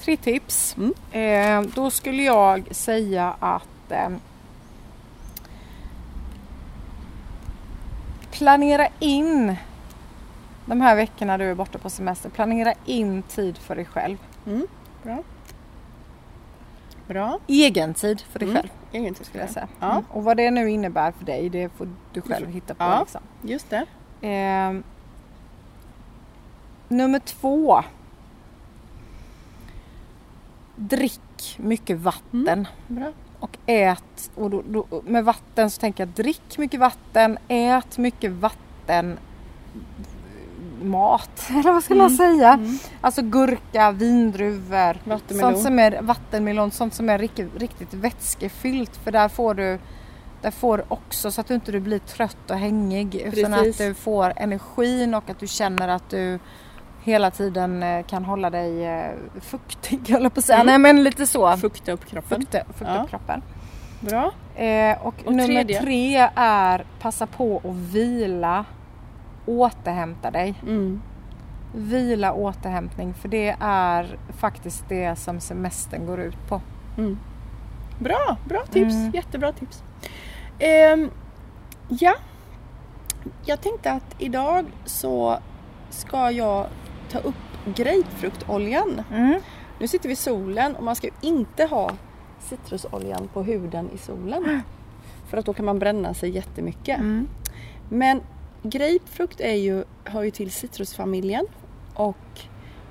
Tre 0.00 0.16
tips. 0.16 0.76
Mm. 0.76 0.94
Eh, 1.12 1.70
då 1.74 1.90
skulle 1.90 2.22
jag 2.22 2.74
säga 2.74 3.36
att 3.40 3.90
eh, 3.92 4.08
planera 8.30 8.88
in 8.98 9.56
de 10.66 10.80
här 10.80 10.96
veckorna 10.96 11.38
du 11.38 11.44
är 11.44 11.54
borta 11.54 11.78
på 11.78 11.90
semester. 11.90 12.28
Planera 12.30 12.72
in 12.84 13.22
tid 13.22 13.58
för 13.58 13.76
dig 13.76 13.84
själv. 13.84 14.16
Mm, 14.46 14.66
bra. 15.02 15.22
Bra. 17.06 17.38
Egen 17.46 17.94
tid 17.94 18.20
för 18.20 18.38
dig 18.38 18.48
Mm. 18.48 18.56
själv 18.62 18.70
Ingen 18.92 19.14
tid 19.14 19.26
skulle 19.26 19.42
jag 19.42 19.50
säga. 19.50 19.68
Ja. 19.80 19.90
Mm. 19.92 20.04
Och 20.10 20.24
vad 20.24 20.36
det 20.36 20.50
nu 20.50 20.70
innebär 20.70 21.12
för 21.12 21.24
dig 21.24 21.48
det 21.48 21.68
får 21.68 21.88
du 22.12 22.22
själv 22.22 22.48
hitta 22.50 22.74
på. 22.74 22.84
Ja. 22.84 23.00
Liksom. 23.00 23.20
Just 23.42 23.70
det. 23.70 23.86
Eh, 24.28 24.72
nummer 26.88 27.18
två. 27.18 27.82
Drick 30.76 31.56
mycket 31.58 31.98
vatten. 31.98 32.68
Bra. 32.86 33.12
Och 33.40 33.56
ät, 33.66 34.30
och 34.34 34.50
då, 34.50 34.62
då, 34.68 35.02
med 35.04 35.24
vatten 35.24 35.70
så 35.70 35.80
tänker 35.80 36.02
jag 36.06 36.08
drick 36.14 36.58
mycket 36.58 36.80
vatten, 36.80 37.38
ät 37.48 37.98
mycket 37.98 38.30
vatten 38.32 39.18
mat, 40.82 41.46
eller 41.50 41.72
vad 41.72 41.84
ska 41.84 41.94
man 41.94 42.06
Mm. 42.06 42.16
säga? 42.16 42.52
Mm. 42.52 42.78
Alltså 43.00 43.22
gurka, 43.22 43.90
vindruvor, 43.92 44.96
Vattenmelon. 45.08 45.52
sånt 45.52 45.64
som 45.64 45.78
är 45.78 46.02
vattenmelon, 46.02 46.70
sånt 46.70 46.94
som 46.94 47.08
är 47.10 47.18
riktigt, 47.18 47.56
riktigt 47.56 47.94
vätskefyllt 47.94 48.96
för 48.96 49.12
där 49.12 49.28
får 49.28 49.54
du 49.54 49.78
där 50.42 50.50
får 50.50 50.84
också 50.88 51.30
så 51.30 51.40
att 51.40 51.46
du 51.48 51.54
inte 51.54 51.80
blir 51.80 51.98
trött 51.98 52.50
och 52.50 52.56
hängig 52.56 53.14
utan 53.14 53.54
att 53.54 53.60
Precis. 53.62 53.78
du 53.78 53.94
får 53.94 54.32
energin 54.36 55.14
och 55.14 55.30
att 55.30 55.38
du 55.40 55.46
känner 55.46 55.88
att 55.88 56.10
du 56.10 56.38
hela 57.06 57.30
tiden 57.30 57.82
eh, 57.82 58.04
kan 58.06 58.24
hålla 58.24 58.50
dig 58.50 58.84
eh, 58.84 59.10
fuktig, 59.40 60.00
jag 60.06 60.34
på 60.34 60.38
att 60.38 60.44
säga. 60.44 60.56
Mm. 60.60 60.66
Nej 60.66 60.78
men 60.78 61.04
lite 61.04 61.26
så. 61.26 61.56
Fukta 61.56 61.92
upp 61.92 62.04
kroppen. 62.06 62.40
Fukta, 62.40 62.58
fukta 62.64 62.94
Ja. 62.94 63.02
upp 63.02 63.10
kroppen. 63.10 63.42
Bra. 64.00 64.32
Eh, 64.62 64.98
och, 65.06 65.14
Och 65.24 65.32
nummer 65.32 65.46
tredje? 65.46 65.80
tre 65.82 66.28
är 66.36 66.84
passa 67.00 67.26
på 67.26 67.56
att 67.64 67.76
vila. 67.76 68.64
Återhämta 69.46 70.30
dig. 70.30 70.54
Mm. 70.62 71.02
Vila, 71.74 72.32
återhämtning. 72.32 73.14
För 73.14 73.28
det 73.28 73.56
är 73.60 74.18
faktiskt 74.38 74.84
det 74.88 75.16
som 75.16 75.40
semestern 75.40 76.06
går 76.06 76.20
ut 76.20 76.48
på. 76.48 76.60
Mm. 76.98 77.18
Bra, 77.98 78.36
bra 78.48 78.62
tips. 78.70 78.94
Mm. 78.94 79.10
Jättebra 79.14 79.52
tips. 79.52 79.82
Ehm, 80.58 81.10
ja, 81.88 82.14
jag 83.44 83.60
tänkte 83.60 83.92
att 83.92 84.14
idag 84.18 84.64
så 84.84 85.38
ska 85.90 86.30
jag 86.30 86.66
ta 87.10 87.18
upp 87.18 87.34
grapefruktoljan. 87.74 89.02
Nu 89.78 89.88
sitter 89.88 90.08
vi 90.08 90.12
i 90.12 90.16
solen 90.16 90.76
och 90.76 90.84
man 90.84 90.96
ska 90.96 91.06
ju 91.06 91.12
inte 91.20 91.64
ha 91.64 91.90
citrusoljan 92.40 93.28
på 93.32 93.42
huden 93.42 93.90
i 93.94 93.98
solen. 93.98 94.62
För 95.30 95.38
att 95.38 95.46
då 95.46 95.52
kan 95.52 95.64
man 95.64 95.78
bränna 95.78 96.14
sig 96.14 96.30
jättemycket. 96.30 96.98
Mm. 96.98 97.28
Men 97.88 98.20
grapefrukt 98.62 99.40
är 99.40 99.54
ju, 99.54 99.84
hör 100.04 100.22
ju 100.22 100.30
till 100.30 100.50
citrusfamiljen 100.50 101.46
och 101.94 102.40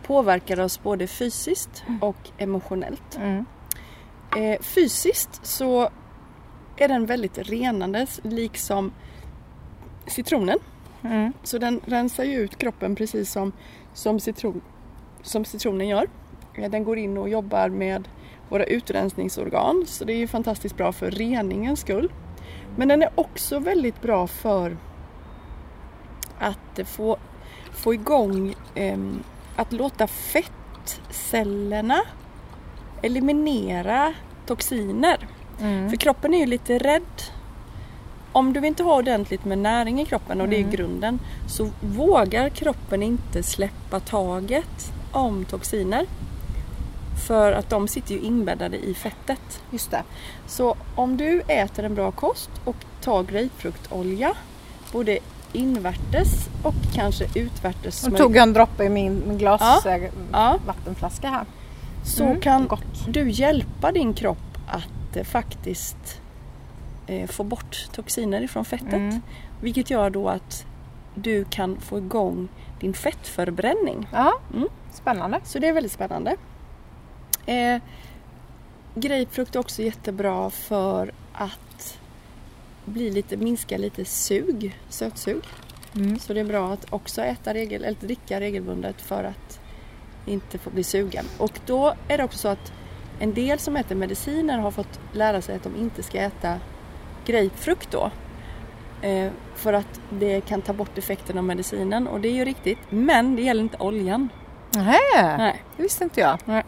påverkar 0.04 0.60
oss 0.60 0.84
både 0.84 1.08
fysiskt 1.08 1.84
och 2.02 2.30
emotionellt. 2.38 3.18
Mm. 3.18 3.46
Eh, 4.38 4.62
fysiskt 4.62 5.46
så 5.46 5.90
är 6.78 6.88
den 6.88 7.06
väldigt 7.06 7.38
renande 7.38 8.08
liksom 8.22 8.92
citronen. 10.08 10.60
Mm. 11.02 11.34
Så 11.44 11.58
den 11.58 11.82
rensar 11.86 12.24
ju 12.24 12.34
ut 12.34 12.58
kroppen 12.58 12.96
precis 12.96 13.32
som, 13.32 13.52
som, 13.96 14.20
citron, 14.20 14.62
som 15.22 15.46
citronen 15.46 15.88
gör. 15.88 16.08
Eh, 16.54 16.70
Den 16.70 16.84
går 16.84 16.98
in 16.98 17.18
och 17.18 17.30
jobbar 17.30 17.70
med 17.70 18.08
våra 18.50 18.64
utrensningsorgan 18.66 19.84
så 19.88 20.06
det 20.06 20.14
är 20.14 20.18
ju 20.18 20.28
fantastiskt 20.28 20.78
bra 20.78 20.92
för 20.92 21.12
reningens 21.12 21.80
skull. 21.80 22.12
Men 22.78 22.88
den 22.88 23.02
är 23.02 23.10
också 23.16 23.60
väldigt 23.60 24.02
bra 24.02 24.28
för 24.28 24.78
att 26.40 26.80
eh, 26.80 26.86
få, 26.86 27.18
få 27.72 27.94
igång, 27.94 28.56
ehm, 28.76 29.24
att 29.56 29.72
låta 29.74 30.08
fettcellerna 30.08 32.02
eliminera 33.02 34.14
toxiner. 34.46 35.28
Mm. 35.62 35.90
För 35.90 35.98
kroppen 35.98 36.34
är 36.34 36.40
ju 36.40 36.46
lite 36.46 36.78
rädd. 36.78 37.22
Om 38.36 38.54
du 38.54 38.68
inte 38.68 38.84
har 38.84 38.98
ordentligt 38.98 39.46
med 39.46 39.58
näring 39.58 40.02
i 40.02 40.06
kroppen 40.06 40.42
och 40.42 40.50
det 40.50 40.56
är 40.56 40.60
Mm. 40.60 40.72
grunden 40.72 41.20
så 41.48 41.70
vågar 41.82 42.50
kroppen 42.50 43.04
inte 43.04 43.44
släppa 43.44 44.00
taget 44.00 44.92
om 45.12 45.46
toxiner. 45.46 46.06
För 47.28 47.52
att 47.52 47.70
de 47.70 47.88
sitter 47.88 48.14
ju 48.14 48.20
inbäddade 48.22 48.78
i 48.78 48.94
fettet. 48.94 49.62
Just 49.72 49.92
det. 49.92 50.04
Så 50.48 50.76
om 50.96 51.18
du 51.18 51.42
äter 51.48 51.86
en 51.86 51.96
bra 51.96 52.12
kost 52.12 52.50
och 52.66 52.76
tar 53.02 53.24
grapefruktolja 53.24 54.34
både 54.92 55.18
invärtes 55.54 56.30
och 56.64 56.74
kanske 56.94 57.26
utvärtes 57.36 58.08
Nu 58.08 58.18
tog 58.18 58.36
jag 58.36 58.44
en 58.44 58.54
droppe 58.54 58.84
i 58.84 58.90
min 58.90 59.24
min 59.28 59.38
glas 59.38 59.62
Ja. 59.86 59.98
Ja. 60.32 60.58
vattenflaska 60.66 61.30
här. 61.30 61.46
så 62.04 62.24
Mm, 62.24 62.42
kan 62.42 62.68
gott. 62.68 63.06
du 63.08 63.30
hjälpa 63.30 63.92
din 63.92 64.14
kropp 64.14 64.58
att 64.68 65.18
eh, 65.18 65.24
faktiskt 65.24 66.22
få 67.28 67.44
bort 67.44 67.90
toxiner 67.92 68.42
ifrån 68.42 68.66
fettet. 68.66 68.94
Mm. 68.94 69.22
Vilket 69.62 69.90
gör 69.90 70.10
då 70.10 70.30
att 70.30 70.66
du 71.16 71.46
kan 71.50 71.80
få 71.80 71.98
igång 71.98 72.48
din 72.80 72.94
fettförbränning. 72.94 74.08
Ja, 74.12 74.34
Mm. 74.54 74.68
spännande. 74.94 75.40
Så 75.44 75.60
det 75.60 75.68
är 75.68 75.74
väldigt 75.74 75.92
spännande. 75.92 76.36
Eh, 77.46 77.82
grapefrukt 78.96 79.56
är 79.56 79.60
också 79.60 79.82
jättebra 79.82 80.50
för 80.50 81.12
att 81.34 82.00
bli 82.86 83.12
lite, 83.12 83.38
minska 83.38 83.78
lite 83.78 84.06
sug, 84.06 84.80
sötsug. 84.90 85.44
Mm. 85.96 86.20
Så 86.20 86.34
det 86.34 86.40
är 86.40 86.46
bra 86.46 86.74
att 86.74 86.94
också 86.94 87.22
äta 87.22 87.54
regel, 87.54 87.84
eller 87.84 87.98
dricka 88.00 88.40
regelbundet 88.40 89.02
för 89.02 89.24
att 89.24 89.60
inte 90.26 90.58
få 90.58 90.70
bli 90.70 90.84
sugen. 90.84 91.26
Och 91.38 91.60
då 91.66 91.94
är 92.08 92.18
det 92.18 92.24
också 92.24 92.38
så 92.38 92.48
att 92.48 92.74
en 93.20 93.34
del 93.34 93.60
som 93.60 93.76
äter 93.76 93.96
mediciner 93.96 94.58
har 94.60 94.72
fått 94.72 95.00
lära 95.14 95.42
sig 95.42 95.56
att 95.56 95.64
de 95.64 95.76
inte 95.76 96.04
ska 96.04 96.18
äta 96.22 96.60
grapefrukt 97.26 97.92
då. 97.92 98.12
Eh, 99.02 99.32
för 99.56 99.74
att 99.74 100.00
det 100.10 100.42
kan 100.42 100.62
ta 100.62 100.74
bort 100.74 100.98
effekten 100.98 101.38
av 101.38 101.44
medicinen 101.44 102.08
och 102.08 102.20
det 102.22 102.28
är 102.28 102.34
ju 102.34 102.46
riktigt. 102.46 102.78
Men 102.90 103.36
det 103.36 103.42
gäller 103.42 103.62
inte 103.62 103.78
oljan. 103.80 104.30
Nähä, 104.76 105.38
Nej. 105.38 105.64
det 105.78 105.84
visste 105.84 106.04
inte 106.04 106.20
jag. 106.22 106.64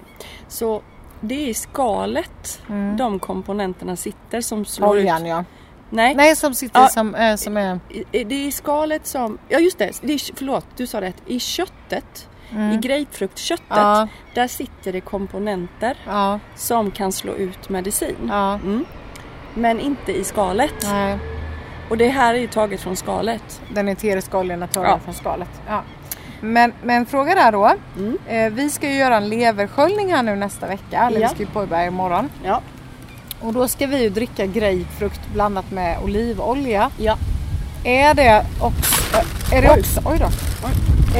Så 0.47 0.81
det 1.21 1.35
är 1.45 1.47
i 1.47 1.53
skalet 1.53 2.61
Mm. 2.69 2.97
de 2.97 3.19
komponenterna 3.19 3.95
sitter 3.95 4.41
som 4.41 4.65
slår 4.65 4.87
Oljan 4.87 5.21
ut. 5.21 5.27
ja. 5.27 5.43
Nej, 5.89 6.15
Nej, 6.15 6.35
som 6.35 6.53
sitter 6.53 6.81
Ja. 6.81 6.87
som, 6.87 7.15
eh, 7.15 7.35
som 7.35 7.57
är... 7.57 7.79
i- 7.89 8.23
det 8.23 8.35
är 8.35 8.47
i 8.47 8.51
skalet 8.51 9.07
som, 9.07 9.37
ja 9.49 9.59
just 9.59 9.77
det, 9.77 9.91
det 10.01 10.13
är, 10.13 10.35
förlåt 10.35 10.65
du 10.77 10.87
sa 10.87 11.01
rätt. 11.01 11.21
I 11.25 11.39
köttet, 11.39 12.29
i 12.51 12.55
Mm. 12.55 12.81
grapefruktköttet, 12.81 13.65
Ja, 13.69 14.07
där 14.35 14.47
sitter 14.47 14.91
det 14.93 15.01
komponenter 15.01 15.97
ja, 16.07 16.39
som 16.55 16.91
kan 16.91 17.11
slå 17.11 17.33
ut 17.33 17.69
medicin. 17.69 18.31
Mm. 18.31 18.85
Men 19.57 19.79
inte 19.79 20.11
i 20.11 20.23
skalet. 20.23 20.73
Nej, 20.83 21.17
Och 21.89 21.97
det 21.97 22.07
här 22.07 22.33
är 22.33 22.37
ju 22.39 22.47
taget 22.47 22.81
från 22.81 22.95
skalet. 22.95 23.61
den 23.73 23.87
eteriska 23.87 24.37
är 24.37 24.67
tagen 24.67 24.89
Ja. 24.89 24.99
från 24.99 25.13
skalet. 25.13 25.49
Ja. 25.67 25.81
Men, 26.41 26.73
men 26.83 27.05
fråga 27.05 27.35
där 27.35 27.51
då. 27.51 27.73
Mm. 27.97 28.17
Eh, 28.27 28.49
vi 28.53 28.69
ska 28.69 28.87
ju 28.89 28.95
göra 28.95 29.17
en 29.17 29.29
leversköljning 29.29 30.13
här 30.13 30.23
nu 30.23 30.35
nästa 30.35 30.67
vecka. 30.67 30.97
Eller 31.07 31.19
Ja. 31.19 31.27
vi 31.27 31.33
ska 31.35 31.43
ju 31.43 31.49
påbörja 31.49 31.85
imorgon. 31.85 32.29
Ja. 32.43 32.61
Och 33.41 33.53
då 33.53 33.67
ska 33.67 33.87
vi 33.87 34.01
ju 34.03 34.09
dricka 34.09 34.45
grapefrukt 34.45 35.21
blandat 35.33 35.71
med 35.71 35.97
olivolja. 36.03 36.89
Ja. 36.97 37.17
Är 37.83 38.13
det 38.13 38.45
också, 38.61 39.17
är 39.55 39.61
det 39.61 39.71
Oj. 39.73 39.79
också, 39.79 40.01
oj 40.05 40.17
då. 40.19 40.27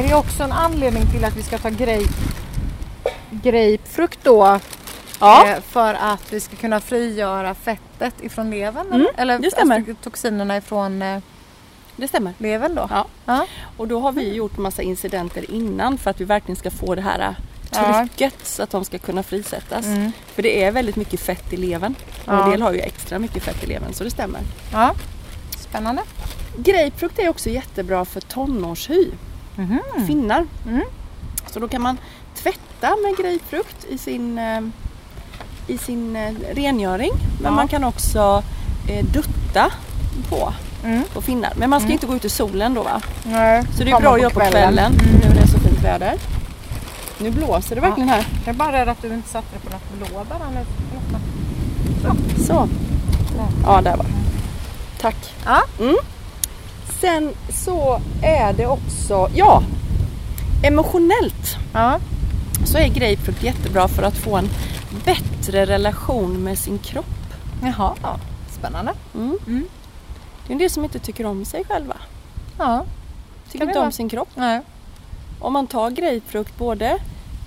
Är 0.00 0.08
det 0.08 0.14
också 0.14 0.42
en 0.42 0.52
anledning 0.52 1.02
till 1.06 1.24
att 1.24 1.36
vi 1.36 1.42
ska 1.42 1.58
ta 1.58 1.68
grape, 1.68 2.12
grapefrukt 3.30 4.18
då? 4.22 4.58
Ja. 5.20 5.46
Eh, 5.48 5.60
för 5.60 5.94
att 5.94 6.32
vi 6.32 6.40
ska 6.40 6.56
kunna 6.56 6.80
frigöra 6.80 7.54
fettet 7.98 8.24
ifrån 8.24 8.50
levern? 8.50 8.86
Mm, 8.92 9.06
eller? 9.16 9.38
det 9.38 9.50
stämmer. 9.50 9.76
alltså 9.76 9.94
toxinerna 10.02 10.56
ifrån 10.56 11.02
eh, 11.02 11.18
Det 11.96 12.08
stämmer. 12.08 12.32
levern 12.38 12.74
då? 12.74 12.86
Ja. 12.90 13.06
Ja. 13.24 13.46
Och 13.76 13.88
då 13.88 14.00
har 14.00 14.12
vi 14.12 14.34
gjort 14.34 14.58
massa 14.58 14.82
incidenter 14.82 15.50
innan 15.50 15.98
för 15.98 16.10
att 16.10 16.20
vi 16.20 16.24
verkligen 16.24 16.56
ska 16.56 16.70
få 16.70 16.94
det 16.94 17.02
här 17.02 17.36
Ja. 17.72 18.06
trycket 18.08 18.34
så 18.46 18.62
att 18.62 18.70
de 18.70 18.84
ska 18.84 18.98
kunna 18.98 19.22
frisättas. 19.22 19.86
Mm. 19.86 20.12
För 20.26 20.42
det 20.42 20.62
är 20.64 20.72
väldigt 20.72 20.96
mycket 20.96 21.20
fett 21.20 21.52
i 21.52 21.56
levern. 21.56 21.94
Ja. 22.24 22.44
en 22.44 22.50
del 22.50 22.62
har 22.62 22.72
ju 22.72 22.78
extra 22.80 23.18
mycket 23.18 23.42
fett 23.42 23.64
i 23.64 23.66
levern 23.66 23.92
så 23.92 24.04
det 24.04 24.10
stämmer. 24.10 24.40
ja. 24.72 24.94
Spännande. 25.58 26.02
Grapefrukt 26.58 27.18
är 27.18 27.28
också 27.28 27.50
jättebra 27.50 28.04
för 28.04 28.20
tonårshy. 28.20 29.10
Mhm. 29.56 29.80
Finnar. 30.06 30.46
Mm. 30.68 30.82
Så 31.46 31.60
då 31.60 31.68
kan 31.68 31.82
man 31.82 31.98
tvätta 32.34 32.96
med 32.96 33.16
grapefrukt 33.16 33.84
i 33.88 33.98
sin, 33.98 34.38
eh, 34.38 34.60
i 35.68 35.78
sin 35.78 36.16
eh, 36.16 36.30
rengöring. 36.54 37.12
Men 37.42 37.44
Ja. 37.44 37.50
man 37.50 37.68
kan 37.68 37.84
också 37.84 38.42
eh, 38.88 39.04
dutta 39.04 39.70
på, 40.28 40.52
Mm. 40.84 41.02
på 41.12 41.20
finnar. 41.20 41.52
Men 41.56 41.70
man 41.70 41.80
ska 41.80 41.84
Mm. 41.86 41.92
inte 41.92 42.06
gå 42.06 42.14
ut 42.16 42.24
i 42.24 42.28
solen 42.28 42.74
då 42.74 42.82
va? 42.82 43.00
Nej, 43.24 43.62
Så 43.76 43.84
det 43.84 43.90
är 43.90 44.00
bra 44.00 44.14
att 44.14 44.20
göra 44.20 44.30
på 44.30 44.40
kvällen. 44.40 44.92
Mm. 44.92 45.06
Nu 45.22 45.28
när 45.28 45.34
det 45.34 45.40
är 45.40 45.46
så 45.46 45.58
fint 45.58 45.84
väder. 45.84 46.14
Nu 47.20 47.30
blåser 47.30 47.74
det 47.74 47.80
verkligen 47.80 48.08
här. 48.08 48.26
Jag 48.44 48.54
är 48.54 48.58
bara 48.58 48.72
rädd 48.72 48.88
att 48.88 49.02
du 49.02 49.14
inte 49.14 49.28
satte 49.28 49.46
dig 49.52 49.60
på 49.60 49.70
något 49.70 50.08
blåbär. 50.10 50.36
eller? 50.50 50.64
Så. 52.46 52.68
Ja, 53.64 53.80
där 53.80 53.96
var 53.96 54.04
det. 54.04 54.10
Tack. 55.00 55.16
Ja. 55.44 55.62
Mm. 55.80 55.96
Sen 57.00 57.32
så 57.64 58.00
är 58.22 58.52
det 58.52 58.66
också, 58.66 59.28
ja, 59.34 59.62
emotionellt 60.62 61.56
Ja. 61.72 61.98
så 62.64 62.78
är 62.78 62.88
grapefrukt 62.88 63.42
jättebra 63.42 63.88
för 63.88 64.02
att 64.02 64.16
få 64.16 64.36
en 64.36 64.48
bättre 65.04 65.66
relation 65.66 66.44
med 66.44 66.58
sin 66.58 66.78
kropp. 66.78 67.06
Jaha, 67.62 67.94
spännande. 68.50 68.94
Mm. 69.14 69.38
Mm. 69.46 69.68
Det 70.46 70.50
är 70.50 70.52
en 70.52 70.58
del 70.58 70.70
som 70.70 70.84
inte 70.84 70.98
tycker 70.98 71.26
om 71.26 71.44
sig 71.44 71.64
själva. 71.64 71.96
Ja. 72.58 72.84
Tycker 73.50 73.66
inte 73.66 73.78
om 73.78 73.82
vara. 73.84 73.92
sin 73.92 74.08
kropp. 74.08 74.28
Nej. 74.34 74.60
Om 75.40 75.52
man 75.52 75.66
tar 75.66 75.90
grapefrukt 75.90 76.58
både 76.58 76.98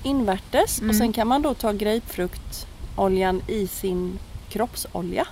invärtes 0.03 0.79
Mm. 0.79 0.89
och 0.89 0.95
sen 0.95 1.13
kan 1.13 1.27
man 1.27 1.41
då 1.41 1.53
ta 1.53 1.71
grapefruktoljan 1.71 3.41
i 3.47 3.67
sin 3.67 4.19
kroppsolja 4.49 5.27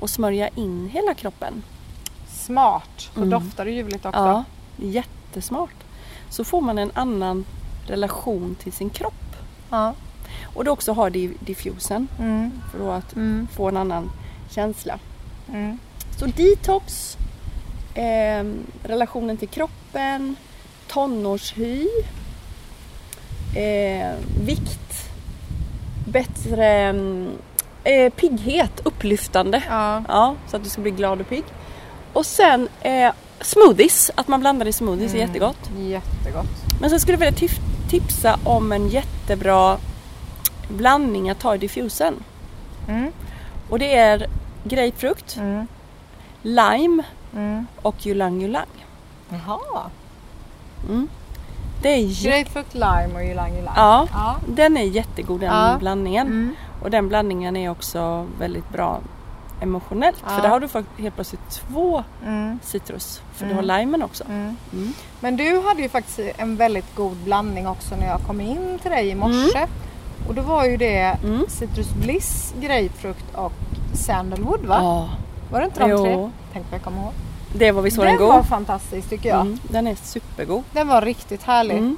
och 0.00 0.10
smörja 0.10 0.48
in 0.48 0.90
hela 0.92 1.14
kroppen. 1.14 1.62
Smart. 2.28 3.10
Då 3.14 3.20
Mm. 3.20 3.30
doftar 3.30 3.64
det 3.64 3.70
ljuvligt 3.70 4.06
också. 4.06 4.18
Ja, 4.20 4.44
jättesmart. 4.76 5.74
Så 6.30 6.44
får 6.44 6.60
man 6.60 6.78
en 6.78 6.90
annan 6.94 7.44
relation 7.86 8.56
till 8.62 8.72
sin 8.72 8.90
kropp. 8.90 9.36
Ja. 9.70 9.94
Och 10.54 10.64
då 10.64 10.70
också 10.72 10.92
di- 11.10 11.34
diffusen 11.40 12.08
Mm. 12.18 12.50
för 12.72 12.96
att 12.98 13.12
Mm. 13.16 13.48
få 13.56 13.68
en 13.68 13.76
annan 13.76 14.10
känsla. 14.50 14.98
Mm. 15.48 15.78
Så 16.18 16.26
detox, 16.26 17.16
eh, 17.94 18.44
relationen 18.82 19.36
till 19.36 19.48
kroppen, 19.48 20.36
tonårshy, 20.88 21.86
eh, 23.56 24.10
vikt, 24.44 25.10
bättre 26.06 26.66
mm, 26.66 27.28
eh, 27.84 28.12
pigghet, 28.12 28.80
upplyftande. 28.84 29.62
Ja. 29.68 30.02
Ja, 30.08 30.34
så 30.50 30.56
att 30.56 30.64
du 30.64 30.70
ska 30.70 30.80
bli 30.82 30.90
glad 30.90 31.20
och 31.20 31.28
pigg. 31.28 31.44
Och 32.12 32.26
sen 32.26 32.68
eh, 32.80 33.12
smoothies, 33.40 34.10
att 34.14 34.28
man 34.28 34.40
blandar 34.40 34.66
i 34.66 34.72
smoothies 34.72 35.12
är 35.12 35.16
Mm. 35.16 35.28
jättegott. 35.28 35.70
Jättegott. 35.78 36.80
Men 36.80 36.90
sen 36.90 37.00
skulle 37.00 37.18
jag 37.18 37.32
vilja 37.32 37.48
tipsa 37.90 38.38
om 38.44 38.72
en 38.72 38.88
jättebra 38.88 39.76
blandning 40.70 41.30
att 41.30 41.38
ta 41.38 41.54
i 41.54 41.58
diffusen. 41.58 42.14
Mm. 42.88 43.12
Och 43.70 43.78
det 43.78 43.96
är 43.96 44.26
grapefrukt, 44.64 45.36
Mm. 45.36 45.66
lime 46.42 47.02
Mm. 47.34 47.66
och 47.82 48.06
ylang 48.06 48.42
ylang. 48.42 48.66
Jaha. 49.28 49.90
Mm. 50.88 51.08
Det 51.82 51.88
är 51.88 52.24
Grapefrukt, 52.24 52.74
lime 52.74 53.10
och 53.14 53.22
ylang 53.24 53.52
ylang. 53.58 53.74
ja, 53.76 54.06
Ja. 54.12 54.36
den 54.48 54.76
är 54.76 54.82
jättegod 54.84 55.40
den 55.40 55.54
Ja. 55.54 55.76
blandningen. 55.78 56.26
Mm. 56.26 56.54
Och 56.82 56.90
den 56.90 57.08
blandningen 57.08 57.56
är 57.56 57.70
också 57.70 58.26
väldigt 58.38 58.68
bra 58.68 59.00
emotionellt. 59.62 60.16
Ja. 60.22 60.28
För 60.28 60.42
där 60.42 60.48
har 60.48 60.60
du 60.60 60.68
helt 61.02 61.14
plötsligt 61.14 61.50
två 61.50 62.04
Mm. 62.26 62.58
citrus. 62.62 63.22
För 63.34 63.44
Mm. 63.44 63.56
du 63.56 63.62
har 63.70 63.78
limen 63.78 64.02
också. 64.02 64.24
Mm. 64.24 64.56
Men 65.20 65.36
du 65.36 65.60
hade 65.60 65.82
ju 65.82 65.88
faktiskt 65.88 66.18
en 66.36 66.56
väldigt 66.56 66.94
god 66.96 67.16
blandning 67.16 67.66
också 67.68 67.96
när 67.96 68.06
jag 68.06 68.20
kom 68.26 68.40
in 68.40 68.78
till 68.82 68.90
dig 68.90 69.08
i 69.08 69.14
morse. 69.14 69.66
Och 70.28 70.34
då 70.34 70.42
var 70.42 70.64
ju 70.64 70.76
det 70.76 71.16
Mm. 71.24 71.44
Citrus 71.48 71.92
Bliss, 71.94 72.54
grapefrukt 72.60 73.24
och 73.34 73.52
sandalwood 73.94 74.60
va? 74.66 74.78
Ja, 74.80 75.08
Var 75.50 75.60
det 75.60 75.64
inte 75.66 75.80
de 75.80 75.90
Jo. 75.90 76.04
tre? 76.04 76.30
Tänk 76.52 76.66
vad 76.70 76.74
jag 76.78 76.82
kommer 76.84 77.02
ihåg. 77.02 77.12
det 77.52 77.72
var 77.72 77.82
visst 77.82 77.96
var 77.98 78.04
den 78.06 78.16
den 78.16 78.26
var 78.28 78.36
god. 78.36 78.46
fantastisk 78.46 79.08
tycker 79.08 79.28
jag. 79.28 79.40
Mm. 79.40 79.58
Den 79.62 79.86
är 79.86 79.94
supergod. 79.94 80.62
Den 80.72 80.88
var 80.88 81.02
riktigt 81.02 81.42
härlig. 81.42 81.76
Mm. 81.78 81.96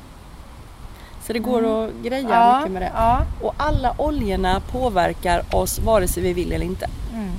Så 1.27 1.33
det 1.33 1.39
går 1.39 1.59
Mm. 1.59 1.71
att 1.85 1.91
greja 2.05 2.29
Ja, 2.31 2.59
mycket 2.59 2.73
med 2.73 2.83
det. 2.83 2.93
Ja. 2.95 3.19
Och 3.43 3.55
alla 3.57 3.95
oljorna 3.99 4.61
påverkar 4.73 5.43
oss 5.55 5.79
vare 5.79 6.09
sig 6.09 6.23
vi 6.23 6.33
vill 6.33 6.53
eller 6.53 6.67
inte. 6.67 6.87
Mm. 7.13 7.31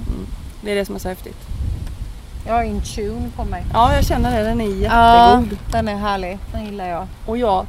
Det 0.62 0.72
är 0.72 0.76
det 0.76 0.86
som 0.86 0.96
är 0.96 1.00
så 1.00 1.10
häftigt. 1.10 1.38
Jag 2.48 2.54
har 2.54 2.64
in 2.64 2.82
tune 2.82 3.30
på 3.36 3.44
mig. 3.46 3.66
Ja, 3.74 3.94
jag 3.96 4.06
känner 4.06 4.38
det. 4.38 4.44
Den 4.44 4.62
är 4.62 4.66
Ja, 4.84 5.30
jättegod. 5.40 5.58
den 5.72 5.88
är 5.88 5.96
härlig. 5.96 6.40
Den 6.52 6.66
gillar 6.66 6.88
jag. 6.90 7.08
Och 7.26 7.38
jag, 7.38 7.66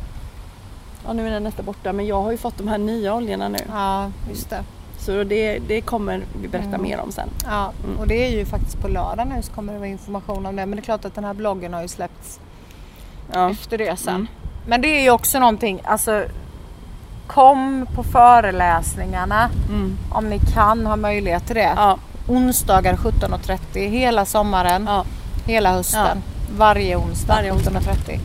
ja 1.06 1.12
nu 1.12 1.26
är 1.26 1.30
den 1.30 1.42
nästan 1.44 1.64
borta, 1.64 1.92
men 1.92 2.06
jag 2.06 2.22
har 2.22 2.30
ju 2.30 2.36
fått 2.36 2.58
de 2.58 2.68
här 2.68 2.78
nya 2.78 3.14
oljorna 3.14 3.48
nu. 3.48 3.58
Ja, 3.72 4.10
just 4.28 4.50
det. 4.50 4.62
Så 4.98 5.24
det, 5.24 5.58
det 5.58 5.80
kommer 5.80 6.22
vi 6.42 6.48
berätta 6.48 6.68
Mm. 6.68 6.82
mer 6.82 7.00
om 7.00 7.12
sen. 7.12 7.28
Ja, 7.44 7.72
Mm. 7.84 7.98
och 7.98 8.06
det 8.06 8.26
är 8.26 8.30
ju 8.38 8.44
faktiskt 8.46 8.80
på 8.80 8.88
lördag 8.88 9.26
nu 9.26 9.42
så 9.42 9.52
kommer 9.52 9.72
det 9.72 9.78
vara 9.78 9.88
information 9.88 10.46
om 10.46 10.56
det. 10.56 10.66
Men 10.66 10.76
det 10.76 10.80
är 10.80 10.84
klart 10.84 11.04
att 11.04 11.14
den 11.14 11.24
här 11.24 11.34
bloggen 11.34 11.74
har 11.74 11.82
ju 11.82 11.88
släppts 11.88 12.40
Ja. 13.32 13.50
efter 13.50 13.78
det 13.78 13.96
sen. 14.00 14.14
Mm. 14.14 14.26
Men 14.66 14.80
det 14.80 14.88
är 14.88 15.02
ju 15.02 15.10
också 15.10 15.38
någonting, 15.38 15.80
alltså 15.84 16.24
kom 17.26 17.86
på 17.94 18.02
föreläsningarna 18.02 19.50
Mm. 19.68 19.96
om 20.12 20.28
ni 20.28 20.38
kan 20.38 20.86
ha 20.86 20.96
möjlighet 20.96 21.46
till 21.46 21.56
det. 21.56 21.72
Ja. 21.76 21.98
Onsdagar 22.28 22.96
17.30 22.96 23.88
hela 23.88 24.24
sommaren, 24.24 24.84
Ja. 24.88 25.04
hela 25.46 25.72
hösten. 25.72 26.22
Varje 26.58 26.96
onsdag 26.96 27.34
Varje 27.34 27.52
onsdag. 27.52 27.70
17.30. 27.70 28.20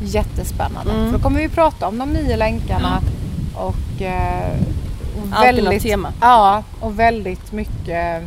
Jättespännande. 0.00 0.92
Mm. 0.92 1.06
För 1.10 1.18
då 1.18 1.22
kommer 1.22 1.40
vi 1.40 1.48
prata 1.48 1.88
om 1.88 1.98
de 1.98 2.12
nio 2.12 2.36
länkarna 2.36 3.00
och, 3.54 4.02
eh, 4.02 4.58
och 5.22 5.28
något 5.64 5.82
tema. 5.82 6.12
Ja, 6.20 6.62
och 6.80 6.98
väldigt 6.98 7.52
mycket 7.52 8.22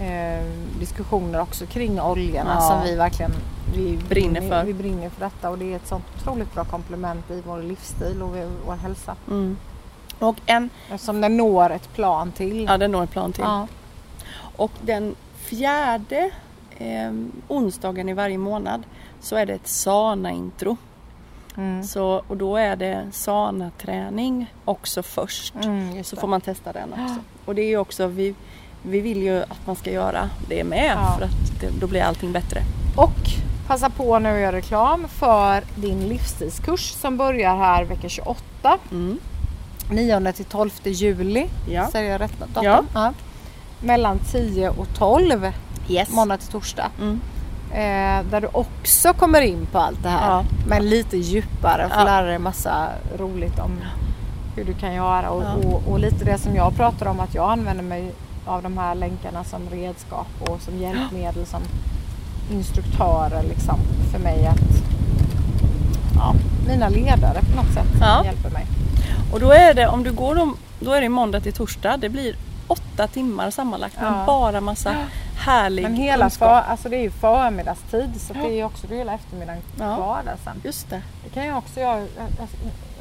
eh, 0.00 0.44
diskussioner 0.80 1.40
också 1.40 1.66
kring 1.66 2.00
oljorna 2.00 2.56
Ja. 2.60 2.60
som 2.60 2.82
vi 2.84 2.96
verkligen 2.96 3.32
vi 3.74 3.98
Brinner 4.08 4.40
för. 4.48 4.64
Vi 4.64 4.74
brinner 4.74 5.08
för 5.10 5.20
detta 5.20 5.50
och 5.50 5.58
det 5.58 5.72
är 5.72 5.76
ett 5.76 5.86
sånt 5.86 6.04
otroligt 6.20 6.54
bra 6.54 6.64
komplement 6.64 7.30
i 7.30 7.42
vår 7.46 7.62
livsstil 7.62 8.22
och 8.22 8.36
vår 8.66 8.74
hälsa. 8.76 9.16
Mm. 9.30 9.56
Och 10.18 10.36
en, 10.46 10.70
Eftersom 10.90 11.20
den 11.20 11.36
når 11.36 11.70
ett 11.70 11.94
plan 11.94 12.32
till. 12.32 12.64
ja 12.64 12.78
den 12.78 12.92
når 12.92 13.04
ett 13.04 13.10
plan 13.10 13.32
till. 13.32 13.44
Ja. 13.44 13.66
Och 14.56 14.70
den 14.80 15.14
fjärde 15.36 16.30
eh, 16.78 17.12
onsdagen 17.48 18.08
i 18.08 18.12
varje 18.12 18.38
månad 18.38 18.82
så 19.22 19.36
är 19.36 19.46
det 19.46 19.52
ett 19.54 19.68
sana-intro. 19.68 20.76
Mm. 21.56 21.82
Så, 21.84 22.22
och 22.28 22.36
då 22.36 22.56
är 22.56 22.76
det 22.76 23.06
sana-träning 23.12 24.52
också 24.64 25.02
först. 25.02 25.54
Mm, 25.64 26.04
Så 26.04 26.16
får 26.16 26.28
man 26.28 26.40
testa 26.40 26.72
den 26.72 26.92
också. 26.92 27.14
Och 27.44 27.54
det 27.54 27.62
är 27.62 27.68
ju 27.68 27.76
också, 27.78 28.06
vi, 28.06 28.34
vi 28.82 29.00
vill 29.00 29.22
ju 29.22 29.42
att 29.42 29.66
man 29.66 29.76
ska 29.76 29.90
göra 29.90 30.30
det 30.48 30.64
med 30.64 30.92
Ja. 30.96 31.14
för 31.18 31.24
att 31.24 31.60
det, 31.60 31.70
då 31.80 31.86
blir 31.86 32.02
allting 32.02 32.32
bättre. 32.32 32.60
Och 32.96 33.12
passa 33.66 33.90
på 33.90 34.18
nu 34.18 34.28
att 34.34 34.40
göra 34.40 34.56
reklam 34.56 35.08
för 35.08 35.64
din 35.76 36.08
livsstilskurs 36.08 36.90
som 36.90 37.16
börjar 37.16 37.56
här 37.56 37.84
vecka 37.84 38.08
28. 38.08 38.78
Mm. 38.90 39.18
9 39.90 40.32
till 40.32 40.44
12 40.44 40.70
juli. 40.84 41.46
Ja. 41.70 41.88
Säger 41.90 42.10
jag 42.12 42.20
rätt 42.20 42.38
datum? 42.38 42.64
Ja. 42.64 42.84
Ja. 42.94 43.12
Mellan 43.80 44.18
10 44.18 44.68
och 44.70 44.86
12 44.98 45.52
Yes. 45.88 46.10
måndag 46.10 46.36
till 46.36 46.48
torsdag. 46.48 46.90
Mm. 47.00 47.20
Eh, 47.74 48.24
där 48.30 48.40
du 48.40 48.48
också 48.52 49.12
kommer 49.12 49.40
in 49.40 49.66
på 49.72 49.78
allt 49.78 50.02
det 50.02 50.08
här. 50.08 50.30
Ja. 50.30 50.44
Men 50.66 50.88
lite 50.90 51.16
djupare 51.16 51.84
och 51.84 51.90
får 51.90 52.00
Ja. 52.00 52.04
lära 52.04 52.26
dig 52.26 52.38
massa 52.38 52.88
roligt 53.18 53.58
om 53.58 53.80
hur 54.56 54.64
du 54.64 54.74
kan 54.74 54.94
göra. 54.94 55.30
Och, 55.30 55.42
Ja. 55.42 55.52
och, 55.68 55.82
och 55.92 55.98
lite 55.98 56.24
det 56.24 56.38
som 56.38 56.56
jag 56.56 56.76
pratar 56.76 57.06
om 57.06 57.20
att 57.20 57.34
jag 57.34 57.50
använder 57.52 57.84
mig 57.84 58.12
av 58.46 58.62
de 58.62 58.78
här 58.78 58.94
länkarna 58.94 59.44
som 59.44 59.60
redskap 59.70 60.26
och 60.40 60.60
som 60.60 60.78
hjälpmedel 60.78 61.46
som 61.46 61.60
instruktörer 62.52 63.42
liksom 63.42 63.78
för 64.12 64.18
mig 64.18 64.46
att 64.46 64.82
ja, 66.16 66.34
mina 66.68 66.88
ledare 66.88 67.40
på 67.50 67.56
något 67.56 67.72
sätt 67.74 67.86
Ja. 68.00 68.24
hjälper 68.24 68.50
mig. 68.50 68.66
Och 69.32 69.40
då 69.40 69.50
är 69.52 69.74
det, 69.74 69.86
om 69.86 70.02
du 70.02 70.12
går 70.12 70.38
om, 70.42 70.56
då 70.80 70.92
är 70.92 71.00
det 71.00 71.08
måndag 71.08 71.40
till 71.40 71.52
torsdag. 71.52 71.96
Det 71.96 72.08
blir 72.08 72.36
åtta 72.66 73.06
timmar 73.06 73.50
sammanlagt 73.50 73.96
Ja. 74.00 74.10
med 74.10 74.26
bara 74.26 74.60
massa 74.60 74.94
härlig 75.42 75.82
Men 75.82 75.94
hela 75.94 76.24
kunskap. 76.24 76.48
för, 76.64 76.70
alltså 76.70 76.88
det 76.88 76.96
är 76.96 77.00
ju 77.02 77.10
förmiddagstid 77.10 78.20
så 78.20 78.32
det 78.34 78.40
är 78.40 78.50
ju 78.52 78.64
också 78.64 78.86
det 78.86 78.94
är 78.94 78.98
hela 78.98 79.14
eftermiddagen 79.14 79.62
Ja. 79.78 79.96
kvar 79.96 80.22
där 80.24 80.36
sen. 80.44 80.60
Just 80.64 80.90
det. 80.90 81.02
Det 81.24 81.30
kan 81.30 81.46
jag 81.46 81.58
också 81.58 81.80
göra. 81.80 81.98
Jag, 81.98 82.08
jag, 82.38 82.48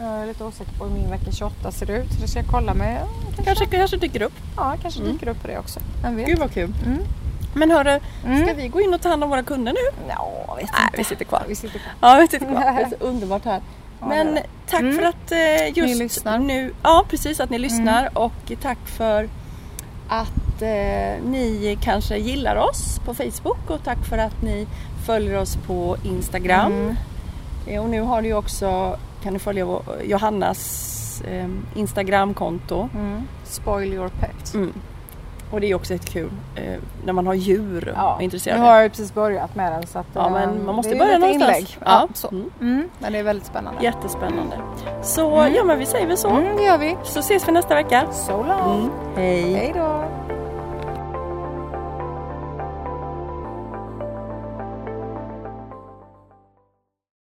jag 0.08 0.22
är 0.24 0.26
lite 0.28 0.44
osäker 0.44 0.72
på 0.72 0.86
hur 0.86 0.92
min 0.94 1.10
vecka 1.10 1.32
28 1.32 1.72
ser 1.72 1.92
ut. 1.92 2.14
Så 2.14 2.22
det 2.22 2.28
ska 2.28 2.40
jag 2.40 2.48
kolla 2.48 2.74
med. 2.74 3.02
Ja, 3.02 3.08
Kanske, 3.26 3.44
Kanske, 3.44 3.66
kanske 3.78 3.98
dyker 3.98 4.22
upp. 4.22 4.34
ja, 4.58 4.76
kanske 4.82 5.00
Mm. 5.02 5.14
dyker 5.14 5.28
upp 5.28 5.42
på 5.42 5.48
det 5.48 5.58
också. 5.60 5.80
Vem 6.04 6.16
vet? 6.16 6.26
Gud 6.28 6.40
vad 6.40 6.52
kul. 6.54 6.74
Mm. 6.86 7.00
Men 7.54 7.72
hörru, 7.72 8.00
Mm. 8.26 8.44
ska 8.46 8.54
vi 8.54 8.68
gå 8.68 8.82
in 8.82 8.94
och 8.94 9.02
ta 9.02 9.10
hand 9.10 9.24
om 9.24 9.30
våra 9.30 9.44
kunder 9.44 9.74
nu? 9.74 10.04
Ja, 10.10 10.56
vet 10.58 10.70
Nej, 10.74 10.82
inte. 10.86 10.98
vi 10.98 11.04
sitter 11.04 11.26
kvar. 11.26 11.44
Vi 11.48 11.56
sitter 11.56 11.80
kvar. 11.80 11.94
Ja, 12.02 12.16
vi 12.22 12.28
sitter 12.28 12.46
kvar. 12.46 12.62
Det 12.78 12.82
är 12.82 12.90
så 12.90 12.96
underbart 13.06 13.46
här. 13.46 13.62
Ja, 14.00 14.06
Men 14.08 14.38
är 14.38 14.44
tack 14.70 14.82
Mm. 14.82 14.96
för 14.96 15.04
att 15.04 15.32
eh, 15.32 15.78
just 15.78 16.00
lyssnar. 16.00 16.40
nu, 16.40 16.74
ja 16.84 17.06
precis 17.10 17.40
att 17.40 17.50
ni 17.50 17.60
lyssnar 17.60 18.18
och 18.18 18.52
tack 18.62 18.78
för 18.86 19.30
att 20.10 20.32
eh, 20.62 21.24
ni 21.26 21.78
kanske 21.82 22.18
gillar 22.18 22.56
oss 22.56 23.00
på 23.06 23.14
Facebook 23.14 23.70
och 23.70 23.84
tack 23.84 24.06
för 24.10 24.18
att 24.18 24.42
ni 24.42 24.68
följer 25.06 25.38
oss 25.42 25.56
på 25.68 25.98
Instagram. 26.04 26.72
Mm. 26.72 26.96
Eh, 27.68 27.84
och 27.84 27.90
nu 27.90 28.02
har 28.02 28.22
du 28.22 28.28
ju 28.28 28.34
också, 28.36 28.98
kan 29.24 29.34
du 29.34 29.40
följa 29.40 29.66
vår, 29.66 29.82
Johannas 30.04 31.22
eh, 31.28 31.48
Instagramkonto. 31.76 32.90
Mm. 32.96 33.22
Spoil 33.44 33.94
your 33.94 34.10
pet. 34.10 34.54
Mm. 34.54 34.74
Och 35.52 35.62
det 35.62 35.68
är 35.72 35.76
också 35.76 35.94
ett 35.94 36.06
kul 36.10 36.30
eh, 36.56 36.74
när 37.06 37.14
man 37.14 37.28
har 37.28 37.34
djur 37.34 37.94
Ja, 37.96 38.04
och 38.10 38.14
är 38.16 38.18
nu 38.18 38.24
intresserad. 38.24 38.60
har 38.60 38.82
jag 38.82 38.92
precis 38.92 39.14
börjat 39.14 39.56
med 39.56 39.72
den 39.72 39.88
så 39.88 40.00
att 40.00 40.06
Ja 40.14 40.26
eh, 40.26 40.32
men 40.34 40.66
man 40.66 40.76
måste 40.76 40.90
det 40.92 40.96
är 40.96 41.00
börja 41.00 41.18
lite 41.18 41.28
någonstans. 41.28 41.58
Inlägg. 41.58 41.78
Ja. 41.86 42.08
Ja. 42.24 42.30
Mm. 42.30 42.52
Mm. 42.62 42.90
Men 43.00 43.14
det 43.14 43.20
är 43.20 43.24
väldigt 43.24 43.46
spännande. 43.48 43.84
Jättespännande. 43.84 44.56
Så 45.04 45.36
Mm. 45.40 45.54
ja 45.56 45.64
men 45.64 45.80
vi 45.80 45.86
säger 45.86 46.08
väl 46.08 46.18
så. 46.18 46.30
Mm, 46.30 46.58
det 46.58 46.64
gör 46.64 46.78
vi. 46.78 46.98
Så 47.04 47.20
ses 47.20 47.48
vi 47.48 47.52
nästa 47.52 47.76
vecka. 47.76 48.06
So 48.12 48.44
long. 48.44 48.80
Mm. 48.80 48.92
Hej. 49.16 49.54
Hej 49.54 49.72
då. 49.76 50.04